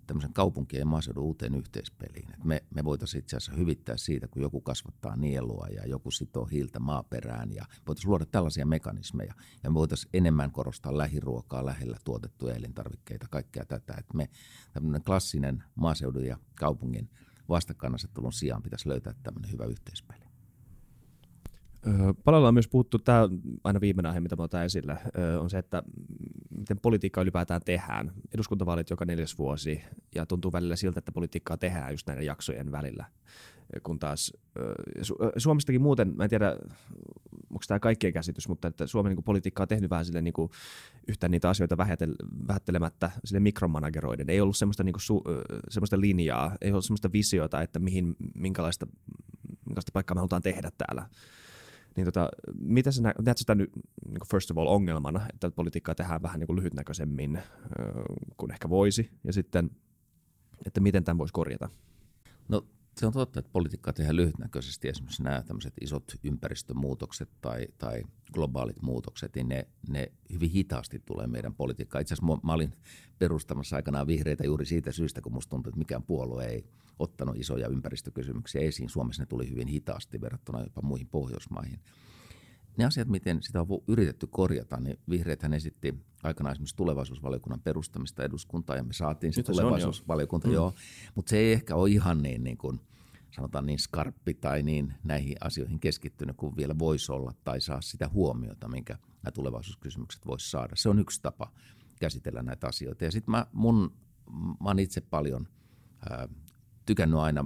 tämmöisen 0.09 0.33
kaupunkien 0.33 0.79
ja 0.79 0.85
maaseudun 0.85 1.23
uuteen 1.23 1.55
yhteispeliin. 1.55 2.33
Et 2.33 2.43
me, 2.43 2.63
me 2.75 2.83
voitaisiin 2.83 3.19
itse 3.19 3.37
asiassa 3.37 3.57
hyvittää 3.59 3.97
siitä, 3.97 4.27
kun 4.27 4.41
joku 4.41 4.61
kasvattaa 4.61 5.15
nielua 5.15 5.67
ja 5.67 5.87
joku 5.87 6.11
sitoo 6.11 6.45
hiiltä 6.45 6.79
maaperään 6.79 7.53
ja 7.53 7.65
voitaisiin 7.87 8.09
luoda 8.09 8.25
tällaisia 8.25 8.65
mekanismeja. 8.65 9.33
Ja 9.63 9.69
me 9.69 9.73
voitaisiin 9.73 10.09
enemmän 10.13 10.51
korostaa 10.51 10.97
lähiruokaa, 10.97 11.65
lähellä 11.65 11.97
tuotettuja 12.03 12.55
elintarvikkeita, 12.55 13.27
kaikkea 13.29 13.65
tätä. 13.65 13.93
Että 13.97 14.17
me 14.17 14.29
tämmöinen 14.73 15.03
klassinen 15.03 15.63
maaseudun 15.75 16.25
ja 16.25 16.37
kaupungin 16.55 17.09
vastakkainasettelun 17.49 18.33
sijaan 18.33 18.63
pitäisi 18.63 18.89
löytää 18.89 19.13
tämmöinen 19.23 19.51
hyvä 19.51 19.65
yhteispeli. 19.65 20.28
Paljon 22.23 22.43
on 22.43 22.53
myös 22.53 22.67
puhuttu, 22.67 22.99
tämä 22.99 23.29
aina 23.63 23.81
viimeinen 23.81 24.09
aihe, 24.09 24.19
mitä 24.19 24.35
mä 24.35 24.43
otan 24.43 24.65
esille, 24.65 24.97
on 25.39 25.49
se, 25.49 25.57
että 25.57 25.83
miten 26.57 26.79
politiikkaa 26.81 27.21
ylipäätään 27.21 27.61
tehdään. 27.65 28.11
Eduskuntavaalit 28.33 28.89
joka 28.89 29.05
neljäs 29.05 29.37
vuosi, 29.37 29.81
ja 30.15 30.25
tuntuu 30.25 30.51
välillä 30.51 30.75
siltä, 30.75 30.99
että 30.99 31.11
politiikkaa 31.11 31.57
tehdään 31.57 31.91
just 31.91 32.07
näiden 32.07 32.25
jaksojen 32.25 32.71
välillä. 32.71 33.05
Kun 33.83 33.99
taas 33.99 34.33
Su- 34.99 35.31
Suomestakin 35.37 35.81
muuten, 35.81 36.13
mä 36.15 36.23
en 36.23 36.29
tiedä, 36.29 36.57
onko 37.49 37.63
tämä 37.67 37.79
kaikkien 37.79 38.13
käsitys, 38.13 38.47
mutta 38.47 38.67
että 38.67 38.87
Suomen 38.87 39.15
niin 39.15 39.23
politiikkaa 39.23 39.63
on 39.63 39.67
tehnyt 39.67 39.89
vähän 39.89 40.05
sille 40.05 40.21
niin 40.21 40.33
kuin, 40.33 40.51
yhtään 41.07 41.31
niitä 41.31 41.49
asioita 41.49 41.77
vähättelemättä 42.47 43.11
sille 43.25 43.39
mikromanageroiden. 43.39 44.29
Ei 44.29 44.41
ollut 44.41 44.57
semmoista, 44.57 44.83
niin 44.83 44.93
kuin, 44.93 45.17
su- 45.17 45.43
semmoista 45.69 45.99
linjaa, 45.99 46.55
ei 46.61 46.71
ollut 46.71 46.85
semmoista 46.85 47.11
visiota, 47.11 47.61
että 47.61 47.79
mihin, 47.79 48.15
minkälaista, 48.35 48.87
minkälaista 49.65 49.91
paikkaa 49.93 50.15
me 50.15 50.19
halutaan 50.19 50.41
tehdä 50.41 50.71
täällä 50.77 51.09
niin 51.99 52.05
tota, 52.05 52.29
mitä 52.59 52.91
sä 52.91 53.01
näet 53.01 53.37
sitä 53.37 53.55
nyt 53.55 53.71
niin 54.05 54.27
first 54.31 54.51
of 54.51 54.57
all 54.57 54.67
ongelmana, 54.67 55.25
että 55.33 55.51
politiikkaa 55.51 55.95
tehdään 55.95 56.21
vähän 56.21 56.39
niin 56.39 56.55
lyhytnäköisemmin 56.55 57.39
kuin 58.37 58.51
ehkä 58.51 58.69
voisi, 58.69 59.09
ja 59.23 59.33
sitten, 59.33 59.69
että 60.65 60.79
miten 60.79 61.03
tämän 61.03 61.17
voisi 61.17 61.33
korjata? 61.33 61.69
No 62.49 62.65
se 62.99 63.05
on 63.05 63.13
totta, 63.13 63.39
että 63.39 63.51
politiikkaa 63.51 63.93
tehdään 63.93 64.15
lyhytnäköisesti. 64.15 64.89
Esimerkiksi 64.89 65.23
nämä 65.23 65.43
tämmöiset 65.43 65.73
isot 65.81 66.03
ympäristömuutokset 66.23 67.29
tai, 67.41 67.67
tai 67.77 68.03
globaalit 68.33 68.81
muutokset, 68.81 69.35
niin 69.35 69.47
ne, 69.47 69.67
ne 69.89 70.11
hyvin 70.33 70.49
hitaasti 70.49 71.01
tulee 71.05 71.27
meidän 71.27 71.55
politiikkaan. 71.55 72.01
Itse 72.01 72.13
asiassa 72.13 72.39
mä 72.43 72.53
olin 72.53 72.73
perustamassa 73.19 73.75
aikanaan 73.75 74.07
vihreitä 74.07 74.43
juuri 74.45 74.65
siitä 74.65 74.91
syystä, 74.91 75.21
kun 75.21 75.33
musta 75.33 75.49
tuntuu, 75.49 75.69
että 75.69 75.79
mikään 75.79 76.03
puolue 76.03 76.45
ei 76.45 76.65
ottanut 76.99 77.37
isoja 77.37 77.67
ympäristökysymyksiä 77.67 78.61
esiin. 78.61 78.89
Suomessa 78.89 79.21
ne 79.21 79.25
tuli 79.25 79.49
hyvin 79.49 79.67
hitaasti 79.67 80.21
verrattuna 80.21 80.63
jopa 80.63 80.81
muihin 80.81 81.07
Pohjoismaihin. 81.07 81.79
Ne 82.77 82.85
asiat, 82.85 83.07
miten 83.07 83.43
sitä 83.43 83.61
on 83.61 83.67
yritetty 83.87 84.27
korjata, 84.27 84.79
niin 84.79 84.99
vihreäthän 85.09 85.53
esitti 85.53 85.95
aikanaan 86.23 86.51
esimerkiksi 86.51 86.75
tulevaisuusvaliokunnan 86.75 87.61
perustamista 87.61 88.23
eduskuntaan 88.23 88.77
ja 88.77 88.83
me 88.83 88.93
saatiin 88.93 89.33
se 89.33 89.39
Nyt 89.39 89.45
tulevaisuusvaliokunta, 89.45 90.47
se 90.47 90.53
joo. 90.53 90.69
Mm. 90.69 90.75
Mutta 91.15 91.29
se 91.29 91.37
ei 91.37 91.51
ehkä 91.51 91.75
ole 91.75 91.89
ihan 91.89 92.21
niin, 92.21 92.43
niin 92.43 92.57
kuin, 92.57 92.79
sanotaan 93.31 93.65
niin 93.65 93.79
skarppi 93.79 94.33
tai 94.33 94.63
niin 94.63 94.93
näihin 95.03 95.35
asioihin 95.41 95.79
keskittynyt 95.79 96.37
kuin 96.37 96.55
vielä 96.57 96.79
voisi 96.79 97.11
olla 97.11 97.33
tai 97.43 97.61
saa 97.61 97.81
sitä 97.81 98.09
huomiota, 98.09 98.67
minkä 98.67 98.97
nämä 99.23 99.31
tulevaisuuskysymykset 99.31 100.25
voisi 100.25 100.49
saada. 100.49 100.75
Se 100.75 100.89
on 100.89 100.99
yksi 100.99 101.21
tapa 101.21 101.51
käsitellä 101.99 102.41
näitä 102.41 102.67
asioita. 102.67 103.05
Ja 103.05 103.11
sitten 103.11 103.31
mä, 103.31 103.45
mun, 103.53 103.93
mä 104.31 104.69
oon 104.69 104.79
itse 104.79 105.01
paljon 105.01 105.47
ää, 106.09 106.27
tykännyt 106.85 107.19
aina 107.19 107.45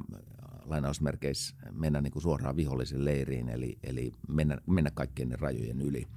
lainausmerkeissä 0.65 1.55
mennä 1.71 2.01
niin 2.01 2.11
kuin 2.11 2.23
suoraan 2.23 2.55
vihollisen 2.55 3.05
leiriin, 3.05 3.49
eli, 3.49 3.77
eli 3.83 4.11
mennä, 4.27 4.57
mennä 4.67 4.91
kaikkien 4.91 5.29
ne 5.29 5.35
rajojen 5.35 5.81
yli, 5.81 6.07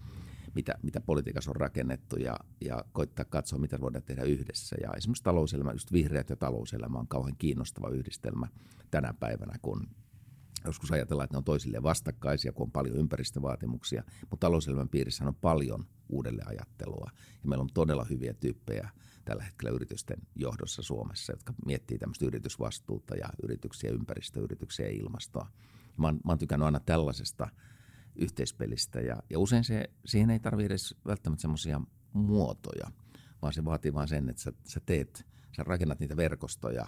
mitä, 0.54 0.74
mitä 0.82 1.00
politiikassa 1.00 1.50
on 1.50 1.56
rakennettu 1.56 2.16
ja, 2.16 2.36
ja 2.60 2.84
koittaa 2.92 3.24
katsoa, 3.24 3.58
mitä 3.58 3.80
voidaan 3.80 4.04
tehdä 4.04 4.22
yhdessä. 4.22 4.76
Ja 4.82 4.92
esimerkiksi 4.96 5.24
talouselämä, 5.24 5.72
just 5.72 5.92
vihreät 5.92 6.30
ja 6.30 6.36
talouselämä 6.36 6.98
on 6.98 7.08
kauhean 7.08 7.36
kiinnostava 7.38 7.88
yhdistelmä 7.88 8.48
tänä 8.90 9.14
päivänä, 9.20 9.58
kun 9.62 9.88
joskus 10.64 10.92
ajatellaan, 10.92 11.24
että 11.24 11.34
ne 11.34 11.38
on 11.38 11.44
toisilleen 11.44 11.82
vastakkaisia, 11.82 12.52
kun 12.52 12.66
on 12.66 12.70
paljon 12.70 12.96
ympäristövaatimuksia, 12.96 14.04
mutta 14.30 14.46
talouselämän 14.46 14.88
piirissä 14.88 15.24
on 15.24 15.34
paljon 15.34 15.86
uudelle 16.08 16.42
ajattelua. 16.46 17.10
Ja 17.42 17.48
meillä 17.48 17.62
on 17.62 17.70
todella 17.74 18.04
hyviä 18.04 18.34
tyyppejä 18.34 18.90
tällä 19.26 19.44
hetkellä 19.44 19.74
yritysten 19.74 20.18
johdossa 20.34 20.82
Suomessa, 20.82 21.32
jotka 21.32 21.54
miettii 21.66 21.98
tämmöistä 21.98 22.26
yritysvastuuta 22.26 23.14
ja 23.14 23.28
yrityksiä, 23.42 23.90
ympäristöyrityksiä 23.90 24.86
ja 24.86 24.92
ilmastoa. 24.92 25.50
Mä 25.96 26.06
oon, 26.06 26.14
mä 26.24 26.32
oon 26.32 26.38
tykännyt 26.38 26.66
aina 26.66 26.80
tällaisesta 26.80 27.48
yhteispelistä 28.16 29.00
ja, 29.00 29.16
ja 29.30 29.38
usein 29.38 29.64
se, 29.64 29.84
siihen 30.04 30.30
ei 30.30 30.40
tarvitse 30.40 30.66
edes 30.66 30.94
välttämättä 31.06 31.40
semmoisia 31.40 31.80
muotoja, 32.12 32.90
vaan 33.42 33.52
se 33.52 33.64
vaatii 33.64 33.94
vain 33.94 34.08
sen, 34.08 34.28
että 34.28 34.42
sä, 34.42 34.52
sä 34.64 34.80
teet, 34.86 35.26
sä 35.56 35.62
rakennat 35.62 36.00
niitä 36.00 36.16
verkostoja 36.16 36.86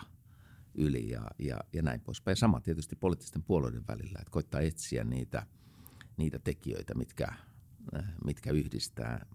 yli 0.75 1.11
ja, 1.11 1.31
ja, 1.39 1.59
ja 1.73 1.83
näin 1.83 2.01
poispäin. 2.01 2.37
Sama 2.37 2.61
tietysti 2.61 2.97
poliittisten 2.97 3.43
puolueiden 3.43 3.87
välillä, 3.89 4.19
että 4.19 4.31
koittaa 4.31 4.61
etsiä 4.61 5.05
niitä, 5.05 5.47
niitä 6.17 6.39
tekijöitä, 6.39 6.95
mitkä, 6.95 7.33
mitkä 8.25 8.51
yhdistää 8.51 9.27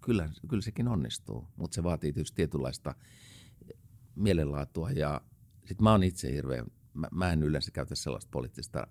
kyllä, 0.00 0.30
kyllä 0.48 0.62
sekin 0.62 0.88
onnistuu, 0.88 1.48
mutta 1.56 1.74
se 1.74 1.82
vaatii 1.82 2.12
tietysti 2.12 2.36
tietynlaista 2.36 2.94
mielenlaatua 4.14 4.90
ja 4.90 5.20
sitten 5.58 5.84
mä 5.84 5.90
oon 5.90 6.02
itse 6.02 6.32
hirveän, 6.32 6.66
mä, 6.94 7.08
mä 7.12 7.32
en 7.32 7.42
yleensä 7.42 7.70
käytä 7.70 7.94
sellaista 7.94 8.28
poliittista 8.32 8.86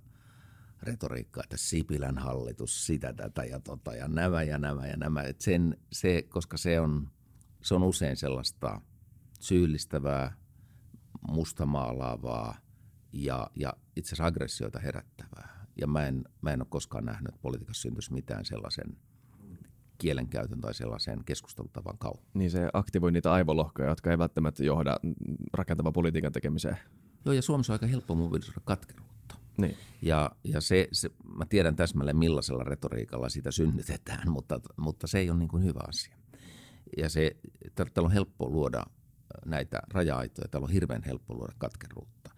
retoriikkaa, 0.83 1.43
että 1.43 1.57
Sipilän 1.57 2.17
hallitus 2.17 2.85
sitä, 2.85 3.13
tätä 3.13 3.43
ja 3.43 3.59
tota 3.59 3.95
ja 3.95 4.07
nämä 4.07 4.43
ja 4.43 4.57
nämä 4.57 4.87
ja 4.87 4.97
nämä. 4.97 5.21
Et 5.21 5.41
sen, 5.41 5.77
se, 5.91 6.21
koska 6.21 6.57
se 6.57 6.79
on, 6.79 7.09
se 7.61 7.75
on 7.75 7.83
usein 7.83 8.17
sellaista 8.17 8.81
syyllistävää, 9.39 10.33
mustamaalaavaa 11.27 12.57
ja, 13.13 13.49
ja 13.55 13.73
itse 13.95 14.09
asiassa 14.09 14.25
aggressioita 14.25 14.79
herättävää. 14.79 15.65
Ja 15.81 15.87
mä 15.87 16.07
en, 16.07 16.23
mä 16.41 16.51
en 16.51 16.61
ole 16.61 16.67
koskaan 16.69 17.05
nähnyt, 17.05 17.29
että 17.29 17.41
politiikassa 17.41 17.81
syntyisi 17.81 18.13
mitään 18.13 18.45
sellaisen 18.45 18.97
kielenkäytön 19.99 20.61
tai 20.61 20.73
sellaisen 20.73 21.23
keskustelutavan 21.25 21.97
kautta. 21.97 22.29
Niin 22.33 22.51
se 22.51 22.69
aktivoi 22.73 23.11
niitä 23.11 23.31
aivolohkoja, 23.31 23.89
jotka 23.89 24.11
ei 24.11 24.17
välttämättä 24.17 24.63
johda 24.63 24.99
rakentavan 25.53 25.93
politiikan 25.93 26.31
tekemiseen. 26.31 26.77
Joo, 27.25 27.33
ja 27.33 27.41
Suomessa 27.41 27.73
on 27.73 27.75
aika 27.75 27.87
helppo 27.87 28.15
mobilisoida 28.15 28.61
katkeruutta. 28.65 29.35
Niin. 29.57 29.77
Ja, 30.01 30.31
ja 30.43 30.61
se, 30.61 30.87
se, 30.91 31.09
mä 31.37 31.45
tiedän 31.45 31.75
täsmälleen 31.75 32.17
millaisella 32.17 32.63
retoriikalla 32.63 33.29
sitä 33.29 33.51
synnytetään, 33.51 34.31
mutta, 34.31 34.59
mutta 34.77 35.07
se 35.07 35.19
ei 35.19 35.29
ole 35.29 35.39
niin 35.39 35.49
kuin 35.49 35.63
hyvä 35.63 35.79
asia. 35.87 36.15
Ja 36.97 37.09
se, 37.09 37.35
täällä 37.75 38.07
on 38.07 38.11
helppo 38.11 38.49
luoda 38.49 38.85
näitä 39.45 39.81
raja-aitoja, 39.93 40.47
täällä 40.47 40.65
on 40.65 40.71
hirveän 40.71 41.03
helppo 41.03 41.33
luoda 41.33 41.53
katkeruutta. 41.57 42.31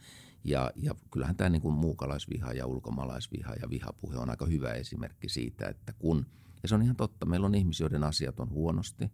Ja, 0.43 0.71
ja 0.75 0.95
kyllähän 1.11 1.35
tämä 1.35 1.49
niin 1.49 1.61
kuin 1.61 1.73
muukalaisviha 1.73 2.53
ja 2.53 2.65
ulkomaalaisviha 2.65 3.53
ja 3.61 3.69
vihapuhe 3.69 4.17
on 4.17 4.29
aika 4.29 4.45
hyvä 4.45 4.73
esimerkki 4.73 5.29
siitä, 5.29 5.67
että 5.67 5.93
kun, 5.99 6.25
ja 6.63 6.69
se 6.69 6.75
on 6.75 6.81
ihan 6.81 6.95
totta, 6.95 7.25
meillä 7.25 7.45
on 7.45 7.55
ihmisiä, 7.55 7.83
joiden 7.83 8.03
asiat 8.03 8.39
on 8.39 8.49
huonosti, 8.49 9.11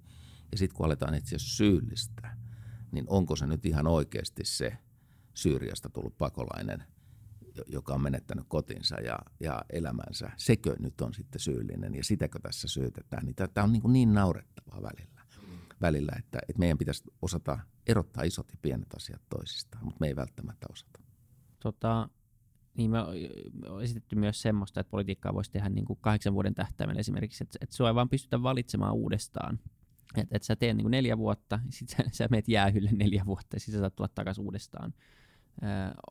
ja 0.52 0.58
sitten 0.58 0.78
kun 0.78 0.86
aletaan 0.86 1.14
etsiä 1.14 1.40
syyllistä, 1.40 2.38
niin 2.92 3.06
onko 3.08 3.36
se 3.36 3.48
nyt 3.48 3.66
ihan 3.66 3.88
oikeasti 3.88 4.46
se 4.46 4.78
Syyriasta 5.34 5.90
tullut 5.90 6.18
pakolainen, 6.18 6.84
joka 7.68 7.94
on 7.94 8.02
menettänyt 8.02 8.46
kotinsa 8.48 8.96
ja, 9.02 9.20
ja 9.40 9.62
elämänsä, 9.70 10.32
sekö 10.38 10.76
nyt 10.80 11.02
on 11.02 11.14
sitten 11.14 11.40
syyllinen? 11.42 11.96
Ja 11.96 12.04
sitäkö 12.04 12.40
tässä 12.40 12.68
syytetään, 12.68 13.26
niin 13.26 13.36
tämä 13.36 13.64
on 13.66 13.74
niin, 13.74 13.82
kuin 13.82 13.94
niin 13.94 14.14
naurettavaa 14.14 14.82
välillä, 14.82 15.22
välillä 15.82 16.12
että, 16.20 16.40
että 16.50 16.60
meidän 16.60 16.78
pitäisi 16.78 17.04
osata 17.22 17.60
erottaa 17.88 18.24
isot 18.24 18.52
ja 18.52 18.58
pienet 18.62 18.94
asiat 18.96 19.22
toisistaan, 19.30 19.86
mutta 19.86 19.98
me 20.00 20.08
ei 20.08 20.16
välttämättä 20.16 20.68
osata. 20.72 21.00
Tota, 21.60 22.10
niin 22.78 22.92
me 22.92 23.00
on 23.70 23.84
esitetty 23.84 24.16
myös 24.16 24.42
semmoista, 24.42 24.80
että 24.80 24.92
politiikkaa 24.92 25.34
voisi 25.34 25.52
tehdä 25.52 25.70
niin 25.70 25.86
kuin 25.86 26.00
kahdeksan 26.02 26.34
vuoden 26.34 26.56
tähtäimellä 26.56 27.00
esimerkiksi, 27.00 27.44
että, 27.44 27.58
että 27.62 27.76
sua 27.76 27.88
ei 27.88 27.96
vaan 27.96 28.10
pystytä 28.10 28.44
valitsemaan 28.44 28.94
uudestaan. 28.94 29.60
Että 30.18 30.38
et 30.38 30.44
sä 30.44 30.56
teet 30.56 30.78
niin 30.78 30.84
kuin 30.84 30.92
neljä 30.92 31.18
vuotta, 31.18 31.60
sitten 31.70 32.06
sä, 32.06 32.18
sä 32.18 32.28
meet 32.32 32.48
jäähylle 32.48 32.90
neljä 32.94 33.26
vuotta 33.26 33.56
ja 33.56 33.60
sitten 33.60 33.74
sä 33.74 33.80
saat 33.80 33.96
tulla 33.96 34.10
takaisin 34.16 34.44
uudestaan. 34.44 34.94
Öö, 35.64 35.70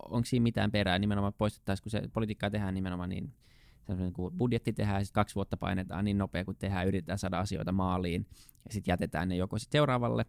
onko 0.09 0.25
siinä 0.25 0.43
mitään 0.43 0.73
perää 0.73 0.99
nimenomaan 0.99 1.33
poistettaisiin, 1.39 1.83
kun 1.83 1.91
se 1.91 2.03
politiikkaa 2.13 2.51
tehdään 2.51 2.75
nimenomaan 2.75 3.09
niin, 3.09 3.33
niin 3.99 4.13
kuin 4.13 4.35
budjetti 4.39 4.73
tehdään, 4.73 5.05
sitten 5.05 5.21
kaksi 5.21 5.35
vuotta 5.35 5.57
painetaan 5.57 6.05
niin 6.05 6.19
nopea 6.19 6.45
kuin 6.45 6.57
tehdään, 6.57 6.87
yritetään 6.87 7.19
saada 7.19 7.41
asioita 7.41 7.73
maaliin 7.73 8.27
ja 8.65 8.73
sitten 8.73 8.93
jätetään 8.93 9.29
ne 9.29 9.37
joko 9.37 9.59
sit 9.59 9.73
seuraavalle, 9.73 10.27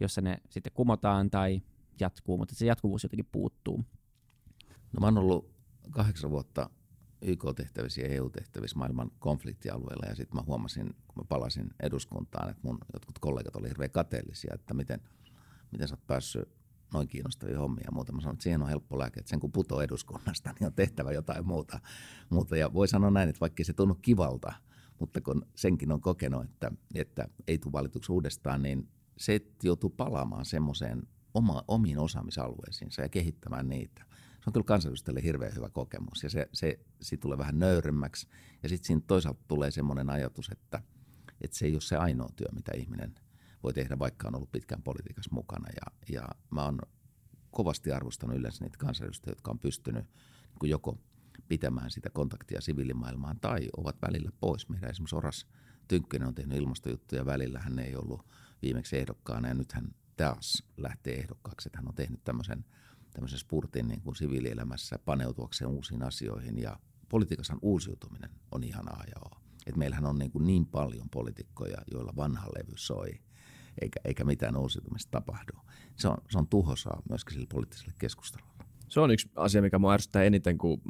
jossa 0.00 0.20
ne 0.20 0.38
sitten 0.48 0.72
kumotaan 0.72 1.30
tai 1.30 1.62
jatkuu, 2.00 2.38
mutta 2.38 2.54
se 2.54 2.66
jatkuvuus 2.66 3.02
jotenkin 3.02 3.28
puuttuu. 3.32 3.84
No 4.92 5.00
mä 5.00 5.06
oon 5.06 5.18
ollut 5.18 5.51
kahdeksan 5.92 6.30
vuotta 6.30 6.70
YK-tehtävissä 7.22 8.00
ja 8.00 8.08
EU-tehtävissä 8.08 8.78
maailman 8.78 9.10
konfliktialueella 9.18 10.06
ja 10.06 10.14
sitten 10.16 10.36
mä 10.36 10.44
huomasin, 10.46 10.86
kun 10.86 11.14
mä 11.16 11.24
palasin 11.28 11.70
eduskuntaan, 11.82 12.50
että 12.50 12.62
mun 12.62 12.78
jotkut 12.92 13.18
kollegat 13.18 13.56
olivat 13.56 13.68
hirveän 13.70 13.90
kateellisia, 13.90 14.54
että 14.54 14.74
miten, 14.74 15.00
miten 15.72 15.88
sä 15.88 15.94
oot 15.94 16.06
päässyt 16.06 16.48
noin 16.92 17.08
kiinnostavia 17.08 17.58
hommia 17.58 17.84
ja 17.84 17.92
muuta. 17.92 18.12
Mä 18.12 18.20
sanoin, 18.20 18.34
että 18.34 18.42
siihen 18.42 18.62
on 18.62 18.68
helppo 18.68 18.98
lääke, 18.98 19.20
että 19.20 19.30
sen 19.30 19.40
kun 19.40 19.52
putoo 19.52 19.80
eduskunnasta, 19.80 20.54
niin 20.60 20.66
on 20.66 20.72
tehtävä 20.72 21.12
jotain 21.12 21.46
muuta. 21.46 21.80
muuta. 22.30 22.56
Ja 22.56 22.72
voi 22.72 22.88
sanoa 22.88 23.10
näin, 23.10 23.28
että 23.28 23.40
vaikka 23.40 23.64
se 23.64 23.72
tunnu 23.72 23.94
kivalta, 23.94 24.52
mutta 24.98 25.20
kun 25.20 25.46
senkin 25.54 25.92
on 25.92 26.00
kokenut, 26.00 26.44
että, 26.44 26.70
että 26.94 27.28
ei 27.46 27.58
tule 27.58 27.72
valituksi 27.72 28.12
uudestaan, 28.12 28.62
niin 28.62 28.88
se, 29.16 29.40
joutuu 29.62 29.90
palaamaan 29.90 30.44
semmoiseen 30.44 31.02
oma, 31.34 31.64
omiin 31.68 31.98
osaamisalueisiinsa 31.98 33.02
ja 33.02 33.08
kehittämään 33.08 33.68
niitä. 33.68 34.04
Se 34.42 34.50
on 34.50 34.52
kyllä 34.52 34.64
kansanedustajille 34.64 35.22
hirveän 35.22 35.54
hyvä 35.54 35.68
kokemus 35.68 36.22
ja 36.22 36.30
se, 36.30 36.48
se 36.52 36.78
siitä 37.00 37.22
tulee 37.22 37.38
vähän 37.38 37.58
nöyremmäksi. 37.58 38.28
Ja 38.62 38.68
sitten 38.68 38.86
siinä 38.86 39.02
toisaalta 39.06 39.40
tulee 39.48 39.70
semmoinen 39.70 40.10
ajatus, 40.10 40.48
että, 40.52 40.82
että 41.40 41.56
se 41.56 41.66
ei 41.66 41.72
ole 41.72 41.80
se 41.80 41.96
ainoa 41.96 42.28
työ, 42.36 42.46
mitä 42.52 42.72
ihminen 42.76 43.14
voi 43.62 43.72
tehdä, 43.72 43.98
vaikka 43.98 44.28
on 44.28 44.34
ollut 44.34 44.52
pitkään 44.52 44.82
politiikassa 44.82 45.30
mukana. 45.32 45.68
Ja, 45.68 46.14
ja 46.14 46.28
mä 46.50 46.64
oon 46.64 46.78
kovasti 47.50 47.92
arvostanut 47.92 48.36
yleensä 48.36 48.64
niitä 48.64 48.78
kansanedustajia, 48.78 49.32
jotka 49.32 49.50
on 49.50 49.58
pystynyt 49.58 50.04
niin 50.62 50.70
joko 50.70 50.98
pitämään 51.48 51.90
sitä 51.90 52.10
kontaktia 52.10 52.60
siviilimaailmaan 52.60 53.40
tai 53.40 53.68
ovat 53.76 53.96
välillä 54.02 54.30
pois. 54.40 54.68
Meidän 54.68 54.90
esimerkiksi 54.90 55.16
Oras 55.16 55.46
Tynkkynen 55.88 56.28
on 56.28 56.34
tehnyt 56.34 56.58
ilmastojuttuja 56.58 57.26
välillä. 57.26 57.58
Hän 57.58 57.78
ei 57.78 57.96
ollut 57.96 58.26
viimeksi 58.62 58.98
ehdokkaana 58.98 59.48
ja 59.48 59.54
nyt 59.54 59.72
hän 59.72 59.94
taas 60.16 60.62
lähtee 60.76 61.14
ehdokkaaksi. 61.14 61.68
Että 61.68 61.78
hän 61.78 61.88
on 61.88 61.94
tehnyt 61.94 62.24
tämmöisen, 62.24 62.64
tämmöisen 63.12 63.38
spurtin 63.38 63.88
niin 63.88 64.02
kuin 64.02 64.16
siviilielämässä 64.16 64.98
paneutuakseen 65.04 65.70
uusiin 65.70 66.02
asioihin 66.02 66.58
ja 66.58 66.78
politiikassa 67.08 67.56
uusiutuminen 67.62 68.30
on 68.52 68.64
ihan 68.64 68.88
ja. 68.88 69.40
Et 69.66 69.76
meillähän 69.76 70.06
on 70.06 70.18
niin, 70.18 70.30
kuin 70.30 70.46
niin 70.46 70.66
paljon 70.66 71.10
poliitikkoja, 71.10 71.76
joilla 71.92 72.12
vanha 72.16 72.48
levy 72.48 72.72
soi– 72.76 73.10
eikä, 73.80 74.00
eikä 74.04 74.24
mitään 74.24 74.56
uusiutumista 74.56 75.10
tapahdu. 75.10 75.52
Se 75.96 76.08
on, 76.08 76.16
se 76.30 76.38
on 76.38 76.48
tuhosaa 76.48 77.02
myöskin 77.08 77.34
sille 77.34 77.46
poliittiselle 77.52 77.94
keskustelulle. 77.98 78.51
Se 78.92 79.00
on 79.00 79.10
yksi 79.10 79.30
asia, 79.36 79.62
mikä 79.62 79.78
mua 79.78 79.92
ärsyttää 79.92 80.22
eniten, 80.22 80.58
kun 80.58 80.80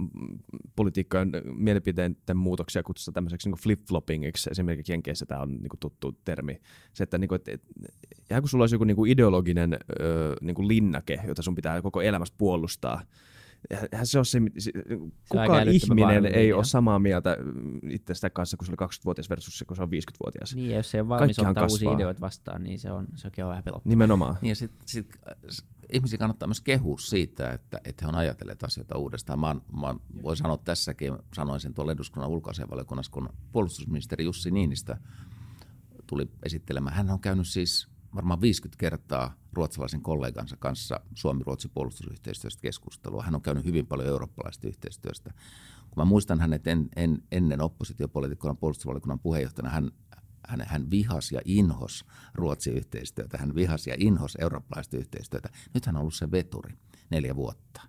politiikkojen 0.77 1.33
mielipiteiden 1.45 2.17
muutoksia 2.35 2.83
kutsutaan 2.83 3.15
tämmöiseksi 3.15 3.49
niin 3.49 3.59
flip-floppingiksi. 3.59 4.51
Esimerkiksi 4.51 4.93
Jenkeissä 4.93 5.27
tämä 5.27 5.41
on 5.41 5.49
niin 5.49 5.69
kuin 5.69 5.81
tuttu 5.81 6.19
termi. 6.25 6.61
Se, 6.93 7.05
että, 7.05 7.19
niin 7.19 7.29
kuin, 7.29 7.37
että, 7.37 7.53
että 7.53 8.41
kun 8.41 8.49
sulla 8.49 8.63
olisi 8.63 8.75
joku 8.75 8.85
niin 8.85 8.97
kuin 8.97 9.11
ideologinen 9.11 9.77
niin 10.41 10.55
kuin 10.55 10.69
linnake, 10.69 11.21
jota 11.27 11.43
sun 11.43 11.55
pitää 11.55 11.83
koko 11.83 12.03
elämässä 12.03 12.35
puolustaa, 12.39 13.03
eihän 13.71 14.07
se 14.07 14.19
se, 14.25 14.41
se 14.59 14.73
kukaan 15.29 15.69
ihminen 15.69 16.27
ei 16.27 16.53
ole 16.53 16.65
samaa 16.65 16.99
mieltä 16.99 17.37
itsestä 17.91 18.31
kanssa, 18.31 18.57
kun 18.57 18.67
se 18.67 18.73
oli 18.73 18.89
20-vuotias 18.89 19.31
versus 19.31 19.59
se, 19.59 19.65
kun 19.65 19.77
se 19.77 19.83
on 19.83 19.89
50-vuotias. 19.89 20.55
Niin, 20.55 20.71
ja 20.71 20.77
jos 20.77 20.91
se 20.91 21.01
on 21.01 21.09
valmis 21.09 21.39
ottaa 21.39 21.67
uusia 21.71 21.93
ideoita 21.93 22.21
vastaan, 22.21 22.63
niin 22.63 22.79
se 22.79 22.93
on, 22.93 23.07
se 23.15 23.31
on 23.43 23.49
vähän 23.49 23.65
pelottavaa. 23.65 23.91
Nimenomaan. 23.91 24.37
Niin, 24.43 24.49
ja 24.49 24.57
sit, 24.57 24.73
sit, 24.87 25.07
ihmisiä 25.93 26.19
kannattaa 26.19 26.49
myös 26.49 26.61
kehua 26.61 26.99
siitä, 26.99 27.51
että, 27.53 27.81
että 27.85 28.05
he 28.05 28.09
on 28.09 28.15
ajatelleet 28.15 28.63
asioita 28.63 28.99
uudestaan. 28.99 29.39
Mä, 29.39 29.55
mä 29.81 29.95
voin 30.23 30.37
sanoa 30.37 30.57
tässäkin, 30.57 31.19
sanoin 31.35 31.61
sen 31.61 31.75
tuolla 31.75 31.93
eduskunnan 31.93 32.31
ulkoasianvaliokunnassa, 32.31 33.13
kun 33.13 33.29
puolustusministeri 33.53 34.25
Jussi 34.25 34.51
Niinistä 34.51 34.99
tuli 36.07 36.31
esittelemään. 36.43 36.97
Hän 36.97 37.11
on 37.11 37.21
käynyt 37.21 37.49
siis 37.49 37.89
varmaan 38.15 38.41
50 38.41 38.81
kertaa 38.81 39.35
ruotsalaisen 39.53 40.03
kollegansa 40.03 40.57
kanssa 40.57 41.01
Suomi-Ruotsi 41.15 41.69
puolustusyhteistyöstä 41.69 42.63
keskustelua. 42.63 43.23
Hän 43.23 43.35
on 43.35 43.43
käynyt 43.43 43.65
hyvin 43.65 43.87
paljon 43.87 44.09
eurooppalaisesta 44.09 44.69
yhteistyöstä. 44.69 45.31
Kun 45.91 46.01
mä 46.01 46.05
muistan 46.05 46.41
hänet 46.41 46.67
en, 46.67 46.89
en, 46.97 47.23
ennen 47.33 47.61
oppositiopolitiikkona 47.61 48.55
puolustusvaliokunnan 48.55 49.21
puheenjohtajana, 49.21 49.71
hän, 49.71 49.91
hän, 50.49 50.63
hän 50.67 50.91
vihasi 50.91 51.35
ja 51.35 51.41
inhos 51.45 52.05
Ruotsin 52.35 52.75
yhteistyötä, 52.75 53.39
hän 53.39 53.55
vihasi 53.55 53.91
ja 53.91 53.97
inhos 53.99 54.37
eurooppalaista 54.41 54.97
yhteistyötä. 54.97 55.49
Nyt 55.75 55.87
hän 55.87 55.97
on 55.97 56.01
ollut 56.01 56.15
se 56.15 56.31
veturi 56.31 56.75
neljä 57.11 57.37
vuotta. 57.37 57.83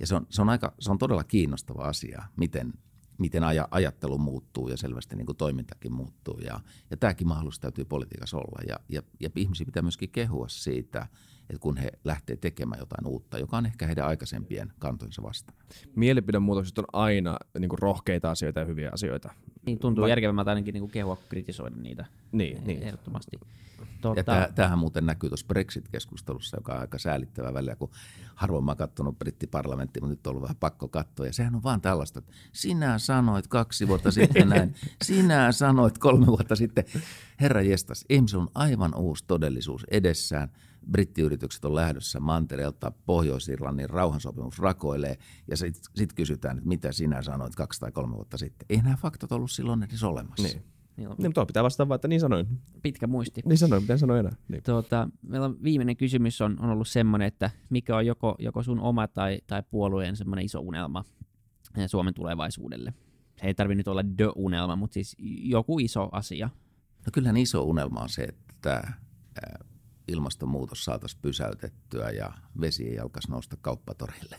Ja 0.00 0.06
se 0.06 0.14
on, 0.14 0.26
se 0.30 0.42
on, 0.42 0.48
aika, 0.48 0.74
se 0.80 0.90
on 0.90 0.98
todella 0.98 1.24
kiinnostava 1.24 1.82
asia, 1.82 2.22
miten, 2.36 2.72
miten 3.18 3.42
aj- 3.42 3.68
ajattelu 3.70 4.18
muuttuu 4.18 4.68
ja 4.68 4.76
selvästi 4.76 5.16
niin 5.16 5.26
kuin 5.26 5.36
toimintakin 5.36 5.92
muuttuu. 5.92 6.38
Ja, 6.38 6.60
ja 6.90 6.96
tämäkin 6.96 7.28
mahdollisuus 7.28 7.60
täytyy 7.60 7.84
politiikassa 7.84 8.36
olla. 8.36 8.62
Ja, 8.68 8.76
ja, 8.88 9.02
ja 9.20 9.30
ihmisiä 9.36 9.66
pitää 9.66 9.82
myöskin 9.82 10.10
kehua 10.10 10.48
siitä, 10.48 11.06
että 11.50 11.60
kun 11.60 11.76
he 11.76 11.90
lähtee 12.04 12.36
tekemään 12.36 12.78
jotain 12.78 13.06
uutta, 13.06 13.38
joka 13.38 13.56
on 13.56 13.66
ehkä 13.66 13.86
heidän 13.86 14.06
aikaisempien 14.06 14.72
kantojensa 14.78 15.22
vastaan. 15.22 15.58
Mielipidemuutokset 15.96 16.78
on 16.78 16.84
aina 16.92 17.36
niin 17.58 17.68
kuin 17.68 17.78
rohkeita 17.78 18.30
asioita 18.30 18.60
ja 18.60 18.66
hyviä 18.66 18.90
asioita. 18.92 19.34
Niin, 19.66 19.78
tuntuu 19.78 20.02
Va- 20.02 20.08
järkevämmältä 20.08 20.50
ainakin 20.50 20.72
niin 20.72 20.82
kuin 20.82 20.90
kehua 20.90 21.18
kritisoida 21.28 21.76
niitä. 21.76 22.04
Niin, 22.32 22.64
niin. 22.64 22.82
Ehdottomasti. 22.82 23.40
Tuota... 24.00 24.32
Ja 24.32 24.48
tämähän 24.54 24.78
muuten 24.78 25.06
näkyy 25.06 25.30
tuossa 25.30 25.46
Brexit-keskustelussa, 25.46 26.56
joka 26.56 26.74
on 26.74 26.80
aika 26.80 26.98
säälittävä 26.98 27.54
välillä, 27.54 27.76
kun 27.76 27.90
harvoin 28.34 28.64
mä 28.64 28.70
oon 28.70 28.76
katsonut 28.76 29.18
brittiparlamenttia, 29.18 30.00
mutta 30.00 30.12
nyt 30.12 30.26
on 30.26 30.30
ollut 30.30 30.42
vähän 30.42 30.56
pakko 30.56 30.88
katsoa. 30.88 31.26
Ja 31.26 31.32
sehän 31.32 31.54
on 31.54 31.62
vaan 31.62 31.80
tällaista, 31.80 32.18
että 32.18 32.32
sinä 32.52 32.98
sanoit 32.98 33.46
kaksi 33.46 33.88
vuotta 33.88 34.10
sitten 34.10 34.48
näin, 34.48 34.74
sinä 35.02 35.52
sanoit 35.52 35.98
kolme 35.98 36.26
vuotta 36.26 36.56
sitten. 36.56 36.84
Herra 37.40 37.62
jestas, 37.62 38.04
ihmisellä 38.08 38.42
on 38.42 38.50
aivan 38.54 38.94
uusi 38.94 39.24
todellisuus 39.26 39.84
edessään. 39.90 40.48
Brittiyritykset 40.90 41.64
on 41.64 41.74
lähdössä 41.74 42.20
mantereelta, 42.20 42.92
Pohjois-Irlannin 43.06 43.90
rauhansopimus 43.90 44.58
rakoilee, 44.58 45.18
ja 45.48 45.56
sitten 45.56 45.82
sit 45.94 46.12
kysytään, 46.12 46.58
että 46.58 46.68
mitä 46.68 46.92
sinä 46.92 47.22
sanoit 47.22 47.54
kaksi 47.54 47.80
tai 47.80 47.92
kolme 47.92 48.14
vuotta 48.16 48.38
sitten. 48.38 48.66
Ei 48.70 48.76
nämä 48.76 48.96
faktat 48.96 49.32
ollut 49.32 49.50
silloin 49.50 49.82
edes 49.82 50.02
olemassa. 50.02 50.48
Niin. 50.48 50.62
Niin, 50.96 51.08
niin 51.18 51.32
tuo 51.34 51.46
pitää 51.46 51.62
vastata 51.62 51.94
että 51.94 52.08
niin 52.08 52.20
sanoin. 52.20 52.46
Pitkä 52.82 53.06
muisti. 53.06 53.42
Niin 53.44 53.58
sanoin, 53.58 53.82
miten 53.82 53.98
sanoin 53.98 54.20
enää. 54.20 54.36
Niin. 54.48 54.62
Tuota, 54.62 55.08
meillä 55.22 55.46
on 55.46 55.56
viimeinen 55.62 55.96
kysymys 55.96 56.40
on, 56.40 56.56
on 56.60 56.70
ollut 56.70 56.88
semmoinen, 56.88 57.28
että 57.28 57.50
mikä 57.70 57.96
on 57.96 58.06
joko, 58.06 58.36
joko 58.38 58.62
sun 58.62 58.80
oma 58.80 59.08
tai, 59.08 59.38
tai 59.46 59.62
puolueen 59.70 60.16
semmoinen 60.16 60.44
iso 60.44 60.60
unelma 60.60 61.04
Suomen 61.86 62.14
tulevaisuudelle? 62.14 62.94
Se 63.40 63.46
ei 63.46 63.54
tarvitse 63.54 63.78
nyt 63.78 63.88
olla 63.88 64.02
the-unelma, 64.16 64.76
mutta 64.76 64.94
siis 64.94 65.16
joku 65.42 65.78
iso 65.78 66.08
asia. 66.12 66.50
No 67.06 67.10
kyllähän 67.12 67.36
iso 67.36 67.62
unelma 67.62 68.00
on 68.00 68.08
se, 68.08 68.22
että 68.22 68.92
ilmastonmuutos 70.08 70.84
saataisiin 70.84 71.22
pysäytettyä 71.22 72.10
ja 72.10 72.32
vesi 72.60 72.88
ei 72.88 72.98
alkaisi 72.98 73.30
nousta 73.30 73.56
kauppatorille 73.60 74.36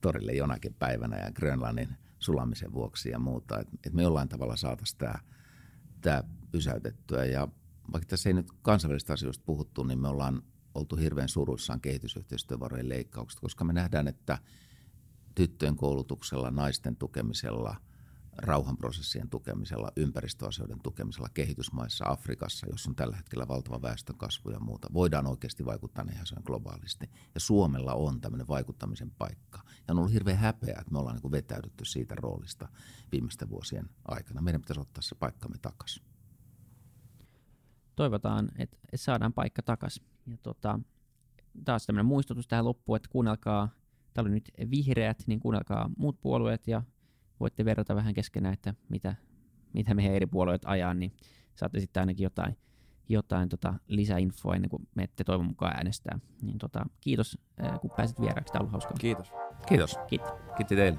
torille 0.00 0.32
jonakin 0.32 0.74
päivänä 0.74 1.18
ja 1.18 1.32
Grönlannin 1.32 1.88
sulamisen 2.18 2.72
vuoksi 2.72 3.10
ja 3.10 3.18
muuta. 3.18 3.60
Että 3.60 3.76
et 3.86 3.92
me 3.92 4.02
jollain 4.02 4.28
tavalla 4.28 4.56
saataisiin 4.56 4.98
tämä 4.98 5.14
tää 6.00 6.24
pysäytettyä 6.50 7.24
ja 7.24 7.48
vaikka 7.92 8.08
tässä 8.08 8.28
ei 8.28 8.34
nyt 8.34 8.52
kansainvälisistä 8.62 9.12
asioista 9.12 9.44
puhuttu, 9.46 9.84
niin 9.84 9.98
me 9.98 10.08
ollaan 10.08 10.42
oltu 10.74 10.96
hirveän 10.96 11.28
suruissaan 11.28 11.80
kehitysyhteistyövarojen 11.80 12.88
leikkauksista, 12.88 13.40
koska 13.40 13.64
me 13.64 13.72
nähdään, 13.72 14.08
että 14.08 14.38
tyttöjen 15.34 15.76
koulutuksella, 15.76 16.50
naisten 16.50 16.96
tukemisella– 16.96 17.76
rauhanprosessien 18.38 19.30
tukemisella, 19.30 19.92
ympäristöasioiden 19.96 20.80
tukemisella 20.82 21.28
kehitysmaissa, 21.34 22.04
Afrikassa, 22.08 22.66
jossa 22.70 22.90
on 22.90 22.96
tällä 22.96 23.16
hetkellä 23.16 23.48
valtava 23.48 23.82
väestön 23.82 24.16
kasvu 24.16 24.50
ja 24.50 24.60
muuta, 24.60 24.88
voidaan 24.92 25.26
oikeasti 25.26 25.64
vaikuttaa 25.64 26.04
niihin 26.04 26.22
asioihin 26.22 26.46
globaalisti. 26.46 27.10
Ja 27.34 27.40
Suomella 27.40 27.94
on 27.94 28.20
tämmöinen 28.20 28.48
vaikuttamisen 28.48 29.10
paikka. 29.10 29.60
Ja 29.66 29.92
on 29.92 29.98
ollut 29.98 30.12
hirveän 30.12 30.38
häpeä, 30.38 30.76
että 30.80 30.92
me 30.92 30.98
ollaan 30.98 31.18
niin 31.22 31.32
vetäydytty 31.32 31.84
siitä 31.84 32.14
roolista 32.14 32.68
viimeisten 33.12 33.50
vuosien 33.50 33.90
aikana. 34.04 34.40
Meidän 34.40 34.60
pitäisi 34.60 34.80
ottaa 34.80 35.02
se 35.02 35.14
paikkamme 35.14 35.56
takaisin. 35.62 36.02
Toivotaan, 37.96 38.48
että 38.58 38.76
saadaan 38.94 39.32
paikka 39.32 39.62
takaisin. 39.62 40.04
Ja 40.26 40.36
tota, 40.42 40.80
taas 41.64 41.86
tämmöinen 41.86 42.06
muistutus 42.06 42.48
tähän 42.48 42.64
loppuun, 42.64 42.96
että 42.96 43.08
kuunnelkaa, 43.08 43.68
täällä 44.14 44.28
on 44.28 44.34
nyt 44.34 44.50
vihreät, 44.70 45.22
niin 45.26 45.40
kuunnelkaa 45.40 45.90
muut 45.96 46.20
puolueet 46.20 46.66
ja 46.66 46.82
voitte 47.42 47.64
verrata 47.64 47.94
vähän 47.94 48.14
keskenään, 48.14 48.54
että 48.54 48.74
mitä, 48.88 49.14
mitä 49.72 49.94
meidän 49.94 50.14
eri 50.14 50.26
puolueet 50.26 50.62
ajaa, 50.64 50.94
niin 50.94 51.12
saatte 51.54 51.80
sitten 51.80 52.00
ainakin 52.00 52.24
jotain, 52.24 52.56
jotain 53.08 53.48
tota 53.48 53.74
lisäinfoa 53.86 54.54
ennen 54.54 54.70
kuin 54.70 54.88
menette 54.94 55.24
toivon 55.24 55.46
mukaan 55.46 55.76
äänestää. 55.76 56.18
Niin 56.42 56.58
tota, 56.58 56.86
kiitos, 57.00 57.38
kun 57.80 57.90
pääsit 57.96 58.20
vieraaksi. 58.20 58.52
Tämä 58.52 58.60
on 58.60 58.62
ollut 58.62 58.72
hauskaa. 58.72 58.96
Kiitos. 59.00 59.32
Kiitos. 59.66 59.98
Kiitos. 60.08 60.32
Kiitti 60.56 60.76
teille. 60.76 60.98